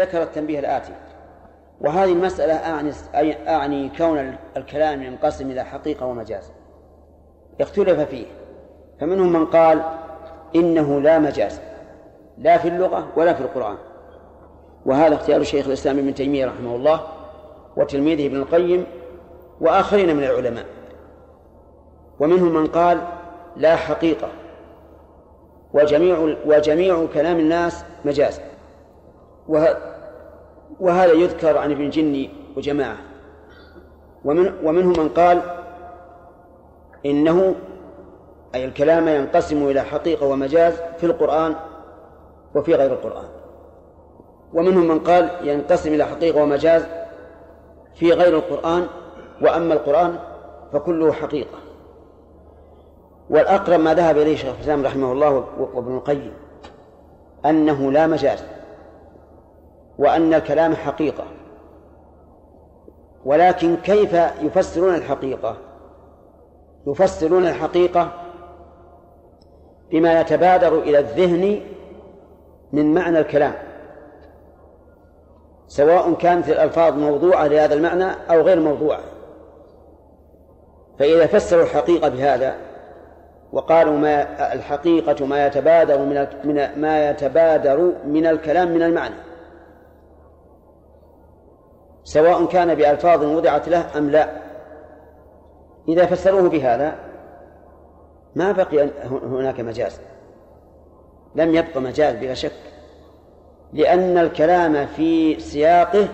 [0.00, 0.92] ذكر التنبيه الآتي.
[1.80, 2.92] وهذه المسألة أعني,
[3.48, 6.52] أعني كون الكلام ينقسم إلى حقيقة ومجاز.
[7.60, 8.26] اختلف فيه.
[9.00, 9.82] فمنهم من قال
[10.54, 11.60] إنه لا مجاز.
[12.38, 13.76] لا في اللغة ولا في القرآن.
[14.86, 17.00] وهذا اختيار شيخ الإسلام ابن تيمية رحمه الله
[17.76, 18.86] وتلميذه ابن القيم
[19.60, 20.64] وآخرين من العلماء.
[22.20, 23.00] ومنهم من قال
[23.56, 24.28] لا حقيقة.
[25.74, 28.40] وجميع وجميع كلام الناس مجاز.
[30.80, 32.96] وهذا يذكر عن ابن جني وجماعة.
[34.24, 35.42] ومن ومنهم من قال
[37.06, 37.54] إنه
[38.54, 41.54] أي الكلام ينقسم إلى حقيقة ومجاز في القرآن
[42.54, 43.28] وفي غير القرآن.
[44.54, 46.86] ومنهم من قال ينقسم إلى حقيقة ومجاز
[47.94, 48.86] في غير القرآن
[49.42, 50.18] وأما القرآن
[50.72, 51.58] فكله حقيقة.
[53.30, 55.44] والأقرب ما ذهب إليه شيخ الإسلام رحمه الله
[55.74, 56.32] وابن القيم
[57.46, 58.44] أنه لا مجاز.
[60.00, 61.24] وأن الكلام حقيقة.
[63.24, 65.56] ولكن كيف يفسرون الحقيقة؟
[66.86, 68.12] يفسرون الحقيقة
[69.90, 71.60] بما يتبادر إلى الذهن
[72.72, 73.52] من معنى الكلام.
[75.68, 79.00] سواء كانت الألفاظ موضوعة لهذا المعنى أو غير موضوعة.
[80.98, 82.54] فإذا فسروا الحقيقة بهذا
[83.52, 85.98] وقالوا ما الحقيقة ما يتبادر
[86.44, 89.29] من ما يتبادر من الكلام من المعنى
[92.04, 94.28] سواء كان بألفاظ وضعت له أم لا.
[95.88, 96.94] إذا فسروه بهذا
[98.34, 100.00] ما بقي هناك مجاز.
[101.34, 102.52] لم يبق مجاز بلا شك
[103.72, 106.08] لأن الكلام في سياقه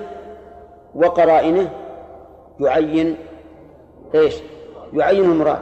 [0.94, 1.70] وقرائنه
[2.60, 3.16] يعين
[4.14, 4.34] إيش؟
[4.92, 5.60] يعين المراد.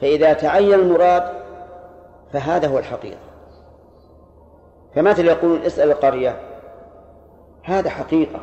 [0.00, 1.22] فإذا تعين المراد
[2.32, 3.18] فهذا هو الحقيقة.
[4.94, 6.36] فمثل يقولون اسأل القرية
[7.62, 8.40] هذا حقيقة.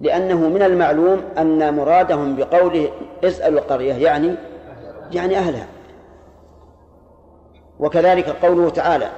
[0.00, 2.90] لأنه من المعلوم أن مرادهم بقوله
[3.24, 4.34] اسأل القرية يعني
[5.12, 5.66] يعني أهلها.
[7.78, 9.08] وكذلك قوله تعالى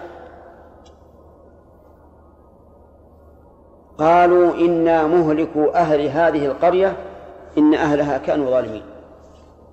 [3.99, 6.97] قالوا إنا مهلكوا أهل هذه القرية
[7.59, 8.83] إن أهلها كانوا ظالمين.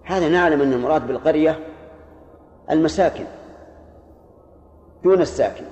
[0.03, 1.59] هذا نعلم أن المراد بالقرية
[2.71, 3.25] المساكن
[5.03, 5.63] دون الساكن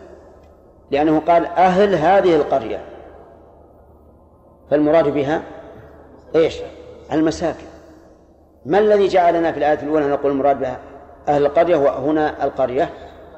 [0.92, 2.95] لأنه قال أهل هذه القرية.
[4.72, 5.42] فالمراد بها
[6.36, 6.62] إيش؟
[7.12, 7.66] المساكن.
[8.66, 10.78] ما الذي جعلنا في الآية الأولى نقول المراد بها
[11.28, 12.90] أهل القرية وهنا القرية؟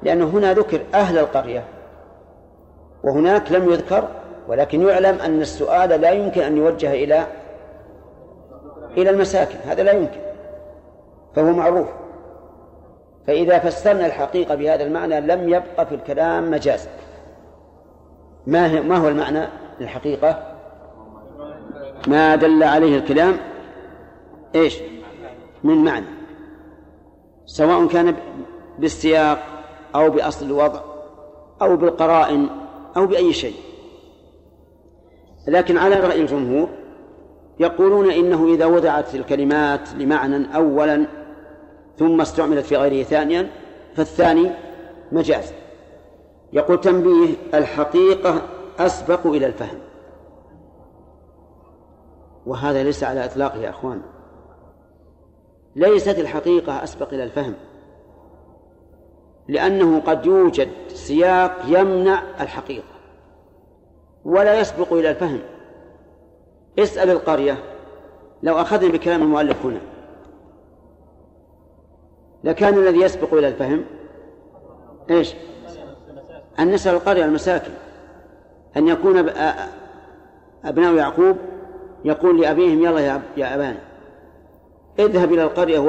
[0.03, 1.63] لأنه هنا ذكر أهل القرية.
[3.03, 4.07] وهناك لم يذكر
[4.47, 7.27] ولكن يعلم أن السؤال لا يمكن أن يوجه إلى
[8.97, 9.57] إلى المساكن.
[9.65, 10.19] هذا لا يمكن.
[11.35, 11.87] فهو معروف.
[13.27, 16.87] فإذا فسرنا الحقيقة بهذا المعنى لم يبقى في الكلام مجاز.
[18.47, 19.47] ما ما هو المعنى
[19.81, 20.56] الحقيقة
[22.07, 23.37] ما دل عليه الكلام
[24.55, 24.77] إيش؟
[25.63, 26.05] من معنى.
[27.45, 28.15] سواء كان
[28.79, 29.43] بالسياق
[29.95, 30.79] أو بأصل الوضع
[31.61, 32.49] أو بالقرائن
[32.97, 33.55] أو بأي شيء.
[35.47, 36.69] لكن على رأي الجمهور
[37.59, 41.05] يقولون إنه إذا وضعت الكلمات لمعنى أولا
[41.97, 43.49] ثم استعملت في غيره ثانيا
[43.95, 44.51] فالثاني
[45.11, 45.53] مجاز.
[46.53, 48.41] يقول تنبيه الحقيقة
[48.79, 49.79] أسبق إلى الفهم.
[52.47, 54.01] وهذا ليس على إطلاقه يا أخوان.
[55.75, 57.53] ليست الحقيقة أسبق إلى الفهم.
[59.47, 62.97] لأنه قد يوجد سياق يمنع الحقيقة
[64.25, 65.39] ولا يسبق إلى الفهم.
[66.79, 67.57] اسأل القرية.
[68.43, 69.81] لو أخذنا بكلام المؤلف هنا.
[72.43, 73.85] لكان الذي يسبق إلى الفهم
[75.09, 75.35] إيش؟
[76.59, 77.71] أن نسأل القرية المساكن
[78.77, 79.17] أن يكون
[80.65, 81.37] أبناء يعقوب
[82.05, 83.79] يقول لأبيهم يلا يا أبانا
[84.99, 85.79] اذهب إلى القرية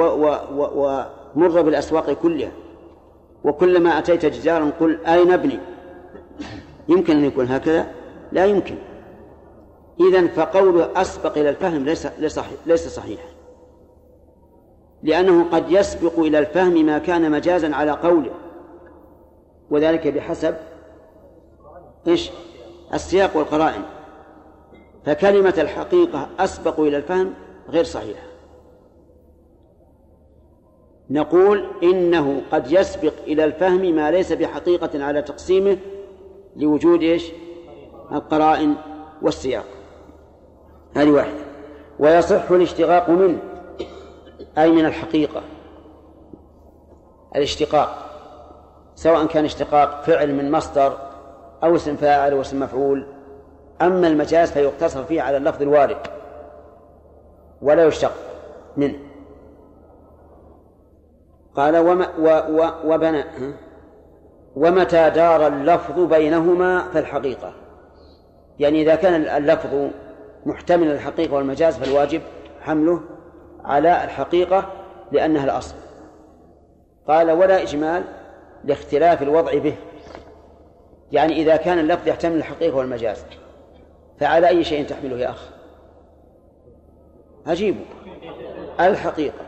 [1.35, 2.51] ومر بالأسواق كلها
[3.43, 5.59] وكلما أتيت جدارا قل أين ابني؟
[6.89, 7.87] يمكن أن يكون هكذا؟
[8.31, 8.75] لا يمكن.
[9.99, 13.27] إذا فقوله أسبق إلى الفهم ليس ليس ليس صحيحا
[15.03, 18.31] لأنه قد يسبق إلى الفهم ما كان مجازا على قوله
[19.69, 20.55] وذلك بحسب
[22.07, 22.31] إيش؟
[22.93, 23.81] السياق والقرائن.
[25.05, 27.33] فكلمة الحقيقة أسبق إلى الفهم
[27.69, 28.29] غير صحيحة.
[31.09, 35.77] نقول إنه قد يسبق إلى الفهم ما ليس بحقيقة على تقسيمه
[36.55, 37.31] لوجود إيش؟
[38.11, 38.75] القرائن
[39.21, 39.65] والسياق.
[40.95, 41.39] هذه واحدة.
[41.99, 43.39] ويصح الاشتقاق منه
[44.57, 45.41] أي من الحقيقة؟
[47.35, 48.05] الاشتقاق.
[48.95, 50.97] سواء كان اشتقاق فعل من مصدر
[51.63, 53.07] أو اسم فاعل أو اسم مفعول.
[53.81, 55.97] أما المجاز فيقتصر فيه على اللفظ الوارد
[57.61, 58.13] ولا يشتق
[58.77, 58.99] منه.
[61.55, 63.23] قال وما و و وبنى
[64.55, 67.53] ومتى دار اللفظ بينهما فالحقيقة
[68.59, 69.89] يعني إذا كان اللفظ
[70.45, 72.21] محتمل الحقيقة والمجاز فالواجب
[72.61, 73.01] حمله
[73.65, 74.65] على الحقيقة
[75.11, 75.75] لأنها الأصل.
[77.07, 78.03] قال ولا إجمال
[78.63, 79.75] لاختلاف الوضع به
[81.11, 83.25] يعني إذا كان اللفظ يحتمل الحقيقة والمجاز.
[84.19, 85.49] فعلى أي شيء تحمله يا أخ؟
[87.47, 87.79] أجيبه
[88.79, 89.45] الحقيقة.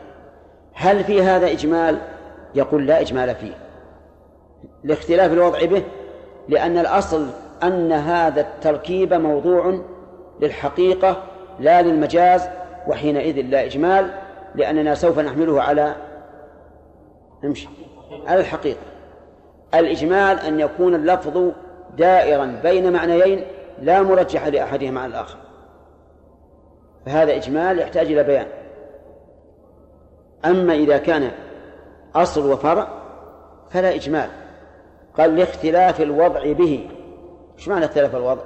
[0.74, 1.98] هل في هذا إجمال؟
[2.54, 3.54] يقول لا إجمال فيه.
[4.84, 5.82] لاختلاف الوضع به
[6.48, 7.26] لأن الأصل
[7.62, 9.80] أن هذا التركيب موضوع
[10.40, 11.22] للحقيقة
[11.60, 12.48] لا للمجاز
[12.88, 14.10] وحينئذ لا إجمال
[14.54, 15.94] لأننا سوف نحمله على
[17.44, 17.68] نمشي
[18.26, 18.80] على الحقيقة.
[19.74, 21.52] الإجمال أن يكون اللفظ
[21.96, 23.44] دائرا بين معنيين
[23.82, 25.38] لا مرجح لأحدهما عن الآخر.
[27.06, 28.46] فهذا إجمال يحتاج إلى بيان.
[30.44, 31.30] أما إذا كان
[32.14, 32.88] أصل وفرع
[33.70, 34.28] فلا إجمال.
[35.18, 36.88] قال لاختلاف الوضع به.
[37.58, 38.42] إيش معنى اختلاف الوضع؟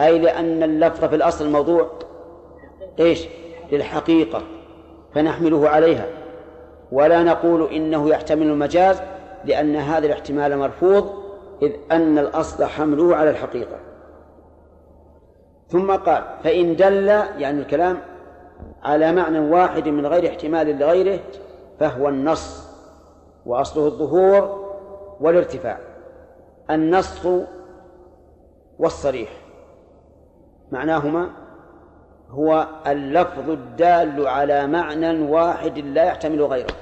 [0.00, 1.90] أي لأن اللفظ في الأصل الموضوع
[3.00, 3.28] إيش؟
[3.72, 4.42] للحقيقة.
[5.14, 6.06] فنحمله عليها.
[6.92, 9.00] ولا نقول إنه يحتمل المجاز
[9.44, 11.26] لأن هذا الاحتمال مرفوض
[11.62, 13.85] إذ أن الأصل حمله على الحقيقة.
[15.68, 17.98] ثم قال فإن دل يعني الكلام
[18.82, 21.20] على معنى واحد من غير احتمال لغيره
[21.80, 22.66] فهو النص
[23.46, 24.66] وأصله الظهور
[25.20, 25.78] والارتفاع.
[26.70, 27.26] النص
[28.78, 29.30] والصريح.
[30.72, 31.30] معناهما
[32.30, 36.74] هو اللفظ الدال على معنى واحد لا يحتمل غيره.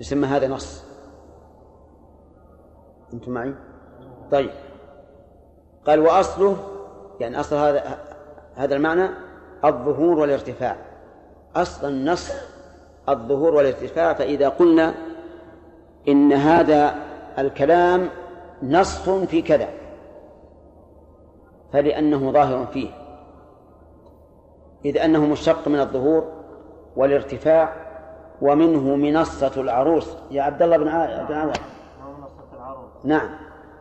[0.00, 0.84] يسمى هذا نص.
[3.14, 3.54] أنتم معي؟
[4.30, 4.50] طيب.
[5.86, 6.56] قال وأصله
[7.20, 7.98] يعني أصل هذا
[8.54, 9.08] هذا المعنى
[9.64, 10.76] الظهور والارتفاع.
[11.56, 12.32] أصل النص
[13.08, 14.94] الظهور والارتفاع فإذا قلنا
[16.08, 16.94] إن هذا
[17.38, 18.08] الكلام
[18.62, 19.68] نص في كذا
[21.72, 22.90] فلأنه ظاهر فيه.
[24.84, 26.32] إذ أنه مشتق من الظهور
[26.96, 27.72] والارتفاع
[28.42, 30.16] ومنه منصة العروس.
[30.30, 31.56] يا عبد الله بن عوض.
[33.04, 33.30] نعم.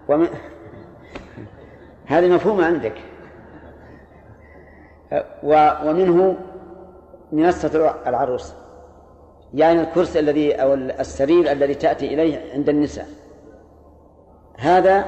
[0.10, 0.28] ومن
[2.10, 2.94] هذه مفهومة عندك.
[5.44, 6.38] ومنه
[7.32, 8.54] منصة العروس.
[9.54, 13.08] يعني الكرسي الذي أو السرير الذي تأتي إليه عند النساء.
[14.58, 15.06] هذا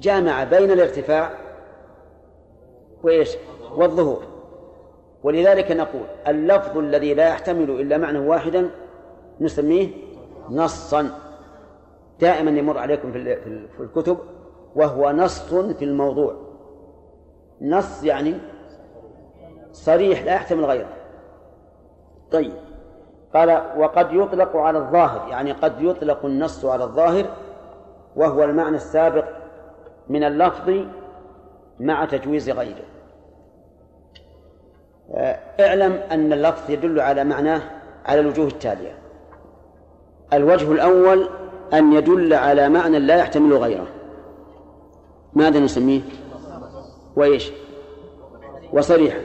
[0.00, 1.30] جامع بين الارتفاع
[3.02, 3.36] وإيش؟
[3.76, 4.22] والظهور.
[5.22, 8.70] ولذلك نقول اللفظ الذي لا يحتمل إلا معنى واحدا
[9.40, 9.88] نسميه
[10.50, 11.10] نصا.
[12.20, 14.18] دائما يمر عليكم في الكتب
[14.76, 16.34] وهو نص في الموضوع.
[17.60, 18.34] نص يعني
[19.72, 20.88] صريح لا يحتمل غيره.
[22.32, 22.52] طيب.
[23.34, 27.24] قال وقد يطلق على الظاهر يعني قد يطلق النص على الظاهر
[28.16, 29.24] وهو المعنى السابق
[30.08, 30.70] من اللفظ
[31.80, 32.84] مع تجويز غيره.
[35.14, 37.62] آه، اعلم أن اللفظ يدل على معناه
[38.06, 38.98] على الوجوه التالية.
[40.32, 41.28] الوجه الأول
[41.72, 43.86] أن يدل على معنى لا يحتمل غيره.
[45.34, 46.00] ماذا نسميه؟
[47.16, 47.52] وإيش؟
[48.72, 49.20] وصريحا.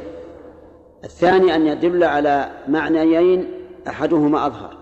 [1.04, 3.52] الثاني أن يدل على معنيين
[3.88, 4.78] أحدهما أظهر.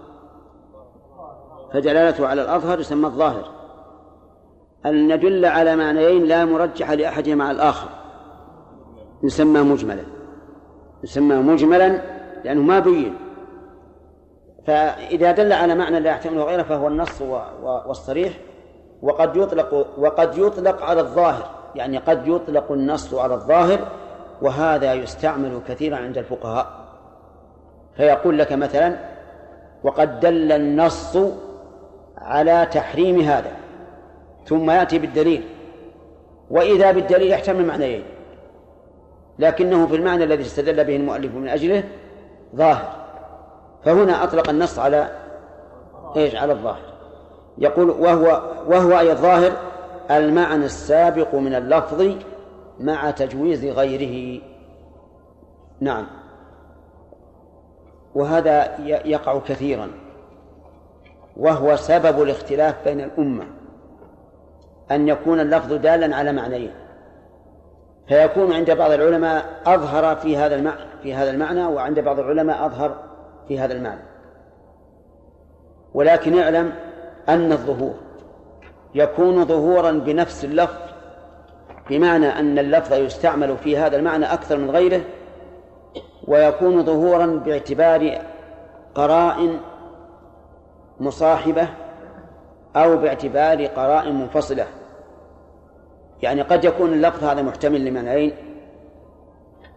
[1.73, 3.51] فدلالته على الأظهر يسمى الظاهر.
[4.85, 7.89] أن يدل على معنيين لا مرجح لأحدهما على الآخر.
[9.23, 10.03] يسمى مجملا.
[11.03, 12.01] يسمى مجملا
[12.43, 13.15] لأنه ما بين.
[14.67, 17.21] فإذا دل على معنى لا يحتمله غيره فهو النص
[17.87, 18.39] والصريح.
[19.01, 23.79] وقد يطلق وقد يطلق على الظاهر يعني قد يطلق النص على الظاهر
[24.41, 26.67] وهذا يستعمل كثيرا عند الفقهاء.
[27.97, 28.95] فيقول لك مثلا
[29.83, 31.17] وقد دل النص
[32.17, 33.51] على تحريم هذا
[34.45, 35.43] ثم يأتي بالدليل
[36.49, 38.03] وإذا بالدليل يحتمل معنيين
[39.39, 41.83] لكنه في المعنى الذي استدل به المؤلف من أجله
[42.55, 42.91] ظاهر.
[43.85, 45.09] فهنا أطلق النص على
[46.15, 46.94] إيش؟ على الظاهر.
[47.57, 49.51] يقول وهو وهو أي الظاهر
[50.11, 52.15] المعنى السابق من اللفظ
[52.79, 54.41] مع تجويز غيره.
[55.79, 56.07] نعم.
[58.15, 59.91] وهذا يقع كثيرا.
[61.37, 63.45] وهو سبب الاختلاف بين الأمة.
[64.91, 66.73] أن يكون اللفظ دالا على معنيين
[68.07, 73.03] فيكون عند بعض العلماء أظهر في هذا المعنى في هذا المعنى وعند بعض العلماء أظهر
[73.47, 74.01] في هذا المعنى.
[75.93, 76.73] ولكن اعلم
[77.29, 77.93] أن الظهور
[78.95, 80.77] يكون ظهورا بنفس اللفظ
[81.89, 85.01] بمعنى أن اللفظ يستعمل في هذا المعنى أكثر من غيره
[86.27, 88.21] ويكون ظهورا باعتبار
[88.95, 89.59] قرائن
[90.99, 91.67] مصاحبة
[92.75, 94.65] أو باعتبار قرائن منفصلة.
[96.21, 98.33] يعني قد يكون اللفظ هذا محتمل لمعنيين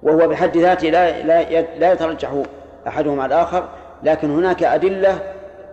[0.02, 2.42] وهو بحد ذاته لا لا لا يترجح
[2.88, 3.68] أحدهما على الآخر
[4.02, 5.18] لكن هناك أدلة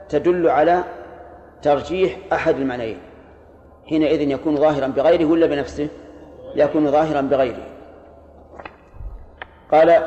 [0.10, 0.84] تدل على
[1.66, 2.98] ترجيح أحد المعنيين.
[3.86, 5.88] حينئذ يكون ظاهرا بغيره ولا بنفسه؟
[6.56, 7.64] يكون ظاهرا بغيره.
[9.72, 10.04] قال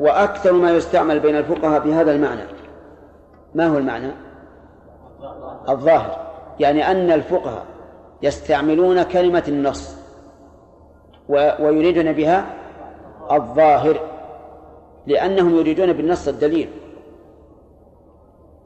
[0.00, 2.42] وأكثر ما يستعمل بين الفقهاء في هذا المعنى.
[3.54, 4.10] ما هو المعنى؟
[5.68, 6.26] الظاهر.
[6.60, 7.64] يعني أن الفقهاء
[8.22, 9.96] يستعملون كلمة النص
[11.28, 12.46] ويريدون بها
[13.32, 14.00] الظاهر
[15.06, 16.70] لأنهم يريدون بالنص الدليل.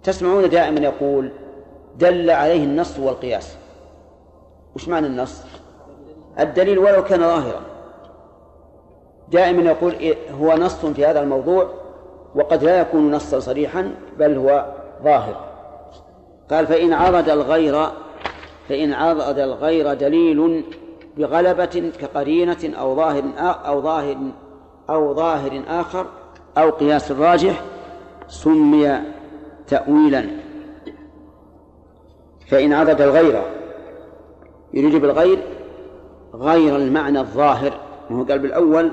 [0.03, 1.33] تسمعون دائما يقول
[1.99, 3.57] دل عليه النص والقياس.
[4.77, 5.43] وش معنى النص؟
[6.41, 7.61] الدليل ولو كان ظاهرا.
[9.29, 9.95] دائما يقول
[10.41, 11.71] هو نص في هذا الموضوع
[12.35, 14.67] وقد لا يكون نصا صريحا بل هو
[15.05, 15.53] ظاهر.
[16.51, 17.89] قال فإن عرض الغير
[18.69, 20.65] فإن عرض الغير دليل
[21.17, 24.17] بغلبة كقرينة أو ظاهر أو ظاهر
[24.91, 26.07] أو ظاهر آخر
[26.59, 27.63] أو قياس راجح
[28.29, 29.01] سمي
[29.67, 30.42] تأويلا.
[32.53, 33.43] فإن عدد الغير
[34.75, 35.39] يريد بالغير
[36.35, 37.73] غير المعنى الظاهر
[38.11, 38.93] وهو قال بالأول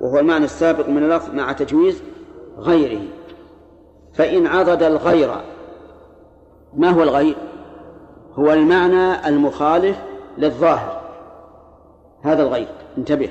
[0.00, 2.02] وهو المعنى السابق من اللفظ مع تجويز
[2.58, 3.00] غيره.
[4.14, 5.30] فإن عضد الغير
[6.74, 7.36] ما هو الغير؟
[8.34, 9.96] هو المعنى المخالف
[10.38, 11.00] للظاهر.
[12.22, 13.30] هذا الغير انتبه.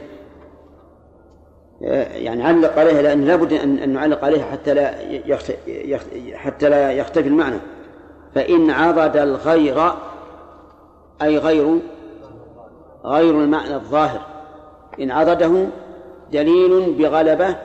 [2.12, 4.96] يعني علق عليها لأن لابد أن نعلق عليها حتى لا
[6.34, 7.58] حتى لا يختفي المعنى.
[8.36, 9.92] فإن عضد الغير
[11.22, 11.80] أي غير
[13.06, 14.22] غير المعنى الظاهر.
[15.00, 15.68] إن عضده
[16.32, 17.56] دليل بغلبة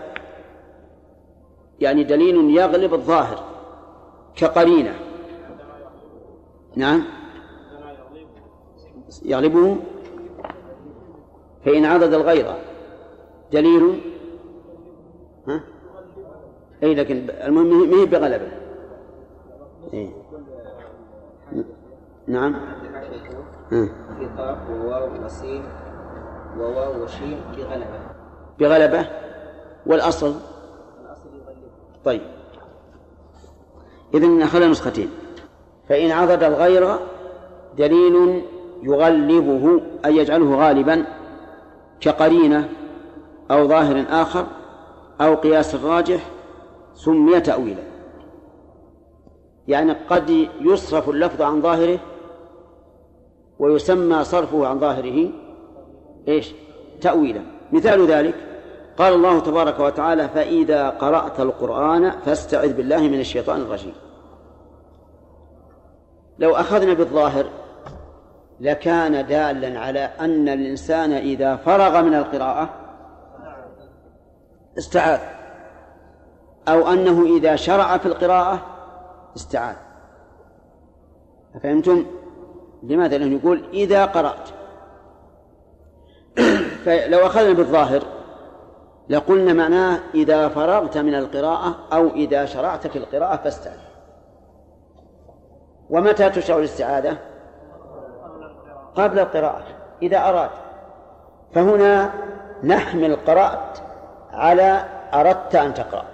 [1.80, 3.44] يعني دليل يغلب الظاهر
[4.36, 4.94] كقرينة.
[6.76, 7.04] نعم.
[9.24, 9.76] يغلبه.
[11.64, 12.54] فإن عضد الغير
[13.52, 14.00] دليل
[15.48, 15.60] ها؟
[16.82, 18.52] أي لكن المهم ما هي بغلبة.
[19.92, 20.19] إيه؟
[22.26, 22.56] نعم.
[23.70, 25.62] في قاف وواو وسين
[26.58, 28.00] وواو وشين بغلبة.
[28.58, 29.06] بغلبة
[29.86, 30.34] والأصل؟
[32.04, 32.20] طيب.
[34.14, 35.10] إذن أخذ نسختين.
[35.88, 36.98] فإن عضد الغير
[37.78, 38.44] دليل
[38.82, 41.04] يغلبه أي يجعله غالبا
[42.00, 42.68] كقرينة
[43.50, 44.46] أو ظاهر آخر
[45.20, 46.30] أو قياس راجح
[46.94, 47.89] سمي تأويلا.
[49.70, 51.98] يعني قد يصرف اللفظ عن ظاهره
[53.58, 55.30] ويسمى صرفه عن ظاهره
[56.28, 56.52] إيش؟
[57.00, 57.40] تأويلا
[57.72, 58.34] مثال ذلك
[58.98, 63.92] قال الله تبارك وتعالى فإذا قرأت القرآن فاستعذ بالله من الشيطان الرجيم
[66.38, 67.46] لو أخذنا بالظاهر
[68.60, 72.68] لكان دالا على أن الإنسان إذا فرغ من القراءة
[74.78, 75.20] استعاذ
[76.68, 78.79] أو أنه إذا شرع في القراءة
[79.36, 79.76] استعاذ
[81.62, 82.06] فهمتم؟
[82.82, 84.48] لماذا؟ لأنه يقول إذا قرأت
[86.84, 88.02] فلو أخذنا بالظاهر
[89.08, 93.78] لقلنا معناه إذا فرغت من القراءة أو إذا شرعت في القراءة فاستعذ
[95.90, 97.18] ومتى تشرع الاستعاذة؟
[98.94, 99.64] قبل القراءة
[100.02, 100.50] إذا أراد
[101.54, 102.12] فهنا
[102.64, 103.78] نحمل قرأت
[104.32, 104.84] على
[105.14, 106.04] أردت أن تقرأ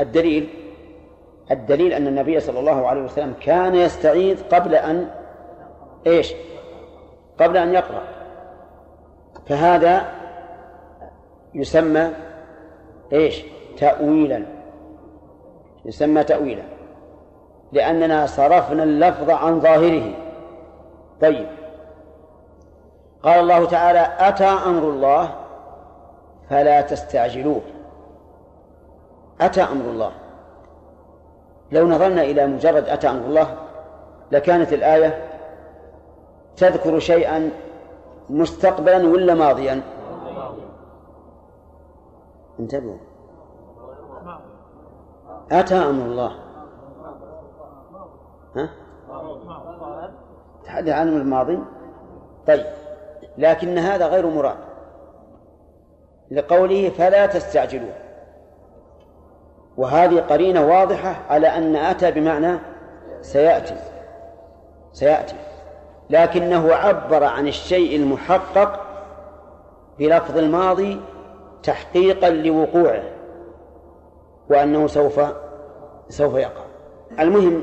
[0.00, 0.48] الدليل
[1.50, 5.10] الدليل أن النبي صلى الله عليه وسلم كان يستعيذ قبل أن
[6.06, 6.34] إيش؟
[7.40, 8.02] قبل أن يقرأ.
[9.46, 10.04] فهذا
[11.54, 12.10] يسمى
[13.12, 13.44] إيش؟
[13.78, 14.42] تأويلا.
[15.84, 16.62] يسمى تأويلا.
[17.72, 20.14] لأننا صرفنا اللفظ عن ظاهره.
[21.20, 21.46] طيب.
[23.22, 25.34] قال الله تعالى أتى أمر الله
[26.50, 27.73] فلا تستعجلوه.
[29.40, 30.12] أتى أمر الله.
[31.72, 33.56] لو نظرنا إلى مجرد أتى أمر الله
[34.32, 35.24] لكانت الآية
[36.56, 37.50] تذكر شيئا
[38.30, 39.82] مستقبلا ولا ماضيا.
[42.60, 42.98] انتبهوا.
[45.52, 46.36] أتى أمر الله.
[48.56, 48.70] ها؟
[50.64, 51.58] تحدث عن الماضي.
[52.46, 52.66] طيب
[53.38, 54.56] لكن هذا غير مراد.
[56.30, 58.03] لقوله فلا تستعجلوا
[59.76, 62.58] وهذه قرينة واضحة على أن أتى بمعنى
[63.20, 63.74] سيأتي.
[64.92, 65.36] سيأتي.
[66.10, 68.80] لكنه عبر عن الشيء المحقق
[69.98, 71.00] بلفظ الماضي
[71.62, 73.02] تحقيقا لوقوعه
[74.50, 75.20] وأنه سوف
[76.08, 76.64] سوف يقع.
[77.20, 77.62] المهم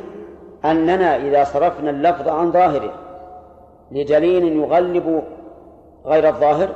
[0.65, 2.93] أننا إذا صرفنا اللفظ عن ظاهره
[3.91, 5.23] لدليل يغلب
[6.05, 6.69] غير الظاهر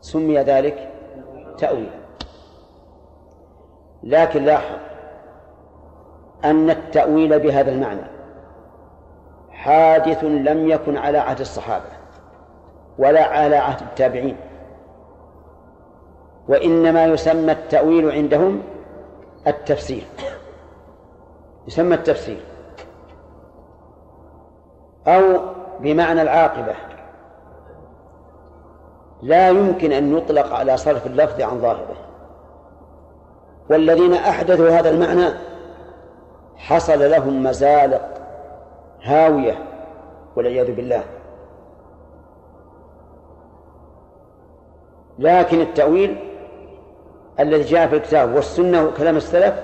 [0.00, 0.88] سمي ذلك
[1.58, 1.99] تأويلا
[4.02, 4.76] لكن لاحظ
[6.44, 8.06] أن التأويل بهذا المعنى
[9.50, 11.84] حادث لم يكن على عهد الصحابة
[12.98, 14.36] ولا على عهد التابعين
[16.48, 18.62] وإنما يسمى التأويل عندهم
[19.46, 20.04] التفسير.
[21.66, 22.40] يسمى التفسير.
[25.06, 25.40] أو
[25.80, 26.74] بمعنى العاقبة.
[29.22, 31.96] لا يمكن أن يطلق على صرف اللفظ عن ظاهره.
[33.70, 35.28] والذين أحدثوا هذا المعنى
[36.56, 38.08] حصل لهم مزالق
[39.02, 39.58] هاوية
[40.36, 41.02] والعياذ بالله.
[45.18, 46.16] لكن التأويل
[47.40, 49.54] الذي جاء في الكتاب والسنة وكلام السلف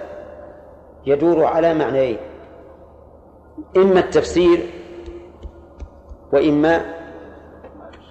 [1.07, 2.19] يدور على معنيين
[3.77, 4.67] إما التفسير
[6.33, 6.85] وإما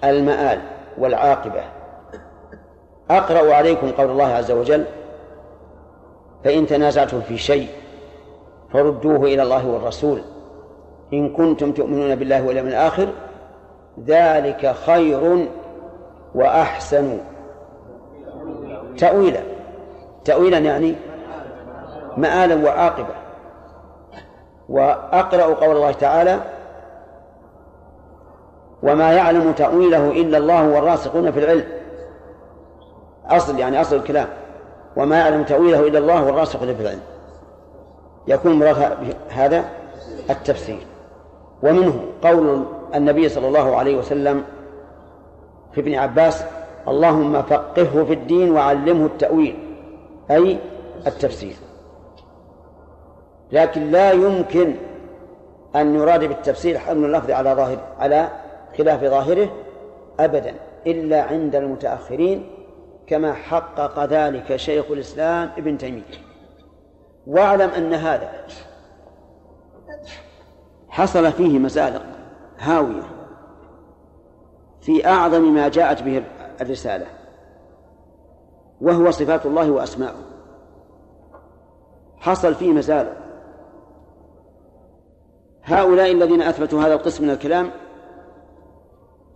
[0.04, 0.62] المآل
[0.98, 1.64] والعاقبة.
[3.10, 4.86] أقرأ عليكم قول الله عز وجل
[6.46, 7.68] فإن تنازعتم في شيء
[8.74, 10.22] فردوه إلى الله والرسول.
[11.14, 13.08] إن كنتم تؤمنون بالله واليوم الآخر
[14.06, 15.48] ذلك خير
[16.36, 17.18] وأحسن.
[18.98, 19.40] تأويلا.
[20.25, 20.96] تأويلا يعني
[22.18, 23.16] مآلا وعاقبة
[24.70, 26.40] وأقرأ قول الله تعالى
[28.84, 31.68] وما يعلم تأويله إلا الله والراسخون في العلم.
[33.25, 34.28] أصل يعني أصل الكلام.
[34.98, 37.02] وما يعلم تأويله إلا الله والراسخون في العلم.
[38.28, 39.66] يكون مراد هذا
[40.30, 40.80] التفسير.
[41.64, 44.44] ومنه قول النبي صلى الله عليه وسلم
[45.72, 46.44] في ابن عباس
[46.88, 49.55] اللهم فقهه في الدين وعلمه التأويل
[50.31, 50.60] أي
[51.08, 51.55] التفسير.
[53.51, 54.75] لكن لا يمكن
[55.75, 58.29] أن يراد بالتفسير حمل اللفظ على ظاهر على
[58.77, 59.50] خلاف ظاهره
[60.20, 60.53] أبدا
[60.88, 62.50] إلا عند المتأخرين
[63.07, 66.03] كما حقق ذلك شيخ الإسلام ابن تيمية.
[67.27, 68.46] واعلم أن هذا
[70.89, 72.05] حصل فيه مزالق
[72.59, 73.03] هاوية
[74.81, 76.24] في أعظم ما جاءت به
[76.61, 77.05] الرسالة
[78.81, 80.22] وهو صفات الله وأسماؤه.
[82.18, 83.18] حصل فيه مزالق
[85.63, 87.72] هؤلاء الذين أثبتوا هذا القسم من الكلام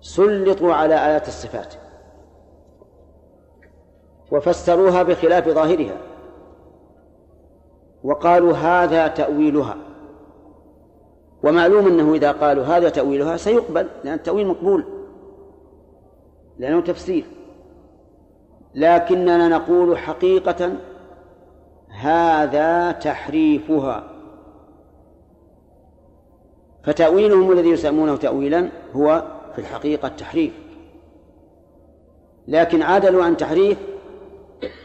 [0.01, 1.88] سلطوا على آيات الصفات.
[4.31, 5.97] وفسروها بخلاف ظاهرها.
[8.03, 9.77] وقالوا هذا تأويلها.
[11.43, 14.83] ومعلوم أنه إذا قالوا هذا تأويلها سيقبل لأن التأويل مقبول.
[16.59, 17.25] لأنه تفسير.
[18.75, 20.71] لكننا نقول حقيقة
[21.89, 24.19] هذا تحريفها.
[26.83, 30.53] فتأويلهم الذي يسمونه تأويلا هو في الحقيقة تحريف
[32.47, 33.77] لكن عدلوا عن تحريف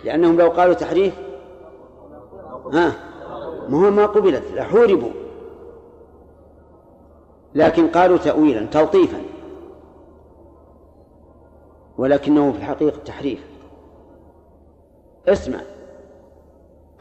[0.04, 1.14] لأنهم لو قالوا تحريف
[2.72, 2.92] ها
[3.68, 5.10] ما هو ما قبلت لحوربوا
[7.54, 9.18] لكن قالوا تأويلا تلطيفا.
[11.98, 13.46] ولكنه في الحقيقة تحريف.
[15.28, 15.60] اسمع.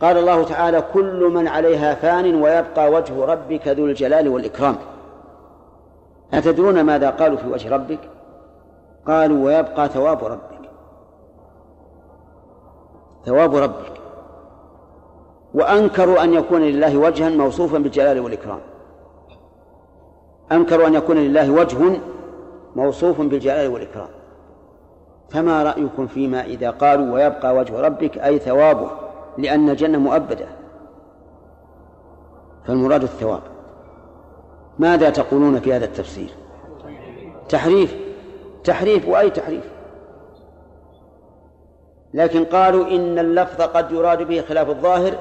[0.02, 4.76] قال الله تعالى كل من عليها فان ويبقى وجه ربك ذو الجلال والإكرام.
[6.34, 8.00] أتدرون ماذا قالوا في وجه ربك؟
[9.08, 10.53] قالوا ويبقى ثواب ربك
[13.26, 13.94] ثواب ربك.
[15.54, 18.60] وأنكروا أن يكون لله وجها موصوفا بالجلال والإكرام.
[20.52, 22.02] أنكروا أن يكون لله وجه
[22.76, 24.10] موصوف بالجلال والإكرام.
[25.30, 28.90] فما رأيكم فيما إذا قالوا ويبقى وجه ربك أي ثوابه؟
[29.38, 30.46] لأن الجنة مؤبدة.
[32.66, 33.42] فالمراد الثواب.
[34.80, 36.30] ماذا تقولون في هذا التفسير؟
[37.50, 37.96] تحريف.
[38.64, 39.73] تحريف وأي تحريف؟
[42.14, 45.18] لكن قالوا إن اللفظ قد يراد به خلاف الظاهر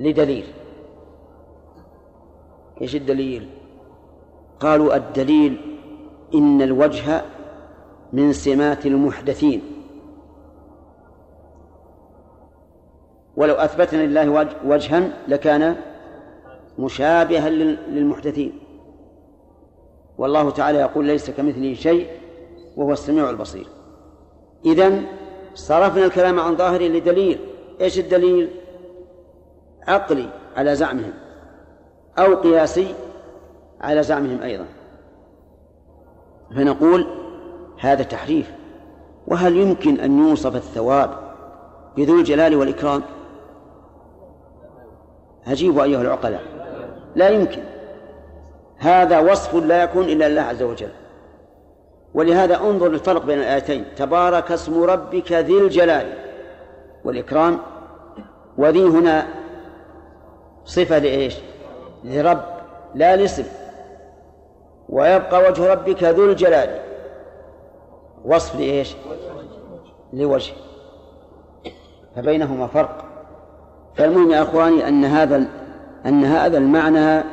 [0.00, 0.44] لدليل.
[2.82, 3.48] إيش الدليل؟
[4.60, 5.78] قالوا الدليل
[6.34, 7.22] إن الوجه
[8.12, 9.62] من سمات المحدثين.
[13.36, 15.76] ولو أثبتنا لله وجها لكان
[16.78, 18.58] مشابها للمحدثين.
[20.18, 22.06] والله تعالى يقول ليس كمثله شيء
[22.76, 23.66] وهو السميع البصير.
[24.66, 25.06] إذن
[25.58, 27.38] صرفنا الكلام عن ظاهره لدليل.
[27.80, 28.50] إيش الدليل؟
[29.88, 31.12] عقلي على زعمهم
[32.18, 32.94] أو قياسي
[33.80, 34.64] على زعمهم أيضا.
[36.56, 37.06] فنقول
[37.78, 38.52] هذا تحريف.
[39.26, 41.10] وهل يمكن أن يوصف الثواب
[41.96, 43.02] بذو الجلال والإكرام؟
[45.46, 46.42] أجيبوا أيها العقلاء.
[47.16, 47.62] لا يمكن.
[48.78, 50.90] هذا وصف لا يكون إلا لله عز وجل.
[52.18, 53.84] ولهذا انظر الفرق بين الآيتين.
[53.96, 56.06] تبارك اسم ربك ذي الجلال
[57.04, 57.58] والإكرام
[58.58, 59.26] وذي هنا
[60.64, 61.36] صفة لإيش؟
[62.04, 62.42] لرب
[62.94, 63.44] لا لاسم.
[64.88, 66.78] ويبقى وجه ربك ذو الجلال.
[68.24, 68.94] وصف لإيش؟
[70.12, 70.52] لوجه.
[72.16, 73.04] فبينهما فرق.
[73.96, 75.44] فالمهم يا أخواني أن هذا
[76.06, 77.24] أن هذا المعنى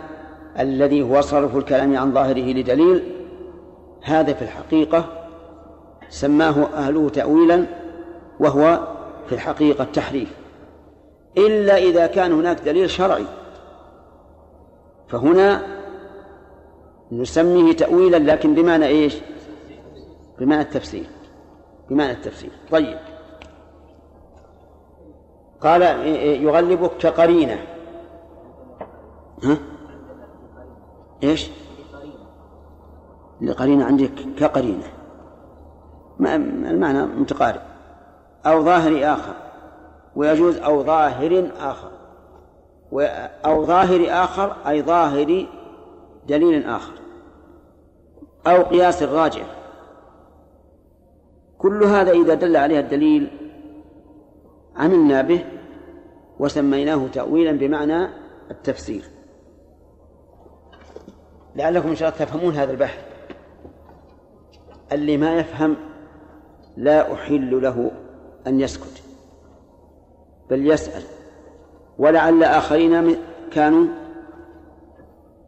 [0.59, 3.24] الذي هو صرف الكلام عن ظاهره لدليل
[4.05, 5.27] هذا في الحقيقة
[6.09, 7.65] سماه أهله تأويلا
[8.39, 8.87] وهو
[9.27, 10.29] في الحقيقة تحريف
[11.37, 13.25] إلا إذا كان هناك دليل شرعي
[15.07, 15.61] فهنا
[17.11, 19.17] نسميه تأويلا لكن بمعنى إيش؟
[20.39, 21.05] بمعنى التفسير
[21.89, 22.51] بمعنى التفسير.
[22.71, 22.97] طيب.
[25.61, 25.81] قال
[26.43, 27.59] يغلبك كقرينة
[29.43, 29.57] ها؟
[31.23, 31.49] إيش؟
[33.41, 34.87] القرينة عندك كقرينة.
[36.19, 37.61] المعنى متقارب.
[38.45, 39.33] أو ظاهر آخر.
[40.15, 41.91] ويجوز أو ظاهر آخر.
[43.45, 45.45] أو ظاهر آخر أي ظاهر
[46.27, 46.93] دليل آخر.
[48.47, 49.43] أو قياس راجع
[51.57, 53.31] كل هذا إذا دل عليه الدليل
[54.75, 55.45] عملنا به
[56.39, 58.07] وسميناه تأويلا بمعنى
[58.51, 59.03] التفسير.
[61.55, 63.14] لعلكم إن شاء الله تفهمون هذا البحث.
[64.91, 65.75] اللي ما يفهم
[66.77, 67.91] لا أحل له
[68.47, 69.03] أن يسكت
[70.49, 71.03] بل يسأل
[71.97, 73.17] ولعل آخرين
[73.51, 73.87] كانوا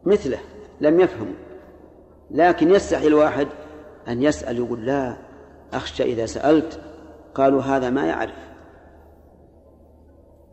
[0.04, 0.38] مثله
[0.80, 1.34] لم يفهموا
[2.30, 3.48] لكن يستحي الواحد
[4.08, 5.16] أن يسأل يقول لا
[5.72, 6.80] أخشى إذا سألت
[7.34, 8.34] قالوا هذا ما يعرف.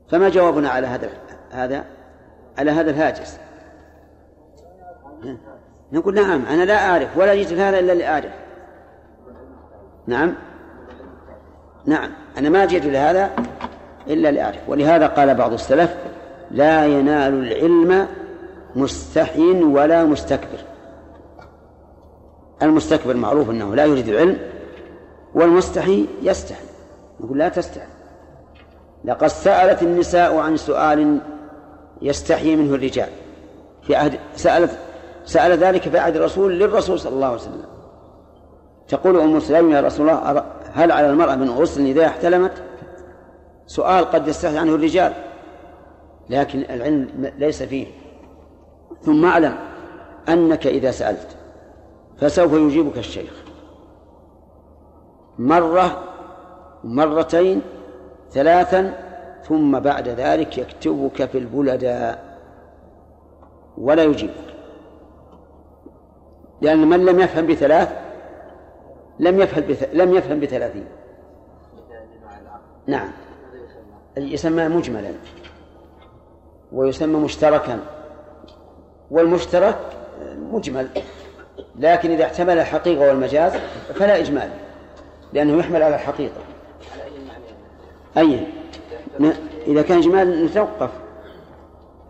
[0.10, 1.10] فما جوابنا على هذا
[1.52, 1.86] هذا
[2.58, 3.40] على هذا الهاجس؟
[5.92, 8.45] نقول نعم أنا لا أعرف ولا جئت هذا إلا لأعرف
[10.08, 10.36] نعم؟
[11.86, 12.12] نعم.
[12.38, 13.32] أنا ما جئت لهذا
[14.08, 14.60] إلا لأعرف.
[14.68, 15.96] ولهذا قال بعض السلف
[16.52, 18.08] لا ينال العلم
[18.76, 20.60] مستحي ولا مستكبر.
[22.62, 24.38] المستكبر معروف أنه لا يريد العلم
[25.36, 26.66] والمستحي يستحي.
[27.20, 27.88] نقول لا تستحي.
[29.06, 31.20] لقد سألت النساء عن سؤال
[32.02, 33.10] يستحي منه الرجال.
[33.82, 34.72] في عهد سألت
[35.26, 37.75] سأل ذلك في عهد الرسول للرسول صلى الله عليه وسلم.
[38.88, 42.52] تقول أم سليم يا رسول الله هل على المرأة من غسل إذا احتلمت؟
[43.68, 45.14] سؤال قد يستحي عنه الرجال
[46.30, 47.88] لكن العلم ليس فيه.
[49.02, 49.58] ثم أعلم
[50.30, 51.28] أنك إذا سألت
[52.18, 53.34] فسوف يجيبك الشيخ.
[55.40, 56.04] مرة
[56.84, 57.62] مرتين
[58.32, 58.94] ثلاثا
[59.44, 62.38] ثم بعد ذلك يكتبك في البلداء.
[63.78, 64.56] ولا يجيبك.
[66.62, 68.05] لأن من لم يفهم بثلاث
[69.20, 69.90] لم يفهم بث...
[69.94, 70.86] لم يفهم بثلاثين.
[72.88, 73.12] نعم.
[74.18, 75.12] يسمى مجملا.
[76.72, 77.80] ويسمى مشتركا.
[79.12, 79.78] والمشترك
[80.52, 80.88] مجمل.
[81.80, 83.54] لكن إذا احتمل الحقيقة والمجاز
[83.94, 84.50] فلا إجمال
[85.34, 86.42] لأنه يحمل على الحقيقة.
[88.18, 88.48] أي.
[89.68, 90.90] إذا كان إجمال نتوقف.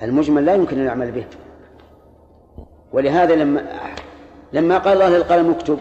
[0.01, 1.25] المجمل لا يمكن أن نعمل به.
[2.93, 3.65] ولهذا لما
[4.53, 5.79] لما قال الله للقلم اكتب.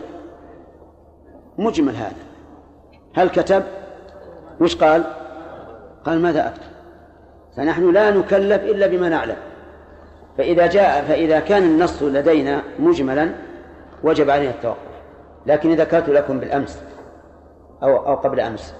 [1.58, 2.24] مجمل هذا.
[3.14, 3.62] هل كتب؟
[4.60, 5.04] وش قال؟
[6.04, 6.74] قال ماذا أكتب؟
[7.56, 9.36] فنحن لا نكلف إلا بما نعلم.
[10.38, 13.30] فإذا جاء فإذا كان النص لدينا مجملا
[14.04, 14.94] وجب علينا التوقف.
[15.46, 16.82] لكن ذكرت لكم بالأمس
[17.82, 18.74] أو أو قبل أمس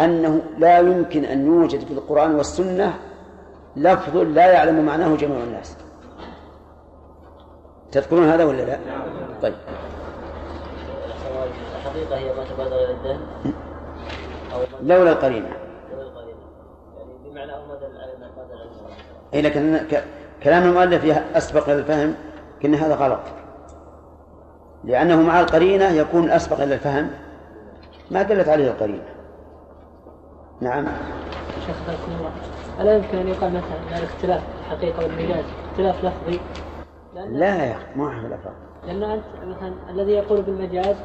[0.00, 2.94] أنه لا يمكن أن يوجد في القرآن والسنة
[3.76, 5.76] لفظ لا يعلم معناه جميع الناس.
[7.92, 8.78] تذكرون هذا ولا لا؟
[9.42, 9.54] طيب.
[11.86, 13.20] الحقيقة هي ما تبادر إلى الذهن
[14.82, 15.48] لولا القرينة
[15.92, 16.38] لولا القرينة
[16.96, 17.52] يعني بمعنى
[19.34, 19.80] أي لكن
[20.42, 21.04] كلام المؤلف
[21.36, 22.14] أسبق إلى الفهم
[22.62, 23.20] كنا هذا غلط.
[24.84, 27.10] لأنه مع القرينة يكون أسبق إلى الفهم
[28.10, 29.08] ما دلت عليه القرينة.
[30.60, 30.86] نعم.
[31.66, 31.76] شيخ
[32.80, 36.40] ألا يمكن أن يقال مثلا الاختلاف الحقيقة والمجاز اختلاف لفظي؟
[37.14, 38.40] لا يا أخي ما هو اختلاف
[38.86, 40.96] لأنه أنت مثلا الذي يقول بالمجاز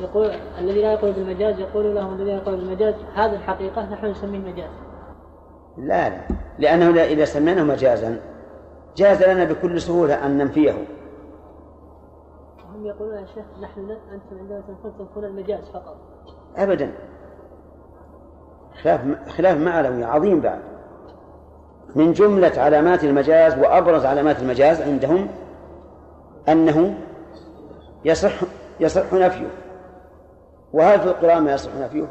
[0.00, 2.94] يقول الذي لا يقول بالمجاز يقول له الذي يقول بالمجاز.
[3.14, 4.70] هذه الحقيقة نحن نسميه مجاز.
[5.78, 6.20] لا لا.
[6.58, 8.20] لأنه إذا سميناه مجازا
[8.96, 10.72] جاز لنا بكل سهولة أن ننفيه.
[12.74, 15.96] هم يقولون يا شيخ نحن أنتم عندما تنفون تنفون المجاز فقط.
[16.56, 16.92] أبدا.
[18.82, 20.60] خلاف خلاف معنوي عظيم بعد.
[21.94, 25.28] من جملة علامات المجاز وأبرز علامات المجاز عندهم
[26.48, 26.94] أنه
[28.04, 28.32] يصح
[28.80, 29.46] يصح نفيه.
[30.72, 32.06] وهل في القرآن ما يصح نفيه؟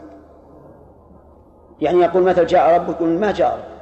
[1.82, 3.80] يعني يقول مثل جاء ربك يقول ما جاء ربك؟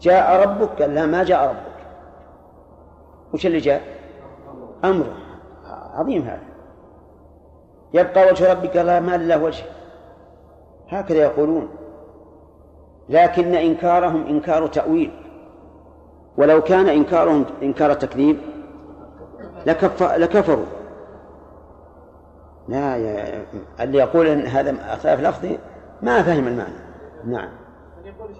[0.00, 1.86] جاء ربك قال لا ما جاء ربك.
[3.34, 3.82] وش اللي جاء؟
[4.84, 5.16] أمره.
[5.94, 6.42] عظيم هذا.
[7.94, 9.64] يبقى وجه ربك لا ما لله وجه
[10.88, 11.68] هكذا يقولون.
[13.08, 15.10] لكن إنكارهم إنكار تأويل.
[16.36, 18.38] ولو كان إنكارهم إنكار تكذيب
[19.66, 20.66] لكف لكفروا.
[22.68, 23.44] لا يا
[23.80, 25.58] اللي يقول إن هذا اختلاف لفظي
[26.02, 26.74] ما فهم المعنى.
[27.24, 27.48] نعم.
[28.04, 28.30] يقول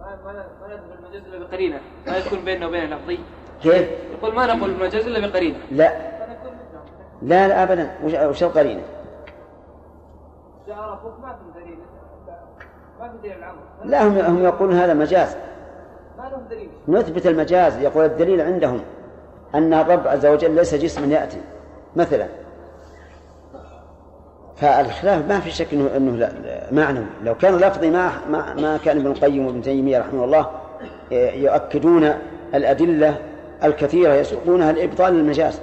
[0.00, 3.18] ما ما نقول المجاز الا بقرينه ما يكون بيننا وبين لفظي.
[3.62, 5.92] كيف؟ يقول ما نقول المجاز الا بقرينه لا
[7.22, 7.90] لا لا ابدا.
[8.04, 8.82] وش وش القرينة؟
[10.66, 11.78] جاء ربك ما في دليل.
[13.00, 15.36] ما في دليل الامر لا هم هم يقولون هذا مجاز.
[16.18, 16.70] ما لهم دليل.
[16.88, 17.78] نثبت المجاز.
[17.78, 18.80] يقول الدليل عندهم
[19.54, 21.40] أن الرب عز وجل ليس جسما يأتي.
[21.96, 22.26] مثلا.
[24.60, 26.32] فالخلاف ما في شك انه إنه لا
[26.72, 28.12] معنوي لو كان لفظي ما
[28.54, 30.50] ما كان ابن القيم وابن تيمية رحمه الله
[31.34, 32.14] يؤكدون
[32.54, 33.16] الأدلة
[33.64, 35.60] الكثيرة يسوقونها لابطال المجاز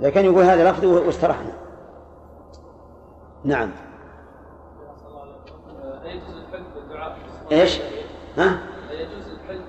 [0.00, 1.52] لكن يقول هذا لفظي واسترحنا
[3.44, 3.70] نعم
[7.52, 7.80] إيش؟
[8.38, 8.58] ها؟
[8.90, 9.64] الحلف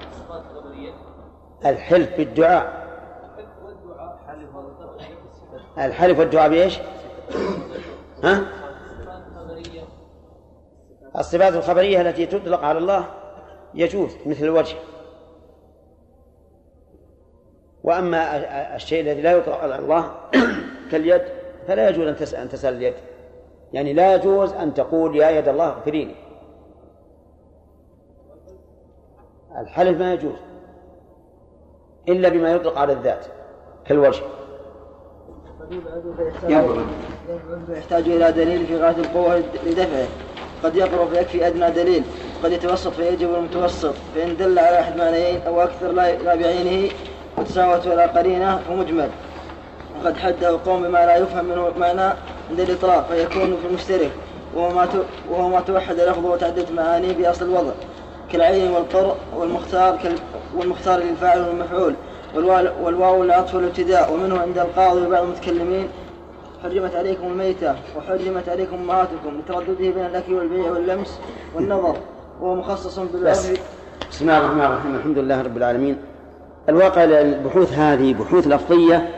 [0.00, 0.92] بالصفات الخبريه
[1.64, 2.86] الحلف بالدعاء
[5.78, 6.78] الحلف والدعاء بإيش؟
[8.24, 8.46] ها؟
[11.18, 13.04] الصفات الخبرية التي تطلق على الله
[13.74, 14.76] يجوز مثل الوجه.
[17.84, 18.36] وأما
[18.76, 20.14] الشيء الذي لا يطلق على الله
[20.90, 21.22] كاليد
[21.66, 22.94] فلا يجوز أن تسأل, أن تسأل اليد.
[23.72, 26.14] يعني لا يجوز أن تقول يا يد الله اغفريني
[29.58, 30.36] الحلف ما يجوز.
[32.08, 33.26] إلا بما يطلق على الذات
[33.84, 34.22] كالوجه.
[36.48, 36.86] ينظر
[37.70, 40.06] يحتاج إلى دليل في غاية القوة لدفعه.
[40.64, 42.02] قد يقرب فيكفي أدنى دليل.
[42.44, 43.94] قد يتوسط فيجب المتوسط.
[44.14, 46.90] فإن دل على أحد معنيين أو أكثر لا بعينه
[47.38, 49.08] وتساوت ولا قرينة فمجمل.
[50.00, 52.14] وقد حده قوم بما لا يفهم منه معنى
[52.50, 54.10] عند الإطلاق فيكون في المشترك.
[54.54, 54.88] وهو ما
[55.30, 57.72] وهو ما توحد لفظه وتعددت معانيه بأصل الوضع.
[58.32, 59.98] كالعين والقر والمختار
[60.56, 61.94] والمختار للفاعل والمفعول.
[62.82, 65.88] والواو العطف والابتداء ومنه عند القاضي وبعض المتكلمين
[66.62, 71.20] حرمت عليكم الميتة وحرمت عليكم أمهاتكم لتردده بين الأكل والبيع واللمس
[71.54, 71.96] والنظر
[72.40, 73.50] وهو مخصص بس.
[74.10, 74.94] بسم الله الرحمن الرحيم.
[74.94, 75.96] الحمد لله رب العالمين.
[76.68, 79.08] الواقع البحوث هذه بحوث لفظية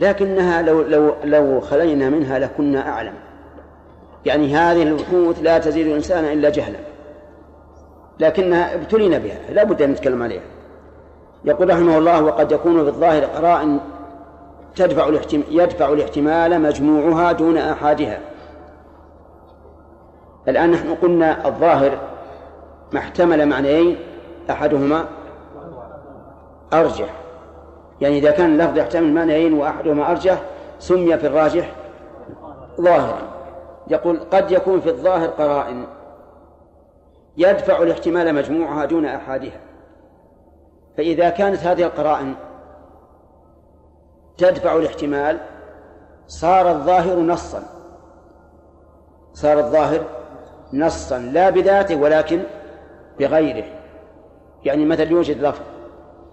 [0.00, 3.14] لكنها لو لو لو خلينا منها لكنا أعلم.
[4.26, 6.78] يعني هذه البحوث لا تزيد الإنسان إلا جهلا.
[8.20, 10.42] لكنها ابتلينا بها لا بد أن نتكلم عليها.
[11.44, 13.80] يقول رحمه الله وقد يكون في الظاهر قرائن
[14.76, 15.42] تدفع الاحتم...
[15.50, 18.20] يدفع الاحتمال مجموعها دون آحادها
[20.48, 21.98] الآن نحن قلنا الظاهر
[22.92, 23.96] ما احتمل معنيين
[24.50, 25.04] أحدهما
[26.72, 27.08] أرجح.
[28.00, 30.42] يعني إذا كان اللفظ يحتمل معنيين وأحدهما أرجح
[30.78, 31.72] سمي في الراجح
[32.80, 33.18] ظاهرا
[33.88, 35.84] يقول قد يكون في الظاهر قرائن.
[37.36, 39.60] يدفع الاحتمال مجموعها دون أحادها
[40.96, 42.34] فإذا كانت هذه القرائن
[44.42, 45.38] تدفع الاحتمال
[46.26, 47.62] صار الظاهر نصا.
[49.34, 50.00] صار الظاهر
[50.72, 52.42] نصا لا بذاته ولكن
[53.18, 53.64] بغيره.
[54.64, 55.60] يعني مثلا يوجد لفظ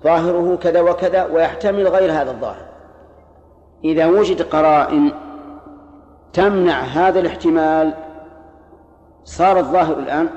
[0.03, 2.65] ظاهره كذا وكذا ويحتمل غير هذا الظاهر.
[3.83, 5.11] إذا وجد قرائن
[6.33, 7.93] تمنع هذا الاحتمال
[9.23, 10.29] صار الظاهر الآن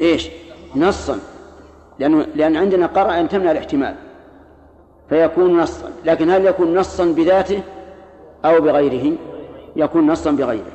[0.00, 0.30] إيش؟
[0.76, 1.18] نصا.
[1.98, 4.07] لأنه لأن عندنا قرائن تمنع الاحتمال.
[5.08, 7.62] فيكون نصا لكن هل يكون نصا بذاته
[8.44, 9.16] أو بغيره؟
[9.76, 10.72] يكون نصا بغيره.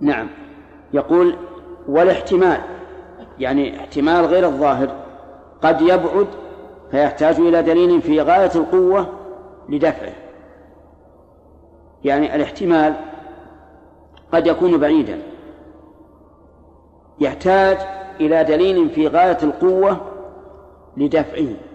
[0.00, 0.28] نعم.
[0.92, 1.36] يقول
[1.88, 2.60] والاحتمال
[3.38, 4.90] يعني احتمال غير الظاهر
[5.62, 6.26] قد يبعد
[6.90, 9.06] فيحتاج إلى دليل في غاية القوة
[9.68, 10.12] لدفعه.
[12.04, 12.94] يعني الاحتمال
[14.32, 15.18] قد يكون بعيدا.
[17.20, 17.78] يحتاج
[18.20, 20.00] إلى دليل في غاية القوة
[20.96, 21.67] لدفعه.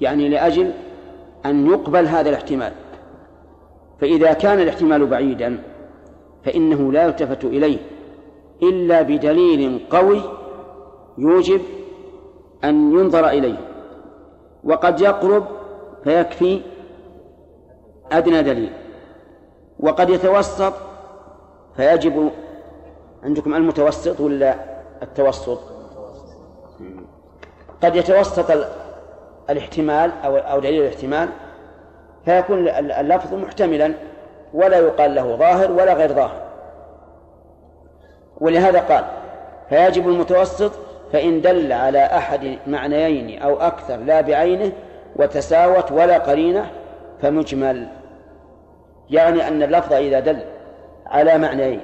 [0.00, 0.72] يعني لأجل
[1.46, 2.72] أن يقبل هذا الاحتمال.
[4.00, 5.62] فإذا كان الاحتمال بعيدا
[6.44, 7.78] فإنه لا يلتفت إليه
[8.62, 10.20] إلا بدليل قوي
[11.18, 11.60] يوجب
[12.64, 13.58] أن ينظر إليه.
[14.64, 15.44] وقد يقرب
[16.04, 16.60] فيكفي
[18.12, 18.72] أدنى دليل.
[19.80, 20.72] وقد يتوسط
[21.76, 22.30] فيجب
[23.22, 24.54] عندكم المتوسط ولا
[25.02, 25.58] التوسط؟
[27.82, 28.50] قد يتوسط
[29.50, 31.28] الاحتمال أو أو دليل الاحتمال
[32.24, 33.92] فيكون اللفظ محتملا
[34.54, 36.40] ولا يقال له ظاهر ولا غير ظاهر.
[38.40, 39.04] ولهذا قال
[39.68, 40.72] فيجب المتوسط
[41.12, 44.72] فإن دل على أحد معنيين أو أكثر لا بعينه
[45.16, 46.70] وتساوت ولا قرينة
[47.22, 47.88] فمجمل.
[49.10, 50.38] يعني أن اللفظ إذا دل
[51.06, 51.80] على معنيين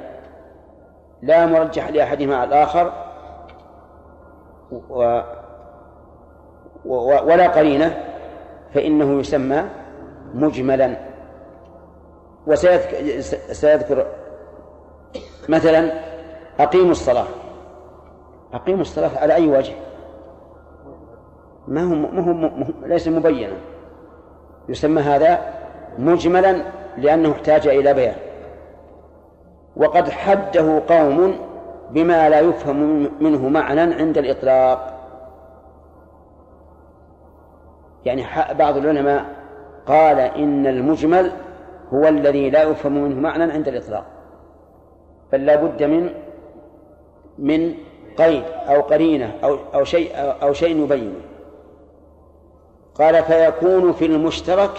[1.23, 2.93] لا مرجح لأحدهما على الآخر
[4.91, 5.21] و
[6.87, 8.05] ولا قرينة
[8.75, 9.65] فإنه يسمى
[10.35, 10.97] مجملا.
[12.47, 14.07] وسيذكر
[15.49, 15.93] مثلا
[16.61, 17.27] أقيموا الصلاة.
[18.53, 19.73] أقيموا الصلاة على أي وجه؟
[21.69, 23.57] ما هو ما هو ليس مبينا.
[24.69, 25.39] يسمى هذا
[25.99, 26.63] مجملا
[26.97, 28.17] لأنه احتاج إلى بيان.
[29.77, 31.37] وقد حده قوم
[31.91, 34.94] بما لا يفهم منه معنى عند الإطلاق.
[38.05, 39.25] يعني بعض العلماء
[39.87, 41.33] قال إن المجمل
[41.93, 44.05] هو الذي لا يفهم منه معنى عند الإطلاق
[45.33, 46.11] بل بد من
[47.39, 47.75] من
[48.19, 51.21] قيد أو قرينة أو أو شيء أو شيء يبينه.
[52.95, 54.71] قال فيكون في المشترك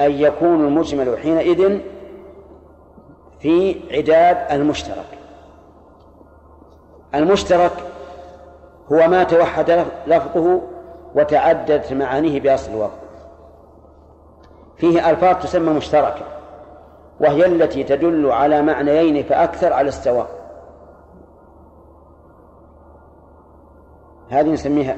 [0.00, 1.78] أن يكون المجمل حينئذ
[3.40, 5.18] في عداد المشترك.
[7.14, 7.72] المشترك
[8.92, 10.60] هو ما توحد لفظه
[11.14, 12.92] وتعددت معانيه بأصل الوقت.
[14.76, 16.24] فيه ألفاظ تسمى مشتركة
[17.20, 20.28] وهي التي تدل على معنيين فأكثر على السواء.
[24.30, 24.96] هذه نسميها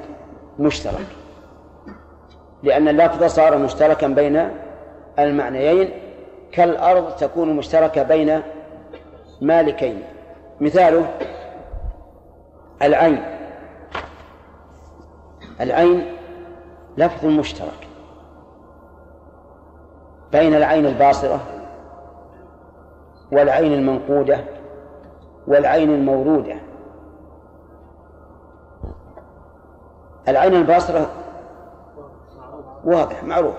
[0.58, 1.06] مشترك
[2.62, 4.50] لأن اللفظ صار مشتركا بين
[5.18, 5.90] المعنيين
[6.52, 8.42] كالأرض تكون مشتركة بين
[9.40, 10.02] مالكين.
[10.60, 11.06] مثاله
[12.82, 13.33] العين.
[15.60, 16.16] العين
[16.96, 17.88] لفظ مشترك
[20.32, 21.40] بين العين الباصرة
[23.32, 24.38] والعين المنقودة
[25.46, 26.56] والعين المورودة.
[30.28, 31.10] العين الباصرة
[32.84, 33.54] واضح معروف.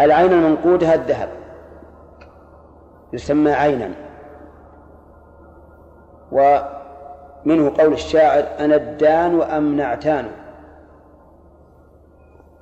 [0.00, 1.28] العين المنقودة الذهب
[3.12, 3.90] يسمى عينا.
[6.32, 10.45] ومنه قول الشاعر أنا الدان أم نعتان.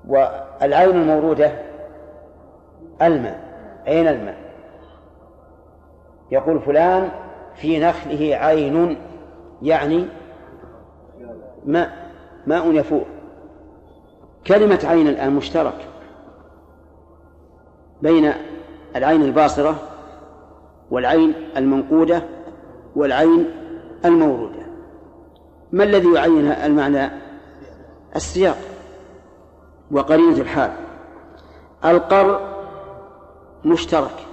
[0.09, 1.53] والعين المورودة
[3.03, 3.45] الماء.
[3.87, 4.37] عين الماء؟
[6.31, 7.09] يقول فلان
[7.55, 8.97] في نخله عين
[9.62, 10.07] يعني
[11.67, 12.11] ماء
[12.47, 13.05] ماء يفور
[14.47, 15.88] كلمة عين الآن مشترك
[18.03, 18.33] بين
[18.97, 19.77] العين الباصرة
[20.90, 22.23] والعين المنقودة
[22.97, 23.51] والعين
[24.05, 24.64] الموردة
[25.73, 27.11] ما الذي يعين المعنى؟
[28.17, 28.57] السياق.
[29.90, 30.73] وقرينة الحال.
[31.85, 32.40] القر
[33.64, 34.27] مشترك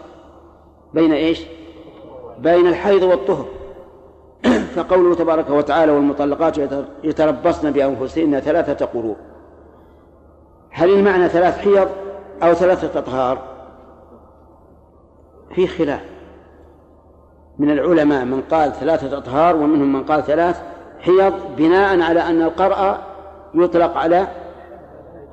[0.94, 1.42] بين إيش؟
[2.40, 3.46] بين الحيض والطهر.
[4.76, 6.58] فقوله تبارك وتعالى والمطلقات
[7.04, 9.18] يتربصن بأنفسهن ثلاثة قروء
[10.70, 11.90] هل المعنى ثلاث حيض
[12.44, 13.42] أو ثلاثة أطهار؟
[15.56, 16.02] في خلاف.
[17.60, 20.62] من العلماء من قال ثلاثة أطهار ومنهم من قال ثلاث
[21.00, 22.98] حيض بناء على أن القرأ
[23.54, 24.28] يطلق على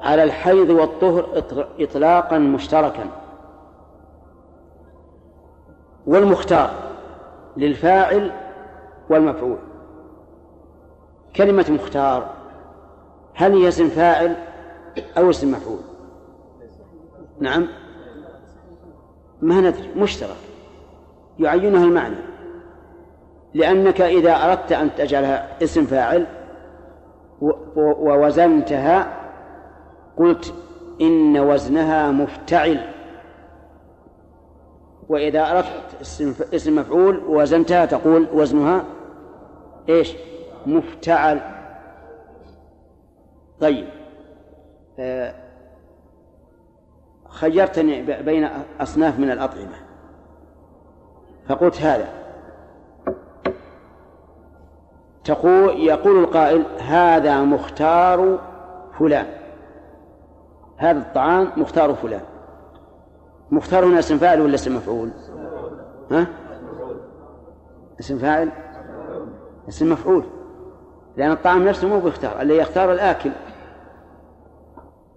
[0.03, 1.45] على الحيض والطهر
[1.81, 3.05] إطلاقا مشتركا.
[6.07, 6.71] والمختار
[7.57, 8.33] للفاعل
[9.11, 9.59] والمفعول.
[11.37, 12.31] كلمة مختار
[13.35, 14.37] هل هي اسم فاعل
[15.19, 15.81] أو اسم مفعول؟
[17.41, 17.69] نعم.
[19.43, 20.37] ما ندري مشترك.
[21.39, 22.17] يعينها المعنى.
[23.55, 26.27] لأنك إذا أردت أن تجعلها اسم فاعل
[27.77, 29.18] ووزنتها
[30.19, 30.55] قلت
[31.01, 32.81] إن وزنها مفتعل.
[35.09, 36.17] وإذا أردت
[36.55, 38.85] اسم مفعول ووزنتها تقول وزنها
[39.89, 40.15] إيش؟
[40.67, 41.41] مفتعل.
[43.61, 43.89] طيب.
[44.99, 45.35] آه
[47.29, 48.49] خيرتني بين
[48.81, 49.77] أصناف من الأطعمة.
[51.49, 52.09] فقلت هذا.
[55.25, 58.39] تقول يقول القائل هذا مختار
[58.99, 59.38] فلان.
[60.79, 62.21] هذا الطعام مختار فلان.
[63.51, 65.11] مختار هنا اسم فاعل ولا اسم مفعول؟
[66.11, 66.27] ها؟
[68.01, 68.51] اسم فاعل؟
[69.69, 70.25] اسم مفعول.
[71.17, 73.31] لأن الطعام نفسه مو بيختار اللي يختار الآكل.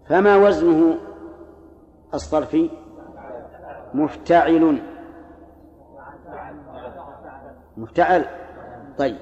[0.09, 0.97] فما وزنه
[2.14, 2.70] الصرفي؟
[3.93, 4.82] مفتعل.
[7.78, 8.26] مفتعل.
[8.97, 9.18] طيب.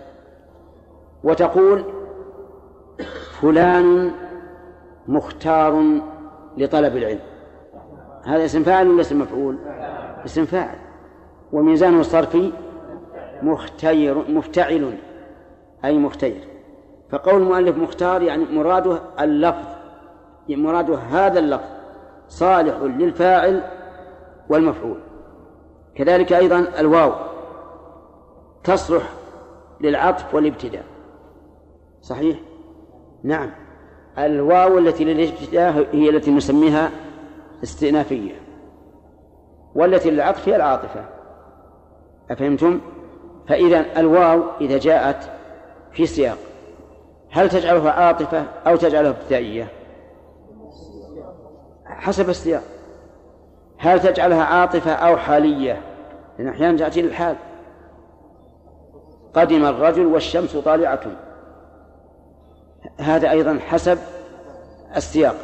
[1.24, 1.84] وتقول
[3.42, 4.12] فلان
[5.08, 6.02] مختار
[6.60, 7.20] لطلب العلم.
[8.26, 9.58] هذا اسم فاعل ولا اسم مفعول؟
[10.26, 10.76] اسم فاعل.
[11.52, 12.52] وميزانه الصرفي
[13.42, 14.98] مختير مفتعل.
[15.86, 16.48] أي مختير.
[17.10, 19.68] فقول المؤلف مختار يعني مراده اللفظ.
[20.48, 21.70] يعني مراده هذا اللفظ.
[22.28, 23.62] صالح للفاعل
[24.50, 25.00] والمفعول.
[25.96, 27.12] كذلك أيضا الواو.
[28.64, 29.04] تصلح
[29.82, 30.86] للعطف والابتداء.
[32.02, 32.40] صحيح؟
[33.24, 33.52] نعم.
[34.26, 36.92] الواو التي للابتداء هي التي نسميها
[37.64, 38.32] استئنافية
[39.76, 41.06] والتي للعطف هي العاطفة
[42.32, 42.82] أفهمتم؟
[43.48, 45.30] فإذا الواو إذا جاءت
[45.92, 46.38] في سياق
[47.32, 49.68] هل تجعلها عاطفة أو تجعلها ابتدائية؟
[51.86, 52.64] حسب السياق
[53.78, 55.82] هل تجعلها عاطفة أو حالية؟
[56.40, 57.36] لأن أحيانا تأتي للحال
[59.34, 61.02] قدم الرجل والشمس طالعة
[63.00, 63.98] هذا أيضا حسب
[64.96, 65.36] السياق.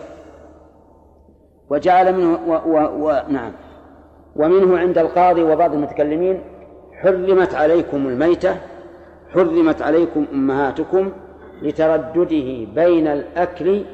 [1.70, 3.52] وجعل منه و و و نعم.
[4.36, 6.42] ومنه عند القاضي وبعض المتكلمين
[7.02, 8.58] حرمت عليكم الميتة
[9.34, 11.12] حرمت عليكم أمهاتكم
[11.62, 13.86] لتردده بين الأكل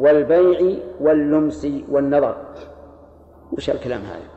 [0.00, 2.36] والبيع واللمس والنظر.
[3.52, 4.28] وش الكلام هذا؟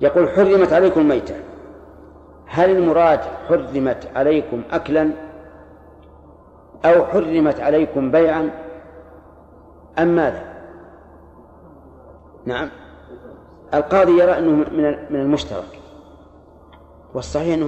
[0.00, 1.34] يقول حرمت عليكم الميتة.
[2.46, 5.10] هل المراد حرمت عليكم أكلا؟
[6.84, 8.50] أو حرمت عليكم بيعا
[9.98, 10.42] أم ماذا؟
[12.46, 12.70] نعم.
[13.74, 14.50] القاضي يرى أنه
[15.10, 15.80] من المشترك
[17.14, 17.66] والصحيح أنه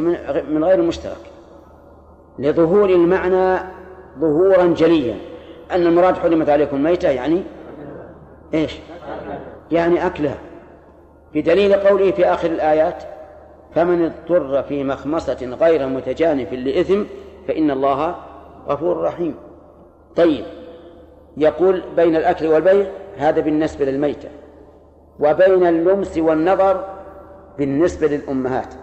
[0.48, 1.30] من غير المشترك
[2.38, 3.58] لظهور المعنى
[4.18, 5.16] ظهورا جليا.
[5.70, 7.42] أن المراد حرمت عليكم الميتة يعني
[8.54, 8.78] إيش؟
[9.70, 10.38] يعني أكلها.
[11.34, 13.02] بدليل قوله في آخر الآيات
[13.74, 17.02] فمن اضطر في مخمصة غير متجانف لإثم
[17.48, 18.14] فإن الله
[18.68, 19.34] غفور رحيم.
[20.16, 20.44] طيب
[21.36, 22.86] يقول بين الأكل والبيع
[23.16, 24.28] هذا بالنسبة للميتة.
[25.20, 26.84] وبين اللمس والنظر
[27.58, 28.74] بالنسبة للأمهات.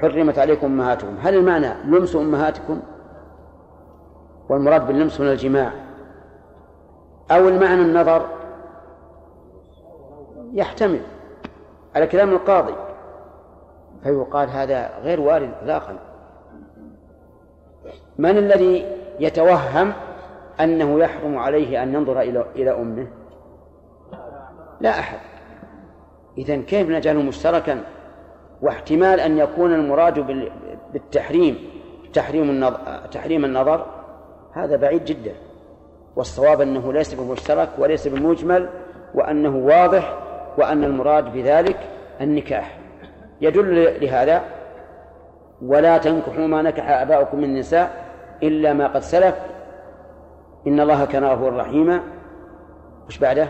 [0.00, 1.16] حرمت عليكم أمهاتكم.
[1.20, 2.80] هل المعنى لمس أمهاتكم؟
[4.48, 5.72] والمراد باللمس من الجماع.
[7.30, 8.26] أو المعنى النظر؟
[10.52, 11.00] يحتمل.
[11.94, 12.74] على كلام القاضي.
[14.02, 16.07] فيقال هذا غير وارد إطلاقا.
[18.18, 18.86] من الذي
[19.20, 19.92] يتوهم
[20.60, 23.06] أنه يحرم عليه أن ينظر إلى إلى أمه؟
[24.80, 25.18] لا أحد.
[26.38, 27.80] إذا كيف نجعله مشتركا؟
[28.62, 30.26] واحتمال أن يكون المراد
[30.92, 31.58] بالتحريم
[32.12, 32.78] تحريم النظر
[33.12, 33.86] تحريم النظر
[34.52, 35.32] هذا بعيد جدا.
[36.16, 38.68] والصواب أنه ليس بمشترك وليس بمجمل
[39.14, 40.18] وأنه واضح
[40.58, 41.78] وأن المراد بذلك
[42.20, 42.78] النكاح.
[43.40, 44.42] يدل لهذا
[45.62, 48.07] ولا تنكحوا ما نكح آباؤكم من النساء
[48.42, 49.34] إلا ما قد سلف.
[50.66, 52.00] إن الله كان غفورا رحيما.
[53.06, 53.48] وش بعده؟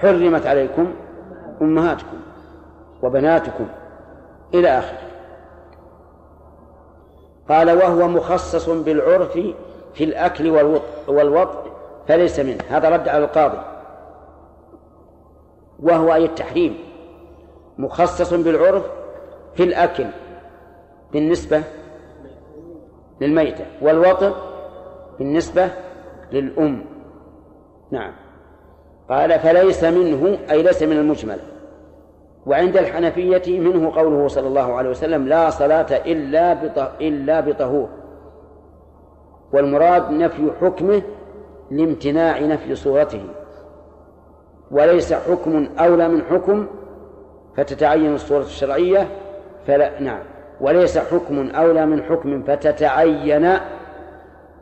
[0.00, 0.94] حرمت عليكم
[1.62, 2.16] أمهاتكم
[3.02, 3.66] وبناتكم
[4.54, 4.98] إلى آخره.
[7.48, 9.38] قال وهو مخصص بالعرف
[9.94, 10.50] في الأكل
[11.08, 11.72] والوطء
[12.08, 12.64] فليس منه.
[12.70, 13.58] هذا رد على القاضي.
[15.82, 16.78] وهو أي التحريم.
[17.78, 18.84] مخصص بالعرف
[19.54, 20.06] في الأكل
[21.12, 21.62] بالنسبة
[23.20, 24.32] للميتة والوطء
[25.18, 25.68] بالنسبة
[26.32, 26.84] للأم.
[27.90, 28.12] نعم.
[29.10, 31.38] قال فليس منه أي ليس من المجمل.
[32.46, 36.52] وعند الحنفية منه قوله صلى الله عليه وسلم لا صلاة إلا
[37.00, 37.88] إلا بطهور.
[39.52, 41.02] والمراد نفي حكمه
[41.70, 43.24] لامتناع نفي صورته.
[44.70, 46.66] وليس حكم أولى من حكم
[47.56, 49.08] فتتعين الصورة الشرعية
[49.66, 50.31] فلا نعم.
[50.62, 53.48] وليس حكم أولى من حكم فتتعين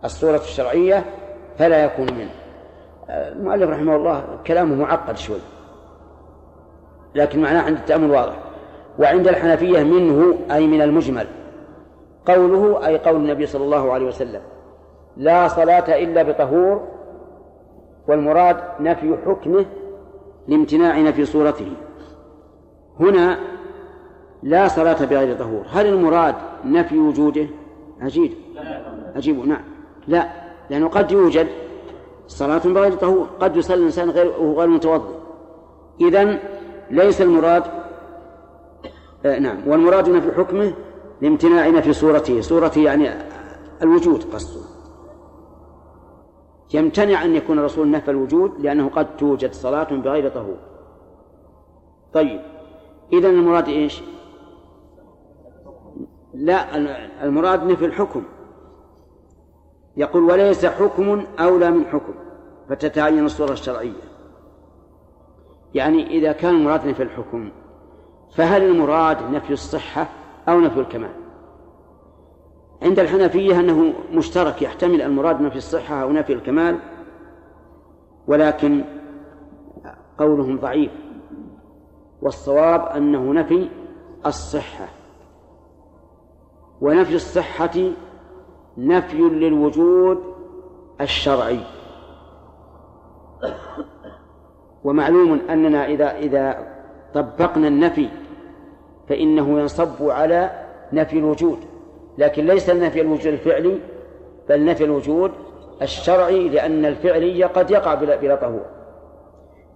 [0.04, 1.04] الصورة الشرعية
[1.58, 2.30] فلا يكون منه.
[3.08, 5.40] المؤلف رحمه الله كلامه معقد شوي
[7.14, 8.36] لكن معناه عند التأمل واضح.
[8.98, 11.26] وعند الحنفية منه أي من المجمل
[12.26, 14.40] قوله أي قول النبي صلى الله عليه وسلم
[15.16, 16.88] لا صلاة إلا بطهور
[18.08, 19.66] والمراد نفي حكمه
[20.48, 21.72] لامتناع نفي صورته.
[23.00, 23.38] هنا
[24.42, 25.64] لا صلاة بغير طهور.
[25.70, 26.34] هل المراد
[26.64, 27.46] نفي وجوده؟
[28.00, 28.32] عجيب.
[29.16, 29.46] عجيب.
[29.46, 29.62] نعم.
[30.08, 30.28] لا.
[30.70, 31.46] لأنه قد يوجد
[32.26, 33.26] صلاة بغير طهور.
[33.40, 35.14] قد يصلي الإنسان غير وهو غير متوضئ.
[36.00, 36.38] إذن
[36.90, 37.62] ليس المراد
[39.24, 39.68] آه نعم.
[39.68, 40.72] والمراد نفي حكمه
[41.22, 42.40] لامتناع نفي صورته.
[42.40, 43.10] صورته يعني
[43.82, 44.60] الوجود قصده.
[46.74, 50.56] يمتنع أن يكون الرسول نفى الوجود لأنه قد توجد صلاة بغير طهور.
[52.12, 52.40] طيب.
[53.12, 54.02] إذا المراد إيش؟
[56.34, 56.76] لا
[57.24, 58.22] المراد نفي الحكم.
[59.96, 62.14] يقول وليس حكم أولى من حكم
[62.68, 64.10] فتتعين الصورة الشرعية.
[65.74, 67.50] يعني إذا كان المراد نفي الحكم
[68.36, 70.08] فهل المراد نفي الصحة
[70.48, 71.10] أو نفي الكمال؟
[72.82, 76.78] عند الحنفية أنه مشترك يحتمل المراد نفي الصحة أو نفي الكمال
[78.26, 78.84] ولكن
[80.18, 80.92] قولهم ضعيف.
[82.22, 83.68] والصواب أنه نفي
[84.26, 84.99] الصحة.
[86.80, 87.90] ونفي الصحة
[88.78, 90.18] نفي للوجود
[91.00, 91.60] الشرعي.
[94.84, 96.66] ومعلوم أننا إذا إذا
[97.14, 98.08] طبقنا النفي
[99.08, 100.50] فإنه ينصب على
[100.92, 101.58] نفي الوجود
[102.18, 103.80] لكن ليس نفي الوجود الفعلي
[104.48, 105.32] بل نفي الوجود
[105.82, 108.64] الشرعي لأن الفعلي قد يقع بلا, طهور.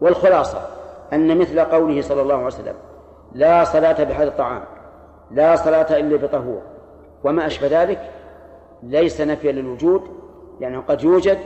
[0.01, 0.59] والخلاصة
[1.13, 2.75] أن مثل قوله صلى الله عليه وسلم
[3.33, 4.65] لا صلاة بهذا الطعام
[5.31, 6.63] لا صلاة إلا بطهور
[7.25, 8.11] وما أشبه ذلك
[8.83, 10.03] ليس نفيا للوجود
[10.61, 11.39] لأنه قد يوجد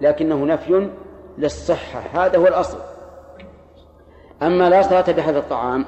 [0.00, 0.90] لكنه نفي
[1.38, 2.78] للصحة هذا هو الأصل.
[4.42, 5.84] أما لا صلاة بهذا الطعام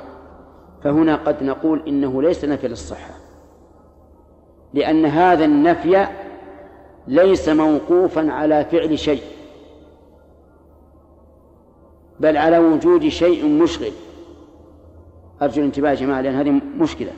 [0.84, 3.14] فهنا قد نقول إنه ليس نفي للصحة
[4.74, 6.06] لأن هذا النفي
[7.06, 9.22] ليس موقوفا على فعل شيء
[12.20, 13.92] بل على وجود شيء مشغل.
[15.42, 17.12] أرجو الانتباه يا جماعة لأن هذه مشكلة.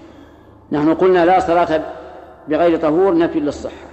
[0.73, 2.02] نحن قلنا لا صلاة
[2.49, 3.93] بغير طهور نفي للصحة.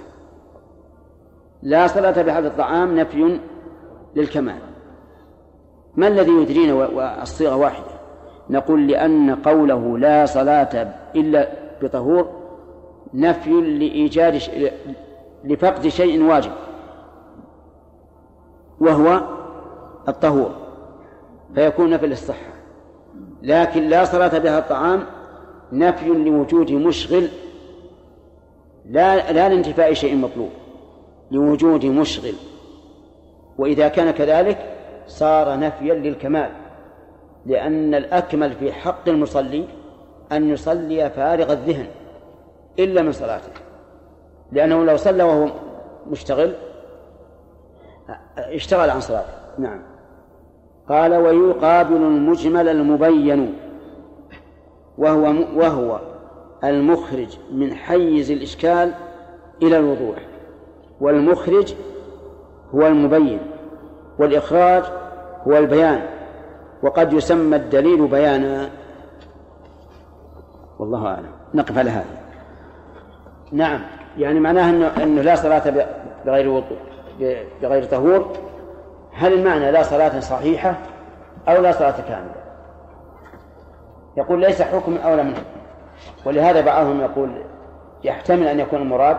[1.62, 3.40] لا صلاة بهذا الطعام نفي
[4.16, 4.58] للكمال.
[5.96, 8.00] ما الذي يدرينا والصيغة واحدة؟
[8.50, 11.48] نقول لأن قوله لا صلاة إلا
[11.82, 12.28] بطهور
[13.14, 14.50] نفي لإيجاد ش...
[15.44, 16.52] لفقد شيء واجب
[18.80, 19.20] وهو
[20.08, 20.50] الطهور
[21.54, 22.52] فيكون نفي للصحة.
[23.42, 25.02] لكن لا صلاة بها الطعام
[25.72, 27.28] نفي لوجود مشغل
[28.86, 30.50] لا لا لانتفاء شيء مطلوب
[31.30, 32.34] لوجود مشغل.
[33.58, 34.58] وإذا كان كذلك
[35.06, 36.50] صار نفيا للكمال
[37.46, 39.64] لأن الأكمل في حق المصلي
[40.32, 41.86] أن يصلي فارغ الذهن
[42.78, 43.52] إلا من صلاته.
[44.52, 45.48] لأنه لو صلى وهو
[46.06, 46.54] مشتغل
[48.36, 49.32] اشتغل عن صلاته.
[49.58, 49.82] نعم.
[50.88, 53.54] قال ويقابل المجمل المبين
[54.98, 55.22] وهو
[55.56, 56.09] وهو
[56.64, 58.92] المخرج من حيز الإشكال
[59.62, 60.18] إلى الوضوح
[61.00, 61.74] والمخرج
[62.74, 63.40] هو المبين
[64.18, 64.84] والإخراج
[65.46, 66.02] هو البيان
[66.82, 68.70] وقد يسمى الدليل بيانا.
[70.78, 71.30] والله أعلم.
[71.54, 72.20] نقف على هذا.
[73.52, 73.80] نعم.
[74.18, 75.86] يعني معناه أنه, أنه لا صلاة
[76.26, 76.78] بغير وضوء
[77.62, 78.32] بغير طهور.
[79.12, 80.78] هل المعنى لا صلاة صحيحة
[81.48, 82.34] أو لا صلاة كاملة؟
[84.16, 85.59] يقول ليس حكم أولى من حكم
[86.26, 87.42] ولهذا بعضهم يقول
[88.04, 89.16] يحتمل أن يكون المراد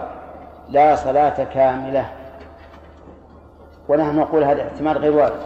[0.69, 2.11] لا صلاة كاملة.
[3.89, 5.41] ونحن نقول هذا احتمال غير وارد.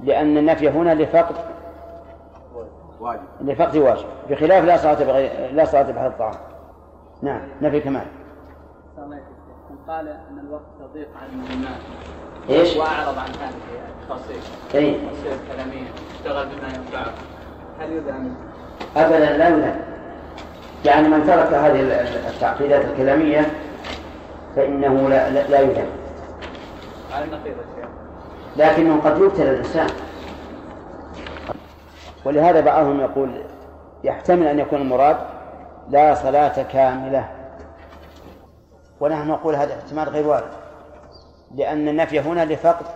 [0.00, 1.34] لأن النفي هنا لفقد
[3.00, 3.20] واجب.
[3.40, 4.06] لفقد واجب.
[4.30, 6.34] بخلاف لا صلاة بغير لا صلاة بهذا الطعام.
[7.22, 8.06] نعم نفي كمال.
[9.88, 11.80] قال أن الوقت تضيق على المهمات
[12.50, 13.54] إيش؟ وأعرض عن هذه
[14.02, 15.88] التخصيص اي التخصيص الكلامية.
[16.14, 17.12] اشتغل بما ينفعه.
[17.80, 18.36] هل يذم؟
[18.96, 19.74] أبدا لا يذم
[20.84, 21.80] يعني من ترك هذه
[22.28, 23.46] التعقيدات الكلامية
[24.56, 25.86] فإنه لا لا, لا يذم
[27.12, 27.88] على النقيض الشيخ
[28.56, 29.86] لكنه قد يبتلى الإنسان.
[32.24, 33.42] ولهذا بعضهم يقول
[34.04, 35.16] يحتمل أن يكون المراد
[35.90, 37.28] لا صلاة كاملة.
[39.00, 40.50] ونحن نقول هذا احتمال غير وارد.
[41.54, 42.86] لأن النفي هنا لفقد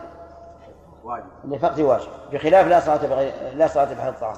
[1.04, 1.24] واجب.
[1.44, 2.08] لفقد واجب.
[2.32, 4.36] بخلاف لا صلاة بغير لا صلاة بهذا الطعام.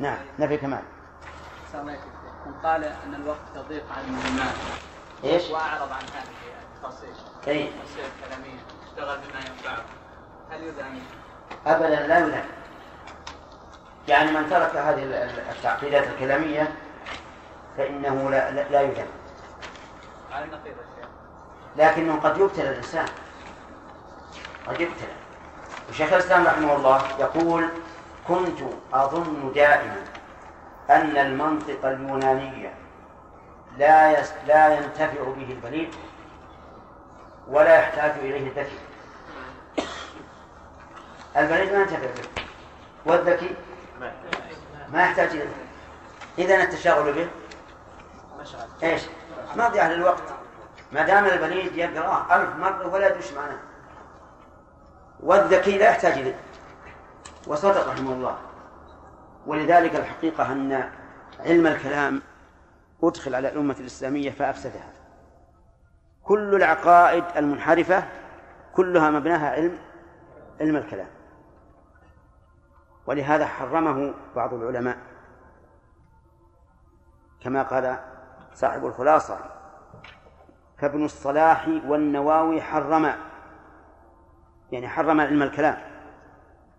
[0.00, 0.82] نعم نفي كمال.
[2.46, 4.54] من قال أن الوقت تضيق على المهمات
[5.24, 7.18] إيش؟ وأعرض عن هذه التخصيص
[7.48, 9.84] اي التخصيص الكلاميه اشتغل بما ينفعه.
[10.50, 11.00] هل يذم؟
[11.66, 12.44] ابدا لا يذم
[14.08, 15.02] يعني من ترك هذه
[15.50, 16.74] التعقيدات الكلامية
[17.76, 19.06] فإنه لا لا, لا يذم
[20.32, 21.08] على النقيض الشيخ
[21.76, 23.06] لكنه قد يبتلى الإنسان.
[24.66, 25.12] قد يبتلى.
[25.90, 27.68] وشيخ الإسلام رحمه الله يقول
[28.28, 28.58] كنت
[28.92, 30.04] أظن دائما
[30.90, 32.70] أن المنطق اليوناني
[33.78, 35.94] لا لا ينتفع به البليد
[37.48, 38.78] ولا يحتاج إليه الذكي.
[41.36, 42.42] البليد ما ينتفع به.
[43.06, 43.54] والذكي
[44.92, 45.68] ما يحتاج إليه.
[46.38, 47.28] إذا التشاغل به.
[48.82, 49.02] إيش؟
[49.56, 50.22] مضيعة للوقت
[50.92, 53.58] ما دام البليد يقرأه ألف مرة ولا يدري معناه.
[55.20, 56.38] والذكي لا يحتاج إليه.
[57.46, 58.38] وصدق رحمه الله.
[59.46, 60.90] ولذلك الحقيقة أن
[61.40, 62.22] علم الكلام
[63.02, 64.92] أدخل على الأمة الإسلامية فأفسدها.
[66.22, 68.04] كل العقائد المنحرفة
[68.74, 69.78] كلها مبناها علم
[70.60, 71.08] علم الكلام.
[73.06, 74.98] ولهذا حرمه بعض العلماء.
[77.40, 77.98] كما قال
[78.54, 79.38] صاحب الخلاصة
[80.78, 83.18] فابن الصلاح والنواوي حرما.
[84.72, 85.87] يعني حرم علم الكلام.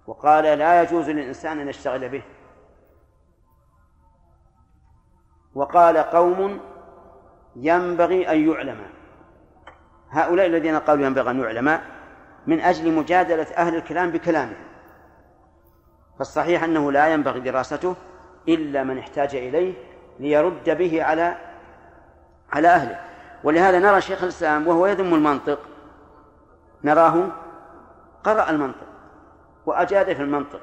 [0.10, 2.22] وقال لا يجوز للإنسان أن يشتغل به.
[5.56, 6.60] وقال قوم
[7.56, 8.80] ينبغي أن يعلم.
[10.10, 11.80] هؤلاء الذين قالوا ينبغي أن يعلم
[12.48, 14.56] من أجل مجادلة أهل الكلام بكلامه
[16.18, 17.96] فالصحيح أنه لا ينبغي دراسته
[18.48, 19.74] إلا من احتاج إليه
[20.20, 21.38] ليرد به على
[22.52, 23.00] على أهله.
[23.44, 25.60] ولهذا نرى شيخ الإسلام وهو يذم المنطق
[26.84, 27.28] نراه
[28.24, 28.89] قرأ المنطق.
[29.66, 30.62] وأجاد في المنطق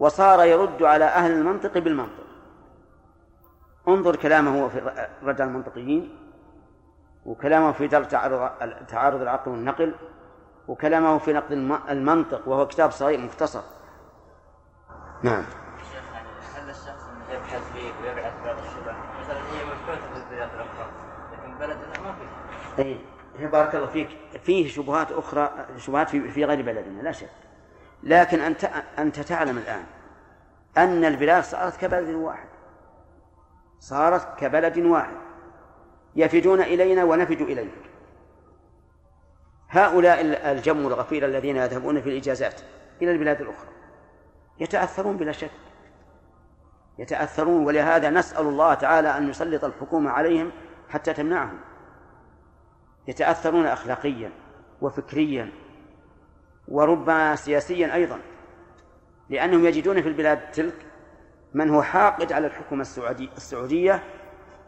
[0.00, 2.24] وصار يرد على أهل المنطق بالمنطق.
[3.88, 6.18] انظر كلامه في رد المنطقيين
[7.26, 8.04] وكلامه في درء
[8.88, 9.94] تعارض العقل والنقل
[10.68, 11.52] وكلامه في نقد
[11.88, 13.62] المنطق وهو كتاب صغير مختصر.
[15.22, 15.44] نعم.
[16.54, 20.36] هل الشخص يبحث فيه ويبحث بعض الشبه؟ مثلا هي مبحوثه في
[21.32, 22.14] لكن بلدنا ما
[22.76, 22.82] فيه.
[23.38, 24.08] اي بارك الله فيك.
[24.42, 27.30] فيه شبهات أخرى شبهات في, في غير بلدنا لا شك.
[28.04, 28.64] لكن أنت
[28.98, 29.84] أنت تعلم الآن
[30.76, 32.48] أن البلاد صارت كبلد واحد.
[33.78, 35.16] صارت كبلد واحد.
[36.16, 37.74] يفدون إلينا ونفد إليك.
[39.68, 40.20] هؤلاء
[40.52, 42.60] الجم الغفير الذين يذهبون في الإجازات
[43.02, 43.68] إلى البلاد الأخرى.
[44.60, 45.50] يتأثرون بلا شك.
[46.98, 50.52] يتأثرون ولهذا نسأل الله تعالى أن يسلط الحكومة عليهم
[50.88, 51.60] حتى تمنعهم.
[53.08, 54.32] يتأثرون أخلاقيا
[54.80, 55.63] وفكريا
[56.68, 58.20] وربما سياسيا أيضا
[59.28, 60.86] لأنهم يجدون في البلاد تلك
[61.54, 62.86] من هو حاقد على الحكومة
[63.36, 64.02] السعودية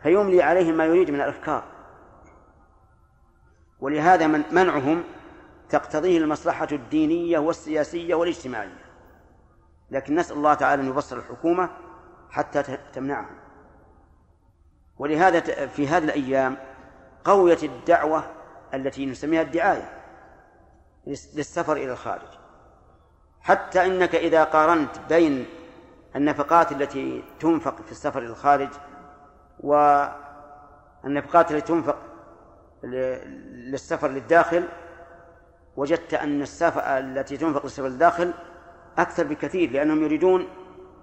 [0.03, 1.65] فيملي عليهم ما يريد من الأفكار.
[3.81, 5.05] ولهذا من منعهم
[5.69, 8.87] تقتضيه المصلحة الدينية والسياسية والاجتماعية.
[9.91, 11.71] لكن نسأل الله تعالى أن يبصر الحكومة
[12.31, 13.37] حتى تمنعهم.
[14.99, 16.57] ولهذا في هذه الأيام
[17.25, 18.25] قويت الدعوة
[18.75, 19.96] التي نسميها الدعاية.
[21.07, 22.29] للسفر إلى الخارج.
[23.41, 25.47] حتى إنك إذا قارنت بين
[26.17, 28.69] النفقات التي تنفق في السفر إلى الخارج
[29.61, 31.97] والنفقات التي تنفق
[32.83, 34.69] للسفر للداخل
[35.77, 38.33] وجدت أن السفر التي تنفق للسفر للداخل
[38.99, 40.49] أكثر بكثير لأنهم يريدون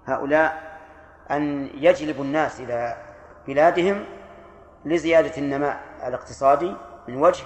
[0.06, 0.78] هؤلاء
[1.30, 2.96] أن يجلبوا الناس إلى
[3.46, 4.04] بلادهم
[4.84, 6.74] لزيادة النماء الاقتصادي
[7.08, 7.44] من وجه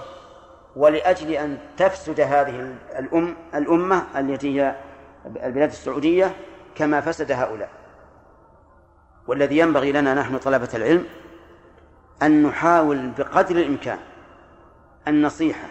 [0.75, 4.75] ولأجل أن تفسد هذه الأم الأمة التي هي
[5.43, 6.35] البلاد السعودية
[6.75, 7.69] كما فسد هؤلاء.
[9.27, 11.05] والذي ينبغي لنا نحن طلبة العلم
[12.21, 13.99] أن نحاول بقدر الإمكان
[15.07, 15.67] النصيحة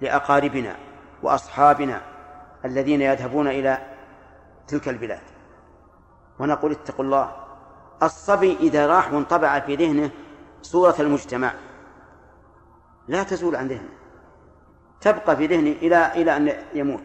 [0.00, 0.76] لأقاربنا
[1.22, 2.00] وأصحابنا
[2.64, 3.78] الذين يذهبون إلى
[4.68, 5.20] تلك البلاد.
[6.38, 7.32] ونقول اتقوا الله.
[8.02, 10.10] الصبي إذا راح وانطبع في ذهنه
[10.62, 11.52] صورة المجتمع
[13.08, 13.88] لا تزول عن ذهنه.
[15.00, 17.02] تبقى في ذهنه إلى إلى أن يموت.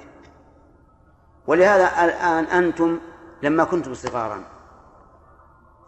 [1.47, 2.99] ولهذا الآن أنتم
[3.43, 4.43] لما كنتم صغارا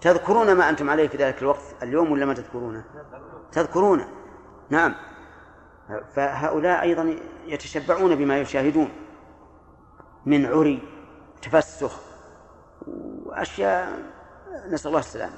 [0.01, 2.83] تذكرون ما أنتم عليه في ذلك الوقت؟ اليوم ولا ما تذكرونه؟
[3.51, 4.07] تذكرونه
[4.69, 4.95] نعم.
[6.15, 8.89] فهؤلاء أيضا يتشبعون بما يشاهدون
[10.25, 10.83] من عري
[11.41, 11.99] تفسخ
[13.25, 13.99] وأشياء.
[14.69, 15.37] نسأل الله السلامة.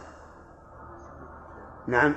[1.87, 2.15] نعم.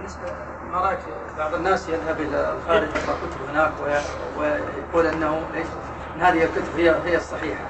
[0.00, 0.32] بالنسبة
[0.72, 0.98] ما رأيك
[1.38, 3.72] بعض الناس يذهب إلى الخارج يقرأ كتب هناك
[4.38, 5.66] ويقول أنه إيش؟
[6.16, 7.64] أن هذه الكتب هي هي الصحيحة.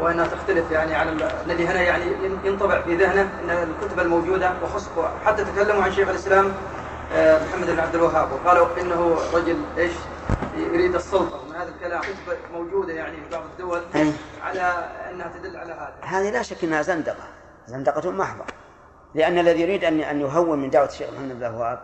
[0.00, 2.04] وأنها تختلف يعني عن الذي هنا يعني
[2.44, 4.88] ينطبع في ذهنه أن الكتب الموجودة وخص
[5.24, 6.52] حتى تكلموا عن شيخ الإسلام
[7.14, 9.92] آه، محمد بن عبد الوهاب وقالوا إنه رجل إيش؟
[10.56, 11.40] يريد السلطة.
[11.48, 13.80] من هذا الكلام كتب موجودة يعني في بعض الدول
[14.42, 15.94] على أنها تدل على هذا.
[16.02, 17.24] هذه لا شك إنها زندقة.
[17.66, 18.44] زندقة محضة.
[19.16, 21.80] لأن الذي يريد ان أن يهون من دعوة الشيخ محمد بن الوهاب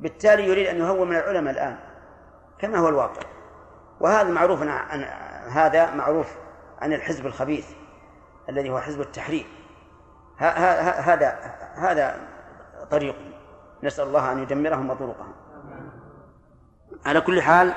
[0.00, 1.78] بالتالي يريد أن يهون من العلماء الآن
[2.58, 3.22] كما هو الواقع.
[4.00, 5.04] وهذا معروف عن
[5.50, 6.26] هذا معروف
[6.78, 7.66] عن الحزب الخبيث
[8.48, 9.46] الذي هو حزب التحرير.
[10.38, 11.38] هذا
[11.74, 12.16] هذا
[12.90, 13.16] طريق.
[13.82, 15.32] نسأل الله أن يدمرهم وطرقهم.
[17.06, 17.74] على كل حال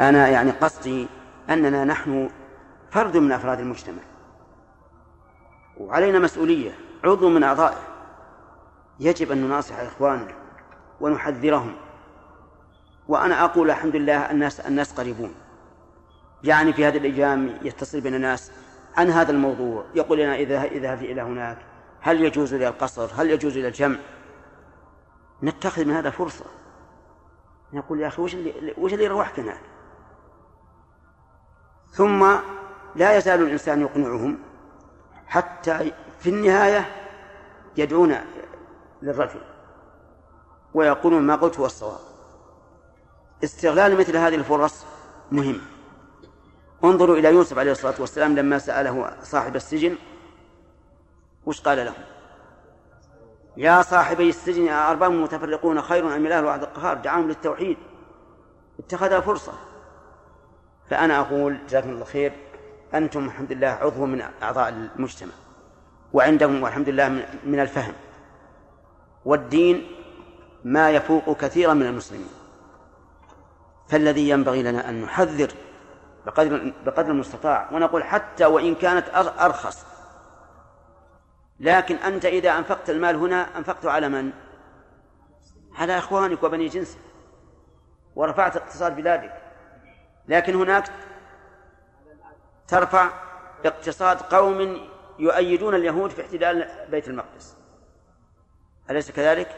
[0.00, 1.08] أنا يعني قصدي
[1.50, 2.30] أننا نحن
[2.90, 4.02] فرد من أفراد المجتمع.
[5.76, 6.87] وعلينا مسؤولية.
[7.04, 7.78] عضو من أعضائه.
[9.00, 10.34] يجب أن نناصح إخواننا
[11.00, 11.76] ونحذرهم.
[13.08, 15.34] وأنا أقول الحمد لله الناس الناس قريبون.
[16.44, 18.52] يعني في هذه الأيام يتصل بنا ناس
[18.96, 21.58] عن هذا الموضوع يقول لنا إذا اذهب إلى هناك
[22.00, 23.96] هل يجوز إلى القصر؟ هل يجوز إلى الجمع؟
[25.42, 26.44] نتخذ من هذا فرصة.
[27.72, 29.60] نقول يا أخي وش اللي وش اللي روحك هناك
[31.90, 32.36] ثم
[32.96, 34.38] لا يزال الإنسان يقنعهم
[35.26, 36.88] حتى في النهاية
[37.76, 38.16] يدعون
[39.02, 39.40] للرجل
[40.74, 41.98] ويقولون ما قلت هو الصواب.
[43.44, 44.84] استغلال مثل هذه الفرص
[45.32, 45.60] مهم.
[46.84, 49.96] انظروا إلى يوسف عليه الصلاة والسلام لما سأله صاحب السجن
[51.46, 51.94] وش قال له
[53.56, 57.76] يا صاحبي السجن أرباب متفرقون خير أم الله الواحد القهار؟ دعاهم للتوحيد.
[58.78, 59.52] اتخذ فرصة.
[60.90, 62.32] فأنا أقول جزاكم الله خير.
[62.94, 65.32] أنتم الحمد لله عضو من أعضاء المجتمع.
[66.12, 67.08] وعندهم والحمد لله
[67.44, 67.94] من الفهم.
[69.24, 69.90] والدين
[70.64, 72.28] ما يفوق كثيرا من المسلمين.
[73.88, 75.50] فالذي ينبغي لنا أن نحذر
[76.26, 77.68] بقدر بقدر المستطاع.
[77.72, 79.04] ونقول حتى وإن كانت
[79.40, 79.86] أرخص.
[81.60, 84.32] لكن أنت إذا أنفقت المال هنا أنفقته على من؟
[85.74, 86.98] على إخوانك وبني جنسك.
[88.16, 89.32] ورفعت اقتصاد بلادك.
[90.28, 90.90] لكن هناك
[92.68, 93.10] ترفع
[93.64, 94.88] اقتصاد قوم
[95.18, 97.56] يؤيدون اليهود في احتلال بيت المقدس.
[98.90, 99.56] أليس كذلك؟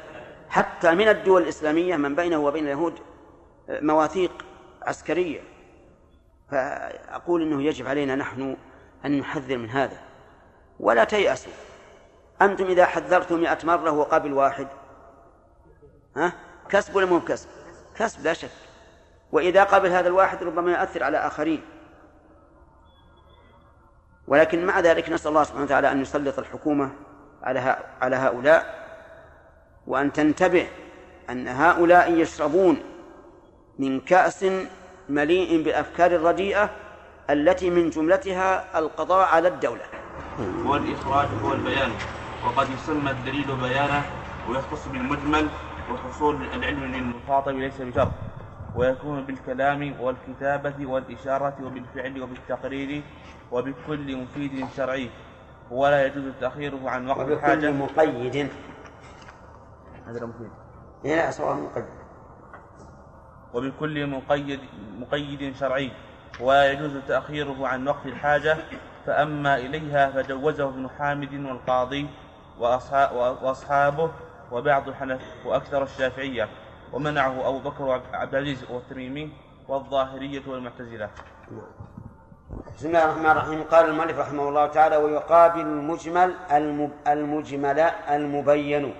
[0.49, 2.99] حتى من الدول الإسلامية من بينه وبين اليهود
[3.69, 4.45] مواثيق
[4.83, 5.41] عسكرية.
[6.51, 8.57] فأقول أنه يجب علينا نحن
[9.05, 9.99] أن نحذر من هذا.
[10.81, 11.53] ولا تيأسوا.
[12.43, 14.69] أنتم إذا حذرتم مئة مرة وقابل واحد
[16.17, 16.33] ها؟
[16.69, 17.49] كسب ولا مو كسب
[17.97, 18.51] كسب لا شك.
[19.33, 21.63] وإذا قابل هذا الواحد ربما يؤثر على آخرين.
[24.31, 26.91] ولكن مع ذلك نسأل الله سبحانه وتعالى أن يسلط الحكومة
[27.43, 28.81] على على هؤلاء
[29.87, 30.67] وأن تنتبه
[31.31, 32.83] أن هؤلاء يشربون
[33.79, 34.47] من كأس
[35.09, 36.71] مليء بالأفكار الرديئة
[37.31, 39.85] التي من جملتها القضاء على الدولة.
[40.65, 41.91] والإخراج هو البيان.
[42.47, 44.03] وقد يسمى الدليل بيانا
[44.49, 45.49] ويختص بالمجمل
[45.93, 48.09] وحصول العلم للمخاطب ليس بشرط
[48.77, 53.03] ويكون بالكلام والكتابة والإشارة وبالفعل وبالتقرير
[53.53, 55.11] وبكل مفيد شرعي.
[55.71, 58.49] ولا يجوز تأخيره عن وقت الحاجة وبكل مقيد.
[60.07, 60.51] هذا مفيد.
[61.05, 61.85] لا سواء مقيد.
[63.55, 64.61] وبكل مقيد
[64.99, 65.93] مقيد شرعي.
[66.41, 68.57] ولا يجوز تأخيره عن وقت الحاجة
[69.07, 72.09] فأما إليها فجوزه ابن حامد والقاضي
[73.43, 74.11] وأصحابه
[74.53, 76.49] وبعض الحنف وأكثر الشافعية.
[76.93, 79.33] ومنعه أبو بكر وعبد العزيز والتميمي
[79.69, 81.11] والظاهرية والمعتزلة.
[82.77, 83.63] بسم الله الرحمن الرحيم.
[83.63, 86.35] قال المؤلف رحمه الله تعالى ويقابل المجمل
[87.07, 87.79] المجمل
[88.11, 88.95] المبين.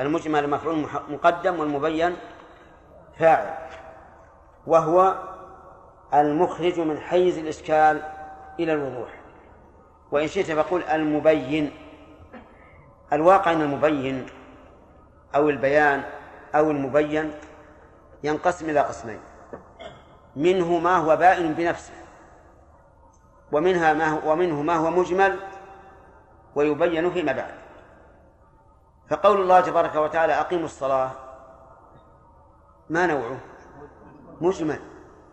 [0.00, 2.16] المجمل مفعول مقدم والمبين
[3.18, 3.58] فاعل.
[4.66, 5.14] وهو
[6.14, 8.02] المخرج من حيز الإشكال
[8.60, 9.20] إلى الوضوح.
[10.10, 11.72] وإن شئت فقول المبين.
[13.12, 14.26] الواقع أن المبين
[15.34, 16.02] أو البيان
[16.54, 17.32] أو المبين
[18.22, 19.20] ينقسم إلى قسمين.
[20.36, 21.92] منه ما هو بائن بنفسه
[23.52, 25.38] ومنها ما هو ومنه ما هو مجمل
[26.54, 27.54] ويبين فيما بعد.
[29.08, 31.10] فقول الله تبارك وتعالى أقيموا الصلاة
[32.90, 33.38] ما نوعه؟
[34.40, 34.80] مجمل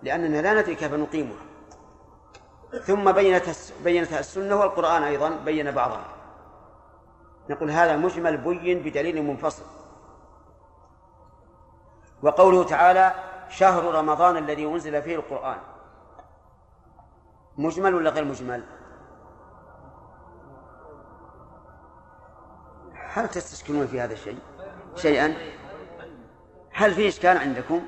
[0.04, 1.48] لأننا لا ندري كيف نقيمها.
[2.84, 3.44] ثم بينت
[3.84, 6.06] بينتها السنة والقرآن أيضا بين بعضها.
[7.50, 9.64] نقول هذا مجمل بين بدليل منفصل.
[12.22, 13.14] وقوله تعالى
[13.50, 15.58] شهر رمضان الذي أنزل فيه القرآن.
[17.58, 18.64] مجمل ولا غير مجمل؟
[22.94, 24.40] هل تستشكلون في هذا الشيء؟
[24.96, 25.34] شيئا؟
[26.72, 27.82] هل في إشكال عندكم؟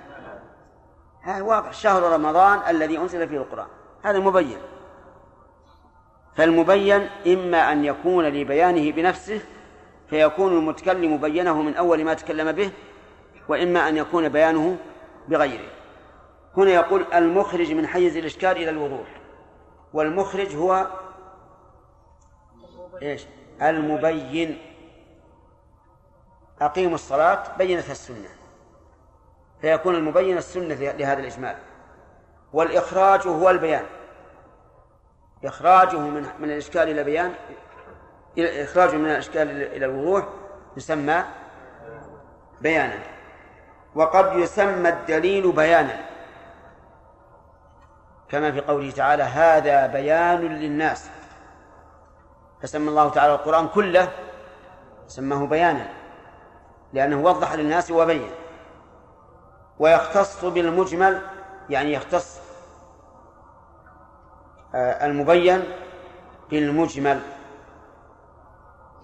[1.22, 1.74] هذا واضح.
[1.74, 3.68] شهر رمضان الذي أنزل فيه القرآن.
[4.04, 4.58] هذا مبين.
[6.36, 9.42] فالمبين إما أن يكون لبيانه بنفسه
[10.10, 12.72] فيكون المتكلم بينه من أول ما تكلم به
[13.50, 14.78] وإما أن يكون بيانه
[15.28, 15.70] بغيره.
[16.58, 19.08] هنا يقول المخرج من حيز الإشكال إلى الوضوح.
[19.94, 20.88] والمخرج هو
[23.02, 23.26] إيش؟
[23.62, 24.62] المبين.
[26.62, 28.30] أقيموا الصلاة بينت السنة.
[29.62, 31.56] فيكون المبين السنة لهذا الإجمال.
[32.54, 33.86] والإخراج هو البيان.
[35.46, 37.34] إخراجه من من الإشكال إلى بيان
[38.38, 40.28] إخراجه من الإشكال إلى الوضوح
[40.78, 41.24] يسمى
[42.62, 43.19] بيانا.
[43.96, 46.00] وقد يسمى الدليل بيانا.
[48.30, 51.10] كما في قوله تعالى هذا بيان للناس
[52.62, 54.12] فسمى الله تعالى القرآن كله
[55.08, 55.88] سماه بيانا
[56.94, 58.32] لأنه وضح للناس وبين.
[59.80, 61.22] ويختص بالمجمل
[61.70, 62.40] يعني يختص
[64.76, 65.64] آه، المبين
[66.52, 67.22] بالمجمل.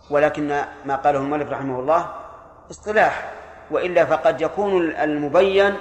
[0.09, 0.47] ولكن
[0.86, 2.15] ما قاله المؤلف رحمه الله
[2.71, 3.31] اصطلاح.
[3.72, 5.76] وإلا فقد يكون المبين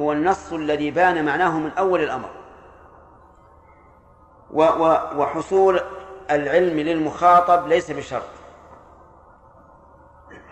[0.00, 2.30] هو النص الذي بان معناه من أول الأمر.
[5.16, 5.80] وحصول
[6.30, 8.22] العلم للمخاطب ليس بشرط.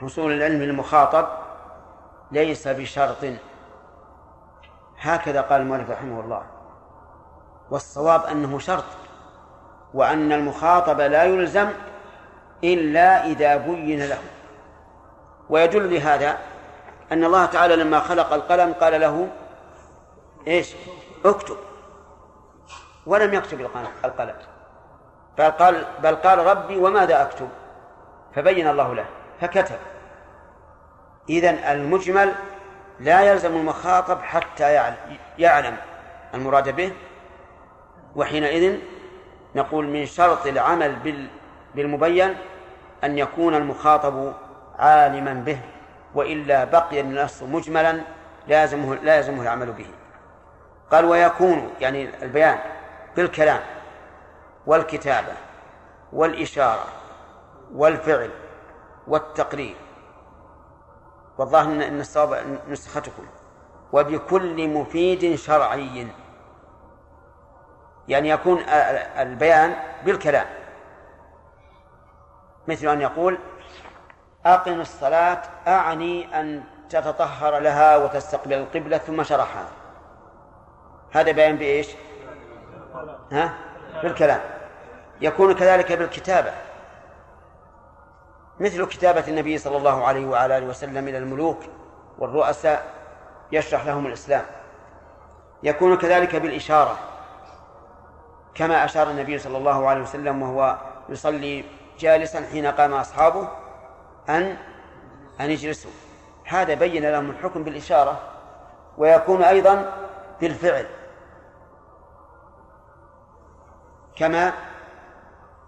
[0.01, 1.27] حصول العلم للمخاطب
[2.33, 3.25] ليس بشرط.
[5.01, 6.43] هكذا قال المؤلف رحمه الله.
[7.71, 8.85] والصواب أنه شرط
[9.95, 11.71] وأن المخاطب لا يلزم
[12.65, 14.19] إلا إذا بين له.
[15.51, 16.39] ويدل لهذا
[17.15, 19.29] أن الله تعالى لما خلق القلم قال له
[20.47, 20.75] إيش؟
[21.25, 21.57] اكتب.
[23.07, 24.35] ولم يكتب القلم
[25.39, 27.49] بل قال بل قال ربي وماذا أكتب؟
[28.35, 29.05] فبين الله له.
[29.41, 29.79] فكتب.
[31.29, 32.33] إذن المجمل
[33.01, 34.95] لا يلزم المخاطب حتى
[35.39, 35.77] يعلم.
[36.35, 36.93] المراد به
[38.17, 38.79] وحينئذ
[39.55, 40.97] نقول من شرط العمل
[41.75, 42.37] بالمبين
[43.05, 44.33] أن يكون المخاطب
[44.79, 45.59] عالما به.
[46.15, 48.01] وإلا بقي النص مجملا
[48.47, 49.87] لازمه لا يلزمه العمل به.
[50.91, 52.59] قال ويكون يعني البيان
[53.17, 53.61] بالكلام
[54.67, 55.33] والكتابة
[56.13, 56.85] والإشارة
[57.75, 58.31] والفعل
[59.07, 59.77] والتقرير.
[61.39, 63.27] والظاهر أن الصواب نسختكم.
[63.93, 66.07] وبكل مفيد شرعي.
[68.09, 68.59] يعني يكون
[69.19, 70.47] البيان بالكلام.
[72.69, 73.39] مثل أن يقول
[74.47, 79.67] أقم الصلاة أعني أن تتطهر لها وتستقبل القبلة ثم شرحها.
[81.13, 81.89] هذا بيان بإيش؟
[83.33, 83.55] ها؟
[84.03, 84.41] بالكلام.
[85.21, 86.53] يكون كذلك بالكتابة.
[88.61, 91.59] مثل كتابة النبي صلى الله عليه وعلى آله وسلم إلى الملوك
[92.19, 92.85] والرؤساء
[93.53, 94.45] يشرح لهم الإسلام.
[95.63, 96.99] يكون كذلك بالإشارة
[98.55, 100.79] كما أشار النبي صلى الله عليه وسلم وهو
[101.09, 101.65] يصلي
[101.99, 103.49] جالسا حين قام أصحابه.
[104.29, 104.57] أن
[105.41, 105.91] أن يجلسوا.
[106.45, 108.21] هذا بين لهم الحكم بالإشارة
[108.99, 109.93] ويكون أيضا
[110.41, 110.87] بالفعل.
[114.17, 114.53] كما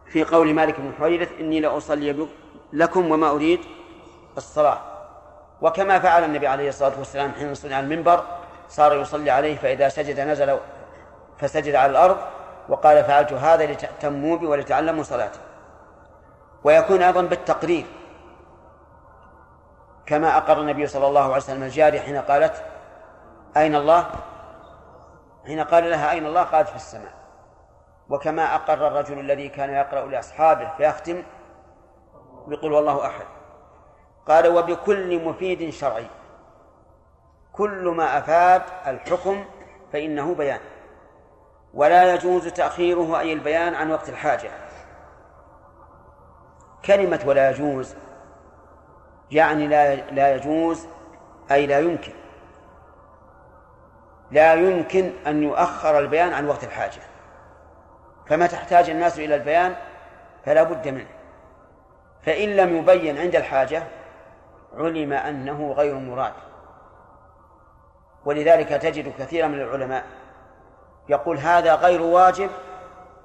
[0.06, 2.28] في قول مالك بن حويرث إني لأصلي
[2.72, 3.60] لكم وما أريد
[4.36, 4.78] الصلاة.
[5.60, 8.24] وكما فعل النبي عليه الصلاة والسلام حين صنع المنبر
[8.68, 10.58] صار يصلي عليه فإذا سجد نزل
[11.38, 12.16] فسجد على الأرض
[12.68, 15.38] وقال فعلت هذا لتأتموا بي ولتعلموا صلاتي.
[16.64, 17.86] ويكون أيضا بالتقرير.
[20.06, 22.64] كما أقر النبي صلى الله عليه وسلم الجارية حين قالت
[23.56, 24.10] أين الله؟
[25.46, 27.12] حين قال لها أين الله؟ قالت في السماء.
[28.08, 31.22] وكما أقر الرجل الذي كان يقرأ لأصحابه فيختم
[32.46, 33.26] بقول والله أحد.
[34.28, 36.06] قال وبكل مفيد شرعي.
[37.52, 39.44] كل ما أفاد الحكم
[39.92, 40.60] فإنه بيان.
[41.74, 44.50] ولا يجوز تأخيره أي البيان عن وقت الحاجة.
[46.84, 47.96] كلمة ولا يجوز
[49.30, 50.86] يعني لا لا يجوز
[51.50, 52.12] أي لا يمكن.
[54.30, 57.00] لا يمكن أن يؤخر البيان عن وقت الحاجة.
[58.26, 59.74] فما تحتاج الناس إلى البيان
[60.44, 61.08] فلا بد منه.
[62.22, 63.82] فإن لم يبين عند الحاجة
[64.76, 66.32] علم أنه غير مراد.
[68.24, 70.04] ولذلك تجد كثيرا من العلماء
[71.08, 72.50] يقول هذا غير واجب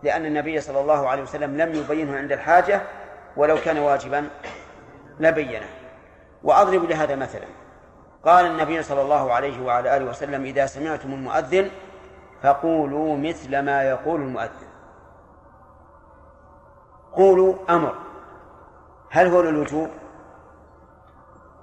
[0.04, 2.82] لأن النبي صلى الله عليه وسلم لم يبينه عند الحاجة
[3.38, 4.30] ولو كان واجبا
[5.20, 5.81] لبينه.
[6.44, 7.48] وأضرب لهذا مثلا.
[8.26, 11.72] قال النبي صلى الله عليه وعلى آله وسلم إذا سمعتم المؤذن
[12.44, 14.68] فقولوا مثل ما يقول المؤذن.
[17.14, 17.96] قولوا أمر.
[19.10, 19.89] هل هو للوجوب؟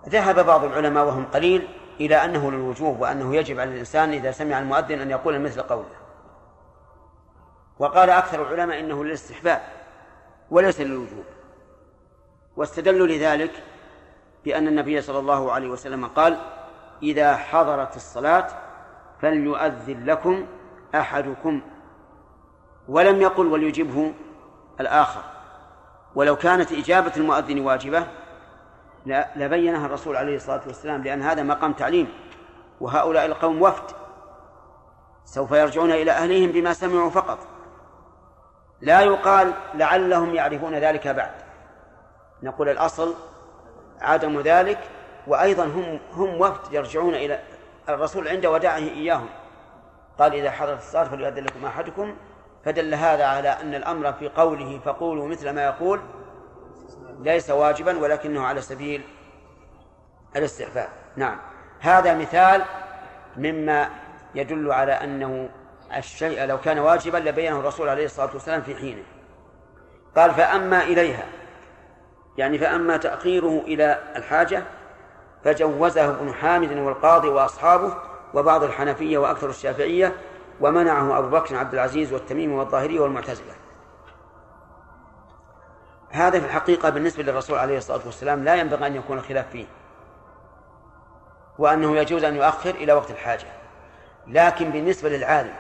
[0.09, 1.69] ذهب بعض العلماء وهم قليل
[2.01, 5.99] إلى أنه للوجوب وأنه يجب على الإنسان إذا سمع المؤذن أن يقول مثل قوله.
[7.79, 9.61] وقال أكثر العلماء إنه للاستحباب
[10.51, 11.25] وليس للوجوب.
[12.57, 13.63] واستدلوا لذلك
[14.49, 16.39] بأن النبي صلى الله عليه وسلم قال
[17.03, 18.47] إذا حضرت الصلاة
[19.21, 20.47] فليؤذن لكم
[20.95, 21.61] أحدكم.
[22.89, 24.13] ولم يقل وليجبه
[24.81, 25.21] الآخر.
[26.15, 28.07] ولو كانت إجابة المؤذن واجبة
[29.37, 32.09] لبينها الرسول عليه الصلاة والسلام لأن هذا مقام تعليم
[32.81, 33.85] وهؤلاء القوم وفد.
[35.25, 37.39] سوف يرجعون إلى أهلهم بما سمعوا فقط.
[38.81, 41.33] لا يقال لعلهم يعرفون ذلك بعد.
[42.43, 43.15] نقول الأصل
[44.01, 44.79] عدم ذلك
[45.27, 47.41] وأيضا هم هم وفد يرجعون إلى
[47.89, 49.29] الرسول عند وداعه إياهم.
[50.19, 52.17] قال إذا حضرت الصلاة فليؤذن لكم أحدكم.
[52.65, 56.01] فدل هذا على أن الأمر في قوله فقولوا مثل ما يقول
[57.21, 59.03] ليس واجبا ولكنه على سبيل
[60.37, 61.39] الاستعفاف نعم.
[61.81, 62.65] هذا مثال
[63.37, 63.89] مما
[64.35, 65.49] يدل على أنه
[65.97, 69.03] الشيء لو كان واجبا لبينه الرسول عليه الصلاة والسلام في حينه.
[70.17, 71.25] قال فأما إليها.
[72.39, 74.65] يعني فأما تأخيره إلى الحاجة
[75.45, 77.95] فجوزه ابن حامد والقاضي وأصحابه
[78.35, 80.13] وبعض الحنفية وأكثر الشافعية
[80.61, 83.55] ومنعه أبو بكر عبد العزيز والتميمي والظاهري والمعتزلة.
[86.11, 89.67] هذا في الحقيقة بالنسبة للرسول عليه الصلاة والسلام لا ينبغي أن يكون الخلاف فيه
[91.59, 93.47] وأنه يجوز أن يؤخر إلى وقت الحاجة.
[94.27, 95.55] لكن بالنسبة للعالم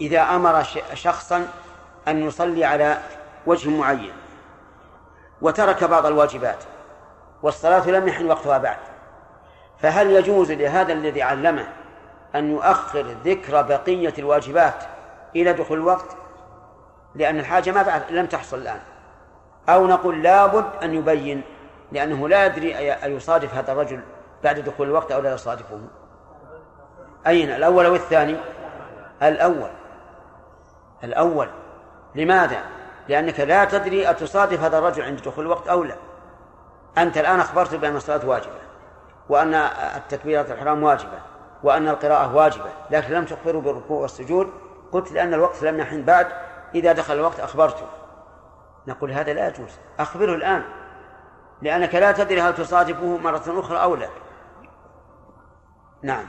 [0.00, 0.62] إذا أمر
[0.94, 1.48] شخصا
[2.08, 2.98] أن يصلي على
[3.46, 4.25] وجه معين
[5.42, 6.64] وترك بعض الواجبات
[7.42, 8.76] والصلاة لم يحن وقتها بعد.
[9.78, 11.66] فهل يجوز لهذا الذي علمه
[12.34, 14.84] أن يؤخر ذكر بقية الواجبات
[15.36, 16.16] إلى دخول الوقت؟
[17.14, 18.80] لأن الحاجة ما بعد لم تحصل الآن.
[19.68, 21.42] أو نقول لابد أن يبين
[21.92, 24.00] لأنه لا يدري أيصادف هذا الرجل
[24.44, 25.80] بعد دخول الوقت أو لا يصادفه.
[27.26, 28.36] أين؟ الأول أو الثاني؟
[29.22, 29.70] الأول.
[31.04, 31.48] الأول.
[32.14, 32.75] لماذا؟
[33.08, 35.96] لأنك لا تدري أتصادف هذا الرجل عند دخول الوقت أو لا.
[36.98, 38.58] أنت الآن أخبرت بأن الصلاة واجبة
[39.28, 39.54] وأن
[39.96, 41.18] التكبيرات الحرام واجبة
[41.62, 44.52] وأن القراءة واجبة لكن لم تخبره بالركوع والسجود.
[44.92, 46.26] قلت لأن الوقت لم يحن بعد
[46.74, 47.86] إذا دخل الوقت أخبرته.
[48.86, 49.70] نقول هذا لا يجوز.
[49.98, 50.62] أخبره الآن
[51.62, 54.08] لأنك لا تدري هل تصادفه مرة أخرى أو لا.
[56.02, 56.26] نعم.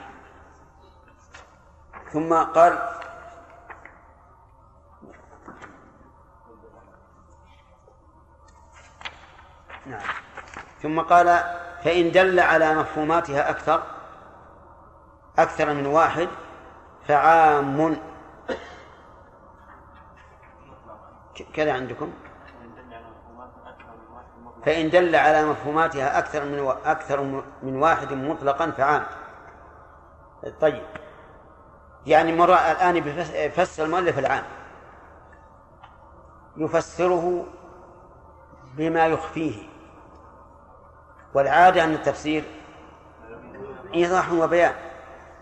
[2.13, 2.79] ثم قال
[9.87, 10.01] نعم.
[10.81, 11.43] ثم قال
[11.83, 13.83] فإن دل على مفهوماتها أكثر
[15.39, 16.27] أكثر من واحد
[17.07, 17.97] فعام.
[21.53, 22.13] كذا عندكم؟
[24.65, 29.03] فإن دل على مفهوماتها أكثر من أكثر من واحد مطلقا فعام.
[30.61, 30.83] طيب.
[32.05, 32.95] يعني مرة الآن
[33.35, 34.43] يفسر المؤلف العام.
[36.57, 37.45] يفسره
[38.77, 39.76] بما يخفيه.
[41.33, 42.43] والعادة أن التفسير
[43.93, 44.73] إيضاح وبيان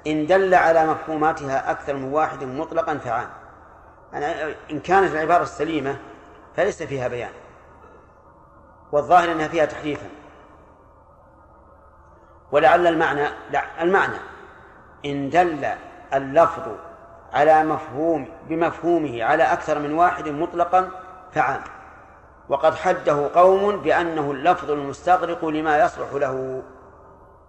[0.07, 3.29] إن دل على مفهوماتها أكثر من واحد مطلقا فعام
[4.71, 5.97] إن كانت العبارة السليمة
[6.55, 7.31] فليس فيها بيان.
[8.91, 10.09] والظاهر أنها فيها تحريفا.
[12.51, 14.17] ولعل المعنى لا المعنى
[15.05, 15.67] إن دل
[16.13, 16.67] اللفظ
[17.33, 20.89] على مفهوم بمفهومه على أكثر من واحد مطلقا
[21.31, 21.61] فعام
[22.49, 26.63] وقد حده قوم بأنه اللفظ المستغرق لما يصلح له.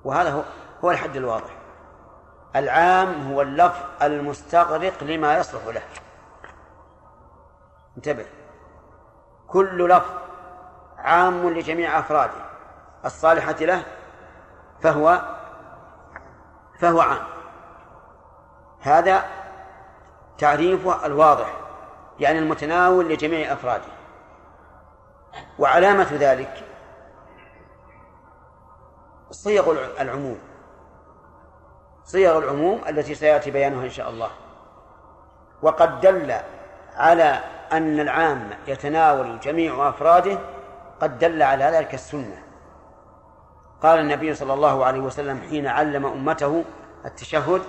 [0.04, 0.44] وهذا
[0.84, 1.56] هو الحد الواضح.
[2.56, 5.82] العام هو اللفظ المستغرق لما يصلح له.
[7.96, 8.26] انتبه.
[9.48, 10.10] كل لفظ
[10.98, 12.46] عام لجميع أفراده.
[13.04, 13.82] الصالحة له
[14.82, 15.20] فهو
[16.80, 17.26] فهو عام.
[18.80, 19.24] هذا
[20.38, 21.56] تعريفه الواضح
[22.20, 23.95] يعني المتناول لجميع أفراده.
[25.58, 26.64] وعلامة ذلك
[29.30, 30.38] صيغ العموم.
[32.04, 34.30] صيغ العموم التي سيأتي بيانها إن شاء الله.
[35.62, 36.34] وقد دل
[36.96, 37.40] على
[37.72, 40.38] أن العام يتناول جميع أفراده
[41.00, 42.42] قد دل على ذلك السنة.
[43.82, 46.64] قال النبي صلى الله عليه وسلم حين علم أمته
[47.04, 47.62] التشهد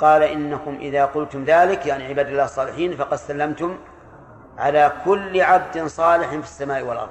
[0.00, 3.78] قال إنكم إذا قلتم ذلك يعني عباد الله الصالحين فقد سلمتم
[4.58, 7.10] على كل عبد صالح في السماء والأرض.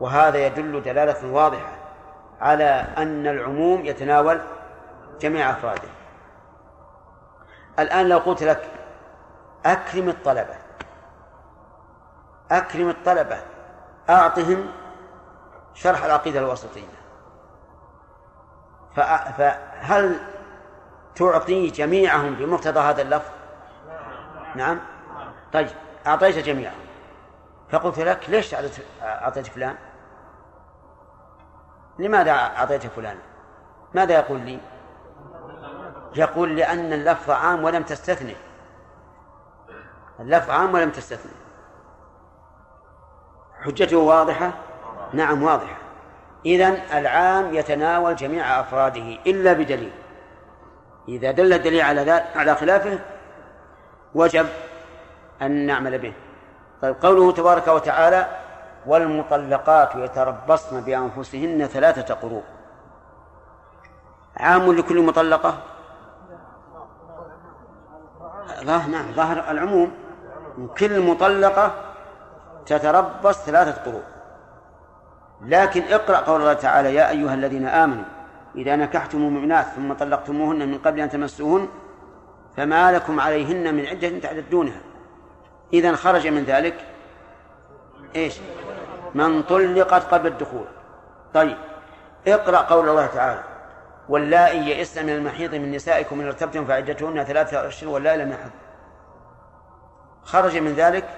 [0.00, 1.72] وهذا يدل دلالة واضحة
[2.40, 4.40] على أن العموم يتناول
[5.20, 5.88] جميع أفراده.
[7.78, 8.70] الآن لو قلت لك
[9.66, 10.54] أكرم الطلبة
[12.50, 13.38] أكرم الطلبة
[14.10, 14.66] أعطهم
[15.74, 16.98] شرح العقيدة الوسطية.
[18.96, 20.20] فهل
[21.14, 23.30] تعطي جميعهم بمقتضى هذا اللفظ؟
[24.54, 24.80] نعم.
[25.52, 25.68] طيب
[26.06, 26.88] أعطيت جميعهم
[27.70, 28.54] فقلت لك ليش
[29.02, 29.76] أعطيت فلان؟
[31.98, 33.18] لماذا أعطيت فلان؟
[33.94, 34.58] ماذا يقول لي؟
[36.16, 38.36] يقول لأن اللفظ عام ولم تستثني.
[40.20, 41.32] اللفظ عام ولم تستثني.
[43.64, 44.52] حجته واضحة؟
[45.12, 45.76] نعم واضحة.
[46.46, 49.92] إذن العام يتناول جميع أفراده إلا بدليل.
[51.08, 52.98] إذا دل الدليل على على خلافه
[54.14, 54.46] وجب
[55.42, 56.12] أن نعمل به.
[56.82, 58.26] طيب قوله تبارك وتعالى
[58.86, 62.42] والمطلقات يتربصن بأنفسهن ثلاثة قروء
[64.36, 65.58] عام لكل مطلقة؟
[68.64, 69.92] ظاهر نعم ظاهر العموم.
[70.78, 71.72] كل مطلقة
[72.66, 74.02] تتربص ثلاثة قروء.
[75.42, 78.04] لكن اقرأ قول الله تعالى يا أيها الذين آمنوا
[78.56, 81.68] إذا نكحتم المؤمنات ثم طلقتموهن من قبل أن تمسوهن
[82.56, 84.80] فما لكم عليهن من عدة تعتدونها
[85.72, 86.74] إذا خرج من ذلك
[88.16, 88.34] إيش؟
[89.14, 90.66] من طلقت قبل الدخول.
[91.34, 91.56] طيب
[92.26, 93.42] اقرأ قول الله تعالى
[94.08, 98.50] واللائي يئسن من المحيض من نسائكم إن ارتبتم فعدتهن ثلاثة أشهر واللائي لم يحض
[100.24, 101.08] خرج من ذلك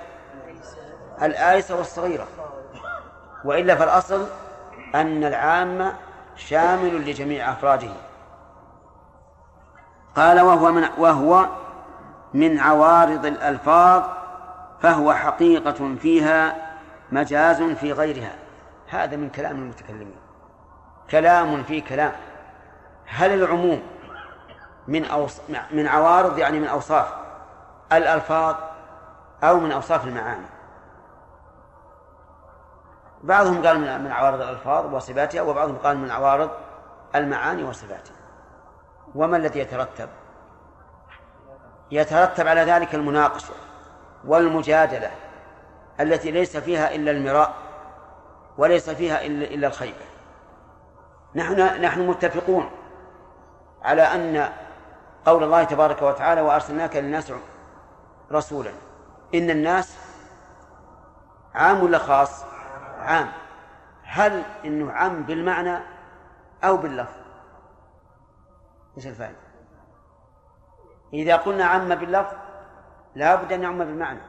[1.22, 2.26] الآيسة والصغيرة
[3.44, 4.26] وإلا فالأصل
[4.94, 5.92] أن العام
[6.36, 7.92] شامل لجميع أفراده.
[10.16, 11.46] قال وهو من وهو
[12.34, 14.02] من عوارض الألفاظ
[14.82, 16.56] فهو حقيقة فيها
[17.12, 18.32] مجاز في غيرها.
[18.88, 20.16] هذا من كلام المتكلمين.
[21.10, 22.12] كلام في كلام.
[23.06, 23.82] هل العموم
[24.88, 25.40] من أوص...
[25.70, 27.14] من عوارض يعني من أوصاف
[27.92, 28.54] الألفاظ
[29.44, 30.46] أو من أوصاف المعاني؟
[33.22, 36.50] بعضهم قال من عوارض الألفاظ وصفاتها وبعضهم قال من عوارض
[37.14, 38.16] المعاني وصفاتها.
[39.14, 40.08] وما الذي يترتب؟
[41.90, 43.54] يترتب على ذلك المناقشة.
[44.24, 45.10] والمجادلة
[46.00, 47.54] التي ليس فيها إلا المراء
[48.58, 50.04] وليس فيها إلا الخيبة
[51.34, 52.70] نحن نحن متفقون
[53.82, 54.52] على أن
[55.26, 57.32] قول الله تبارك وتعالى وأرسلناك للناس
[58.32, 58.72] رسولا
[59.34, 59.98] إن الناس
[61.54, 62.44] عام ولا خاص؟
[62.98, 63.32] عام
[64.02, 65.78] هل إنه عام بالمعنى
[66.64, 67.16] أو باللفظ؟
[68.96, 69.36] إيش الفائدة؟
[71.12, 72.36] إذا قلنا عم باللفظ
[73.14, 74.20] لا بد أن يعم بالمعنى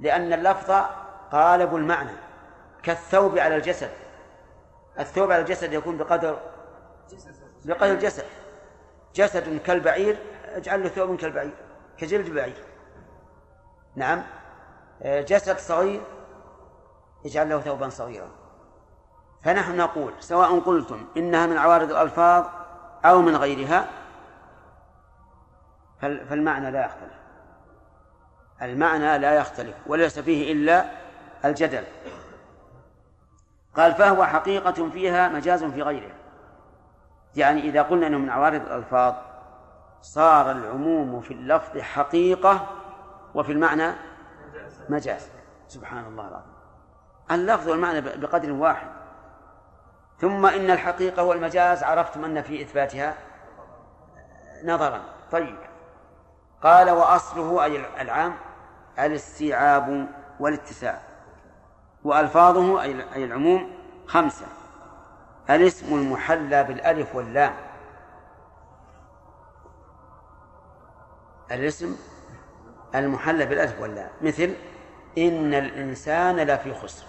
[0.00, 0.70] لأن اللفظ
[1.32, 2.12] قالب المعنى
[2.82, 3.90] كالثوب على الجسد.
[4.98, 6.38] الثوب على الجسد يكون بقدر
[7.64, 8.24] بقدر الجسد.
[9.14, 11.54] جسد كالبعير اجعل له ثوب كالبعير
[11.98, 12.64] كجلد البعير
[13.96, 14.22] نعم.
[15.04, 16.00] جسد صغير
[17.26, 18.28] اجعل له ثوبا صغيرا.
[19.44, 22.44] فنحن نقول سواء قلتم إنها من عوارض الألفاظ
[23.04, 23.88] أو من غيرها
[26.00, 27.19] فالمعنى لا يختلف.
[28.62, 30.84] المعنى لا يختلف وليس فيه إلا
[31.44, 31.84] الجدل.
[33.76, 36.14] قال فهو حقيقة فيها مجاز في غيرها
[37.36, 39.14] يعني إذا قلنا أنه من عوارض الألفاظ
[40.02, 42.66] صار العموم في اللفظ حقيقة
[43.34, 43.92] وفي المعنى
[44.88, 45.28] مجاز.
[45.68, 46.52] سبحان الله العظيم.
[47.30, 48.88] اللفظ والمعنى بقدر واحد.
[50.18, 53.14] ثم إن الحقيقة والمجاز عرفتم أن في إثباتها
[54.64, 55.00] نظرا.
[55.32, 55.56] طيب.
[56.62, 58.34] قال وأصله أي العام
[58.98, 60.08] الاستيعاب
[60.40, 61.00] والاتساع.
[62.04, 63.70] وألفاظه أي العموم
[64.06, 64.46] خمسة.
[65.50, 67.54] الاسم المحلى بالألف واللام.
[71.50, 71.96] الاسم
[72.94, 74.10] المحلى بالألف واللام.
[74.22, 74.54] مثل
[75.18, 77.06] إن الإنسان لفي خسر.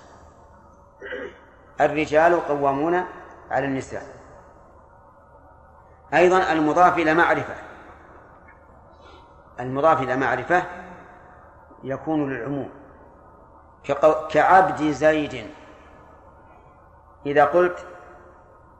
[1.81, 3.05] الرجال قوامون
[3.51, 4.03] على النساء.
[6.13, 7.55] أيضا المضاف إلى معرفة.
[9.59, 10.63] المضاف إلى معرفة
[11.83, 12.69] يكون للعموم.
[14.29, 15.47] كعبد زيد.
[17.25, 17.85] إذا قلت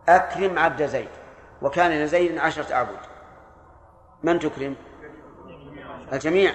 [0.10, 1.10] أكرم عبد زيد
[1.62, 2.98] وكان لزيد عشرة أعبد
[4.24, 4.76] من تكرم؟
[6.14, 6.54] الجميع.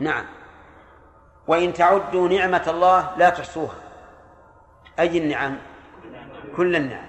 [0.00, 0.24] نعم.
[1.46, 3.74] وإن تعدوا نعمة الله لا تحصوها.
[4.98, 5.56] أي النعم؟
[6.56, 7.06] كل النعم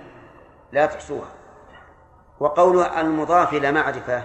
[0.71, 1.29] لا تحصوها.
[2.39, 4.23] وقول المضاف إلى معرفة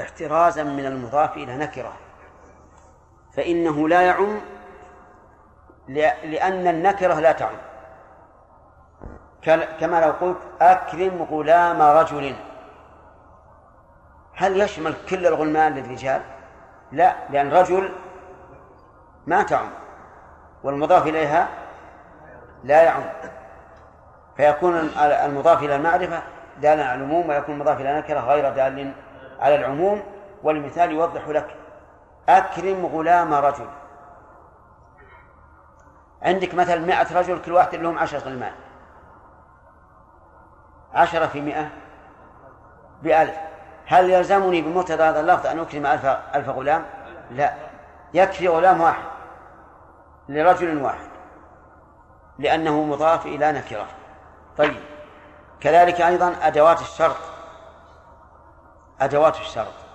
[0.00, 1.92] احترازا من المضاف إلى نكرة.
[3.38, 4.40] فإنه لا يعم
[6.24, 7.54] لأن النكرة لا تعم.
[9.80, 12.34] كما لو قلت أكرم غلام رجل.
[14.34, 16.22] هل يشمل كل الغلمان للرجال؟
[16.92, 17.90] لا لأن رجل
[19.26, 19.68] ما تعم
[20.62, 21.48] والمضاف إليها
[22.64, 23.02] لا يعم.
[24.36, 26.22] فيكون المضاف إلى المعرفة
[26.60, 28.92] دالا على العموم ويكون المضاف إلى نكرة غير دال
[29.40, 30.02] على العموم
[30.42, 31.54] والمثال يوضح لك.
[32.28, 33.68] أكرم غلام رجل.
[36.22, 38.52] عندك مثلا مئة رجل كل واحد لهم عشرة غلمان
[40.94, 41.68] عشرة في مئة؟
[43.02, 43.36] بألف.
[43.86, 46.86] هل يلزمني بمقتضى هذا اللفظ أن أكرم ألف, ألف غلام؟
[47.30, 47.54] لا.
[48.14, 49.04] يكفي غلام واحد
[50.28, 51.08] لرجل واحد
[52.38, 53.86] لأنه مضاف إلى نكرة.
[54.58, 54.80] طيب.
[55.60, 57.16] كذلك أيضا أدوات الشرط.
[59.00, 59.87] أدوات الشرط.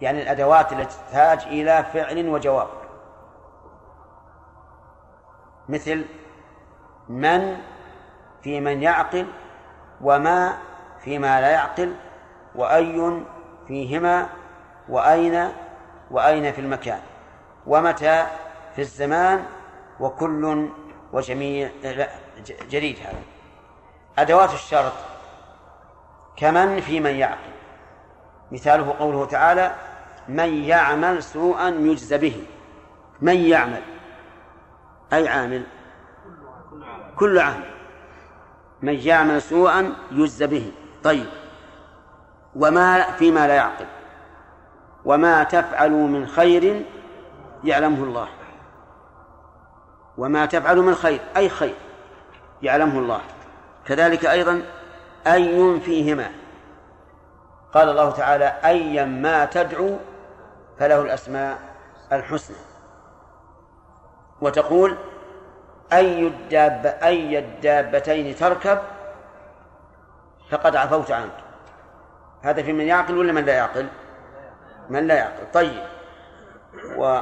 [0.00, 2.68] يعني الأدوات التي تحتاج إلى فعل وجواب.
[5.68, 6.04] مثل
[7.08, 7.56] من
[8.42, 9.26] في من يعقل
[10.00, 10.58] وما
[11.04, 11.94] فيما لا يعقل
[12.54, 13.22] وأي
[13.68, 14.28] فيهما
[14.88, 15.48] وأين
[16.10, 17.00] وأين في المكان
[17.66, 18.26] ومتى
[18.74, 19.44] في الزمان
[20.00, 20.68] وكل
[21.12, 21.70] وجميع
[22.70, 23.22] جديد هذا.
[24.18, 24.92] أدوات الشرط
[26.36, 27.50] كمن في من يعقل.
[28.52, 29.74] مثاله قوله تعالى
[30.28, 32.46] من يعمل سوءا يجز به.
[33.20, 33.82] من يعمل.
[35.12, 35.62] أي عامل؟
[37.16, 37.70] كل عامل.
[38.82, 40.72] من يعمل سوءا يجز به.
[41.02, 41.26] طيب.
[42.56, 43.86] وما فيما لا يعقل.
[45.04, 46.82] وما تفعلوا من خير
[47.64, 48.28] يعلمه الله.
[50.18, 51.74] وما تفعلوا من خير أي خير
[52.62, 53.20] يعلمه الله.
[53.86, 54.62] كذلك أيضا
[55.26, 56.30] أي فيهما؟
[57.74, 59.98] قال الله تعالى أيا ما تدعو
[60.80, 61.58] فله الأسماء
[62.12, 62.56] الحسنى.
[64.40, 64.96] وتقول
[65.92, 68.78] أي الدابة أي الدابتين تركب
[70.50, 71.32] فقد عفوت عنك.
[72.42, 73.88] هذا في من يعقل ولا من لا يعقل؟
[74.90, 75.52] من لا يعقل.
[75.52, 75.82] طيب.
[76.96, 77.20] و...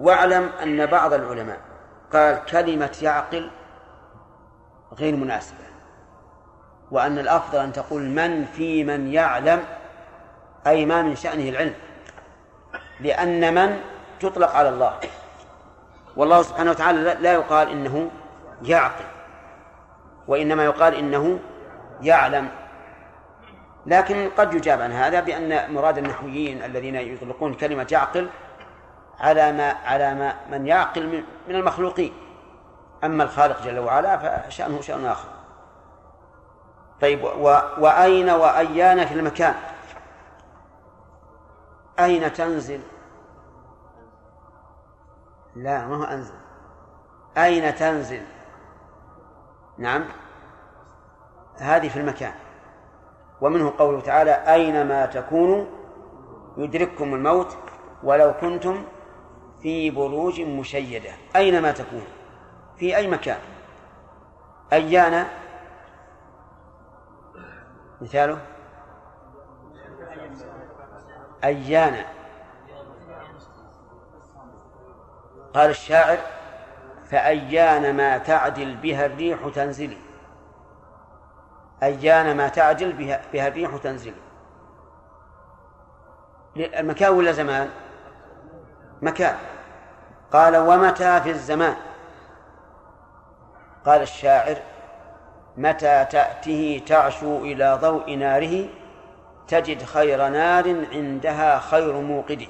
[0.00, 1.58] واعلم أن بعض العلماء
[2.12, 3.50] قال كلمة يعقل
[4.98, 5.64] غير مناسبة
[6.90, 9.64] وأن الأفضل أن تقول من في من يعلم
[10.66, 11.74] أي ما من شأنه العلم.
[13.00, 13.80] لأن من
[14.20, 14.94] تطلق على الله.
[16.16, 18.10] والله سبحانه وتعالى لا يقال إنه
[18.62, 19.04] يعقل
[20.28, 21.38] وإنما يقال إنه
[22.02, 22.48] يعلم.
[23.86, 28.28] لكن قد يجاب عن هذا بأن مراد النحويين الذين يطلقون كلمة يعقل
[29.20, 32.12] على ما على ما من يعقل من المخلوقين.
[33.04, 34.16] أما الخالق جل وعلا
[34.48, 35.28] فشأنه شأن آخر.
[37.00, 39.54] طيب و وأين وأيان في المكان؟
[41.98, 42.80] أين تنزل؟
[45.56, 46.34] لا ما هو أنزل.
[47.36, 48.22] أين تنزل؟
[49.78, 50.04] نعم.
[51.56, 52.34] هذه في المكان.
[53.40, 55.64] ومنه قوله تعالى أينما تكونوا
[56.56, 57.56] يدرككم الموت
[58.02, 58.84] ولو كنتم
[59.62, 61.10] في بروج مشيدة.
[61.36, 62.04] أينما تكون؟
[62.76, 63.38] في أي مكان؟
[64.72, 65.26] أيانا؟
[68.00, 68.53] مثاله؟
[71.44, 72.04] أيانا.
[75.54, 76.18] قال الشاعر
[77.10, 79.98] فأيان ما تعدل بها الريح تنزلي.
[81.82, 84.14] أيان ما تعدل بها, بها الريح تنزلي.
[86.56, 87.70] المكان ولا زمان؟
[89.02, 89.36] مكان.
[90.32, 91.76] قال ومتى في الزمان؟
[93.86, 94.56] قال الشاعر
[95.56, 98.68] متى تأته تعشو إلى ضوء ناره
[99.48, 102.48] تجد خير نار عندها خير موقد.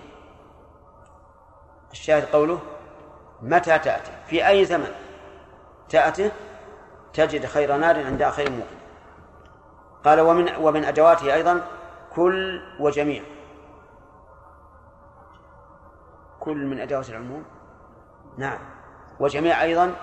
[1.93, 2.59] الشاهد قوله
[3.43, 4.93] متى تأتي؟ في أي زمن
[5.89, 6.31] تأتي؟
[7.13, 8.79] تجد خير نار عندها خير موقد.
[10.05, 11.61] قال ومن ومن أدواته أيضا
[12.15, 13.23] كل وجميع.
[16.41, 17.45] كل من أدوات العموم.
[18.39, 18.59] نعم.
[19.21, 19.95] وجميع أيضا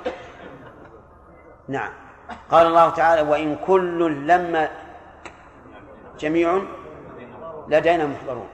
[1.67, 1.93] نعم.
[2.49, 4.69] قال الله تعالى وإن كل لما
[6.19, 6.61] جميع
[7.67, 8.49] لدينا محضرون.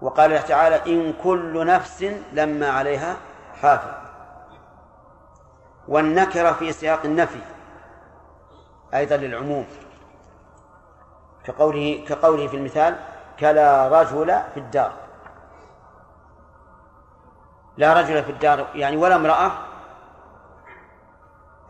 [0.00, 2.02] وقال الله تعالى إن كل نفس
[2.32, 3.16] لما عليها
[3.62, 3.94] حافظ.
[5.88, 7.40] والنكرة في سياق النفي
[8.94, 9.66] أيضا للعموم.
[11.44, 12.96] كقوله كقوله في المثال
[13.40, 14.92] كلا رجل في الدار.
[17.76, 19.52] لا رجل في الدار يعني ولا امرأة.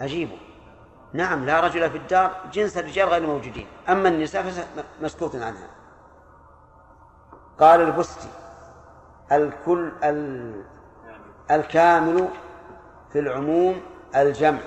[0.01, 0.44] عجيب.
[1.15, 3.67] نعم لا رجل في الدار جنس الرجال غير موجودين.
[3.89, 4.43] أما النساء
[5.01, 5.69] فمسكوت عنها.
[7.61, 8.29] قال البستي
[9.33, 9.93] الكل
[11.51, 12.29] الكامل
[13.13, 13.81] في العموم
[14.17, 14.61] الجمع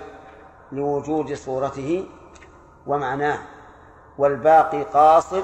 [0.71, 2.09] لوجود صورته
[2.87, 3.39] ومعناه
[4.17, 5.43] والباقي قاصر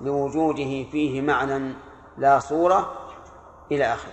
[0.00, 1.74] لوجوده فيه معنى
[2.18, 2.92] لا صورة
[3.72, 4.12] إلى آخره.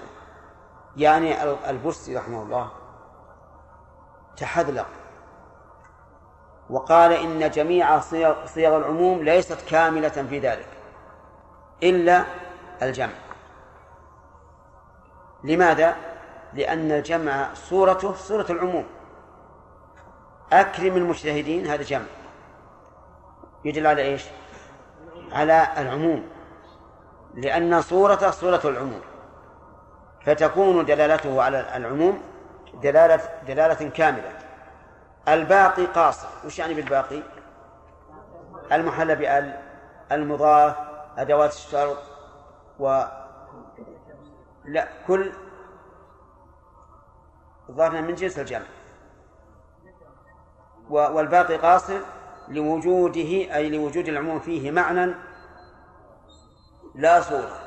[0.97, 2.71] يعني البستي رحمه الله
[4.37, 4.87] تحذلق
[6.71, 10.67] وقال إن جميع صيغ, العموم ليست كاملة في ذلك
[11.83, 12.23] إلا
[12.81, 13.13] الجمع.
[15.43, 15.95] لماذا؟
[16.53, 18.85] لأن الجمع صورته صورة العموم.
[20.53, 22.05] أكرم المجتهدين هذا جمع.
[23.65, 24.25] يدل على إيش؟
[25.31, 26.29] على العموم.
[27.33, 29.01] لأن صورته صورة العموم.
[30.25, 32.21] فتكون دلالته على العموم
[32.73, 34.50] دلالة دلالة كاملة.
[35.27, 36.27] الباقي قاصر.
[36.45, 37.23] وش يعني بالباقي؟
[38.71, 39.59] المحل بأل
[40.11, 40.75] المضاف
[41.17, 41.97] أدوات الشرط
[42.79, 43.03] و
[44.65, 45.31] لا كل
[47.71, 48.65] ظهرنا من جنس الجمع.
[50.89, 51.99] والباقي قاصر
[52.47, 55.13] لوجوده أي لوجود العموم فيه معنى
[56.95, 57.57] لا صورة.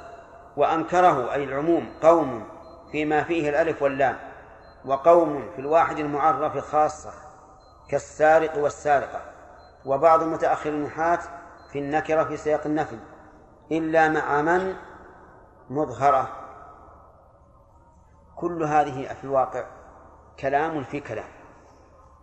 [0.56, 2.48] وأنكره أي العموم قوم
[2.92, 4.18] فيما فيه الألف واللام.
[4.84, 7.23] وقوم في الواحد المعرف خاصة.
[7.88, 9.20] كالسارق والسارقة
[9.86, 11.18] وبعض متأخر النحاة
[11.72, 12.98] في النكرة في سياق النفي
[13.72, 14.76] إلا مع من؟
[15.70, 16.28] مظهرة.
[18.36, 19.64] كل هذه في الواقع
[20.40, 21.28] كلام في كلام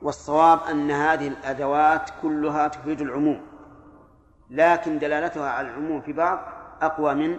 [0.01, 3.41] والصواب أن هذه الأدوات كلها تفيد العموم
[4.49, 6.39] لكن دلالتها على العموم في بعض
[6.81, 7.37] أقوى من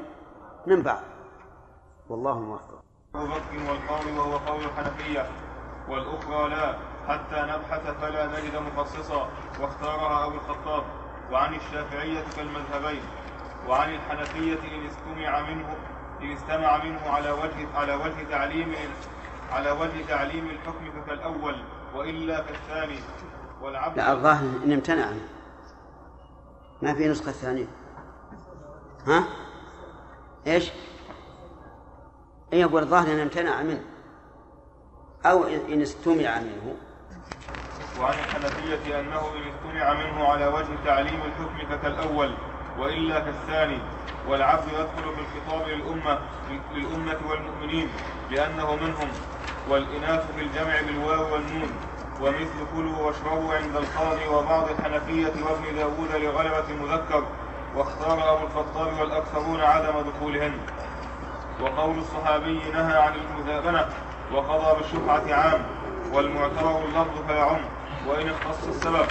[0.66, 1.02] من بعض.
[2.08, 2.82] والله موفق.
[3.14, 5.26] والقول وهو قول الحنفية
[5.88, 6.91] والأخرى لا.
[7.08, 9.28] حتى نبحث فلا نجد مخصصا
[9.60, 10.84] واختارها أبو الخطاب.
[11.32, 13.02] وعن الشافعية كالمذهبين
[13.68, 15.76] وعن الحنفية إن استمع منه
[16.22, 18.74] إن استمع منه على وجه على وجه تعليم
[19.50, 21.56] على وجه تعليم الحكم كالأول
[21.94, 22.98] وإلا كالثاني
[23.62, 25.06] والعبد لا الظاهر إن امتنع.
[26.82, 27.66] ما في نسخة ثانية.
[29.06, 29.24] ها؟
[30.46, 30.70] إيش؟
[32.52, 33.84] اي يقول الظاهر ان امتنع منه.
[35.26, 36.74] أو إن استمع منه.
[38.00, 42.34] وعن الحنفية أنه إن استمع منه على وجه تعليم الحكم كالأول
[42.78, 43.78] وإلا كالثاني
[44.28, 46.18] والعبد يدخل في الخطاب للأمة
[46.74, 47.88] للأمة والمؤمنين
[48.30, 49.08] لأنه منهم
[49.68, 51.70] والإناث في الجمع بالواو والنون
[52.20, 57.24] ومثل كلوا واشربوا عند القاضي وبعض الحنفية وابن داود لغلبة المذكر
[57.76, 60.54] واختار أبو الخطاب والأكثرون عدم دخولهن.
[61.60, 63.88] وقول الصحابي نهى عن المزابنة
[64.32, 65.66] وقضى بالشفعة عام
[66.12, 67.60] والمعتبر اللفظ فيعم.
[68.08, 69.06] وإن اختص السبب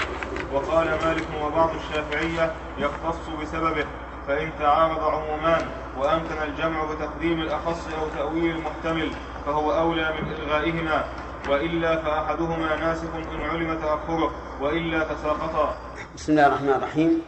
[0.54, 3.86] وقال مالك وبعض الشافعية يختص بسببه
[4.28, 9.12] فإن تعارض عمومان وأمكن الجمع بتقديم الأخص أو تأويل المحتمل
[9.46, 11.06] فهو أولى من إلغائهما
[11.50, 14.32] وإلا فأحدهما ناسخ إن علم تأخره
[14.62, 15.76] وإلا تساقطا
[16.16, 17.22] بسم الله الرحمن الرحيم.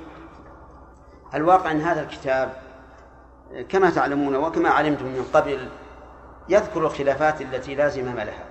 [1.33, 2.53] الواقع أن هذا الكتاب
[3.69, 5.69] كما تعلمون وكما علمتم من قبل
[6.49, 8.45] يذكر الخلافات التي لا زمام لها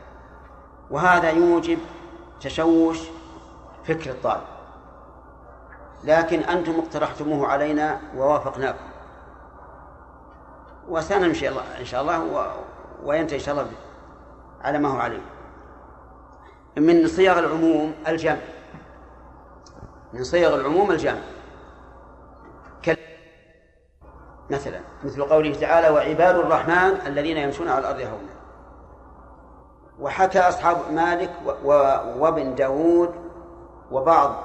[0.90, 1.78] وهذا يوجب
[2.42, 2.98] تشوش
[3.84, 4.42] فكر الطالب.
[6.04, 8.84] لكن أنتم اقترحتموه علينا ووافقناكم.
[10.88, 12.46] وسنمشي الله إن شاء الله و...
[13.04, 13.66] وينتهي إن شاء الله
[14.62, 15.22] على ما هو عليه.
[16.76, 18.36] من صيغ العموم الجمع.
[20.12, 21.20] من صيغ العموم الجمع.
[24.52, 28.31] مثلا مثل قوله تعالى وعباد الرحمن الذين يمشون على الأرض هونا
[30.02, 31.30] وحكى أصحاب مالك
[32.18, 33.14] وابن داود
[33.90, 34.36] وبعض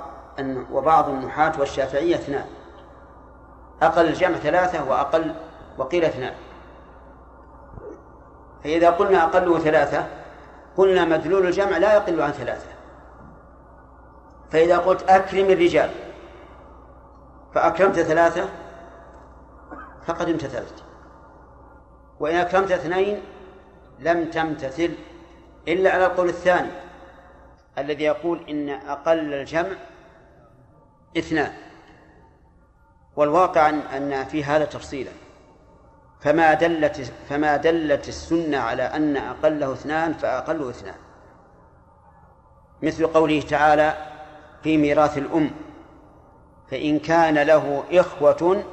[0.72, 2.46] وبعض النحاة والشافعية اثنان.
[3.82, 5.36] أقل الجمع ثلاثة وأقل
[5.78, 6.34] وقيل اثنان.
[8.64, 10.08] فإذا قلنا أقله ثلاثة
[10.78, 12.70] قلنا مدلول الجمع لا يقل عن ثلاثة.
[14.52, 15.90] فإذا قلت أكرم الرجال
[17.54, 18.50] فأكرمت ثلاثة
[20.06, 20.84] فقد امتثلت.
[22.20, 23.22] وإن أكرمت اثنين
[24.00, 24.92] لم تمتثل
[25.68, 26.72] إلا على القول الثاني
[27.78, 29.76] الذي يقول إن أقل الجمع
[31.18, 31.54] اثنان
[33.16, 35.12] والواقع أن في هذا تفصيلا.
[36.22, 40.96] فما دلت فما دلت السنة على أن أقله اثنان فأقله اثنان.
[42.82, 43.98] مثل قوله تعالى
[44.64, 45.52] في ميراث الأم
[46.72, 48.64] فإن كان له إخوة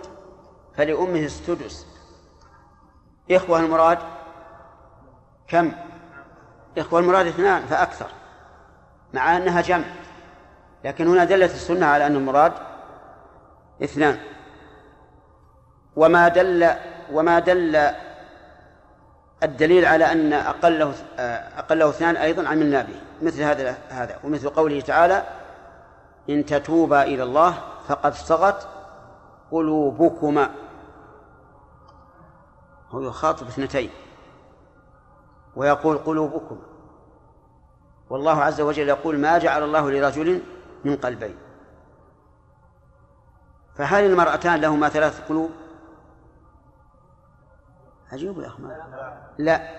[0.76, 1.86] فلأمه السدس.
[3.30, 3.98] إخوة المراد
[5.48, 5.72] كم؟
[6.78, 8.06] إخوة المراد اثنان فأكثر
[9.14, 9.84] مع أنها جمع.
[10.84, 12.52] لكن هنا دلت السنة على أن المراد
[13.82, 14.18] اثنان.
[15.96, 16.70] وما دل
[17.12, 17.90] وما دل
[19.42, 20.94] الدليل على أن أقله
[21.58, 25.22] أقله اثنان أيضا عملنا به مثل هذا هذا ومثل قوله تعالى
[26.30, 27.54] إن تتوبا إلى الله
[27.88, 28.68] فقد صغت
[29.50, 30.50] قلوبكما.
[32.90, 33.90] هو يخاطب اثنتين.
[35.56, 36.62] ويقول قلوبكم.
[38.10, 40.42] والله عز وجل يقول ما جعل الله لرجل
[40.84, 41.36] من قلبين
[43.74, 45.50] فهل المرأتان لهما ثلاث قلوب؟
[48.12, 48.62] عجيب يا أخي
[49.38, 49.70] لا.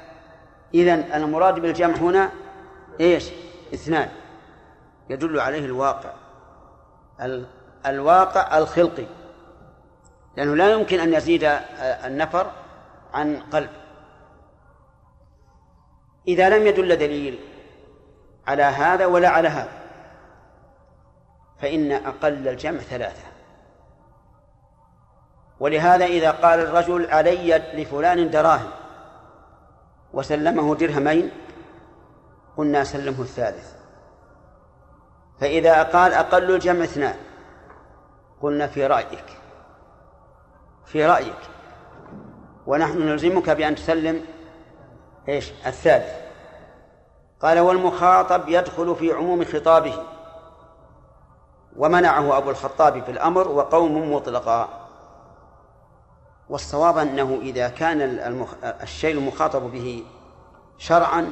[0.74, 2.32] إذا المراد بالجمع هنا
[3.00, 3.32] إيش؟
[3.74, 4.10] اثنان.
[5.10, 6.14] يدل عليه الواقع.
[7.86, 9.06] الواقع الخلقي.
[10.38, 11.44] لأنه لا يمكن أن يزيد
[11.80, 12.52] النفر
[13.14, 13.70] عن قلب.
[16.28, 17.40] إذا لم يدل دليل
[18.48, 19.72] على هذا ولا على هذا
[21.60, 23.24] فإن أقل الجمع ثلاثة.
[25.60, 28.70] ولهذا إذا قال الرجل علي لفلان دراهم
[30.14, 31.32] وسلمه درهمين
[32.58, 33.74] قلنا سلمه الثالث.
[35.40, 37.16] فإذا قال أقل الجمع اثنان
[38.42, 39.26] قلنا في رأيك
[40.86, 41.40] في رأيك.
[42.68, 44.26] ونحن نلزمك بأن تسلم
[45.30, 46.26] إيش؟ الثالث.
[47.42, 50.04] قال والمخاطب يدخل في عموم خطابه.
[51.78, 54.70] ومنعه أبو الخطاب في الأمر وقوم مطلقا.
[56.50, 58.54] والصواب أنه إذا كان المخ...
[58.64, 60.04] الشيء المخاطب به
[60.78, 61.32] شرعا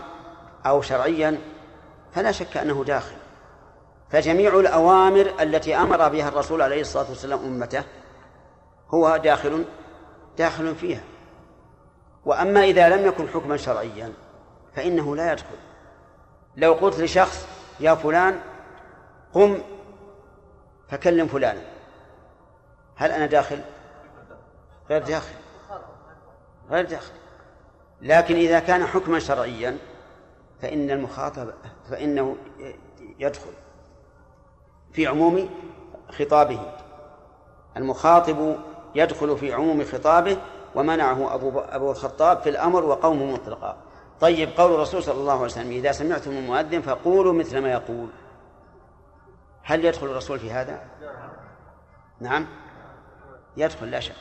[0.65, 1.37] أو شرعيا
[2.11, 3.15] فلا شك أنه داخل.
[4.09, 7.83] فجميع الأوامر التي أمر بها الرسول عليه الصلاة والسلام أمته
[8.93, 9.65] هو داخل
[10.37, 11.01] داخل فيها.
[12.25, 14.13] وأما إذا لم يكن حكما شرعيا
[14.75, 15.55] فإنه لا يدخل.
[16.57, 17.47] لو قلت لشخص
[17.79, 18.39] يا فلان
[19.33, 19.61] قم
[20.89, 21.61] فكلم فلانا.
[22.95, 23.61] هل أنا داخل؟
[24.89, 25.35] غير داخل.
[26.69, 27.13] غير داخل.
[28.01, 29.77] لكن إذا كان حكما شرعيا
[30.61, 31.53] فإن المخاطب
[31.89, 32.35] فإنه
[33.19, 33.51] يدخل
[34.91, 35.49] في عموم
[36.09, 36.73] خطابه.
[37.77, 38.55] المخاطب
[38.95, 40.37] يدخل في عموم خطابه
[40.75, 43.77] ومنعه أبو, أبو الخطاب في الأمر وقومه مطلقا.
[44.21, 48.09] طيب قول الرسول صلى الله عليه وسلم إذا سمعتم المؤذن فقولوا مثل ما يقول.
[49.63, 50.81] هل يدخل الرسول في هذا؟
[52.19, 52.47] نعم.
[53.57, 54.15] يدخل لا شك.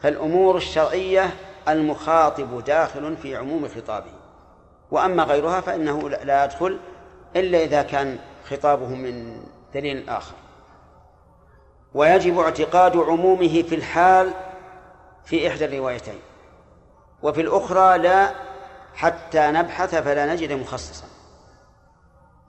[0.00, 1.30] فالأمور الشرعية
[1.68, 4.12] المخاطب داخل في عموم خطابه.
[4.90, 6.78] وأما غيرها فإنه لا يدخل
[7.36, 8.18] إلا إذا كان
[8.48, 9.42] خطابه من
[9.74, 10.34] دليل آخر.
[11.94, 14.32] ويجب اعتقاد عمومه في الحال
[15.24, 16.20] في إحدى الروايتين.
[17.22, 18.34] وفي الأخرى لا
[18.94, 21.06] حتى نبحث فلا نجد مخصصا.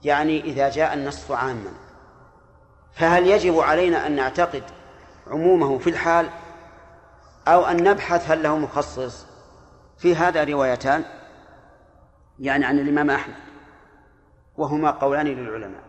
[0.04, 1.72] يعني إذا جاء النص عاما.
[2.94, 4.62] فهل يجب علينا أن نعتقد
[5.26, 6.30] عمومه في الحال؟
[7.48, 9.26] أو أن نبحث هل له مخصص؟
[9.98, 11.04] في هذا روايتان
[12.38, 13.34] يعني عن الإمام أحمد.
[14.56, 15.82] وهما قولان للعلماء.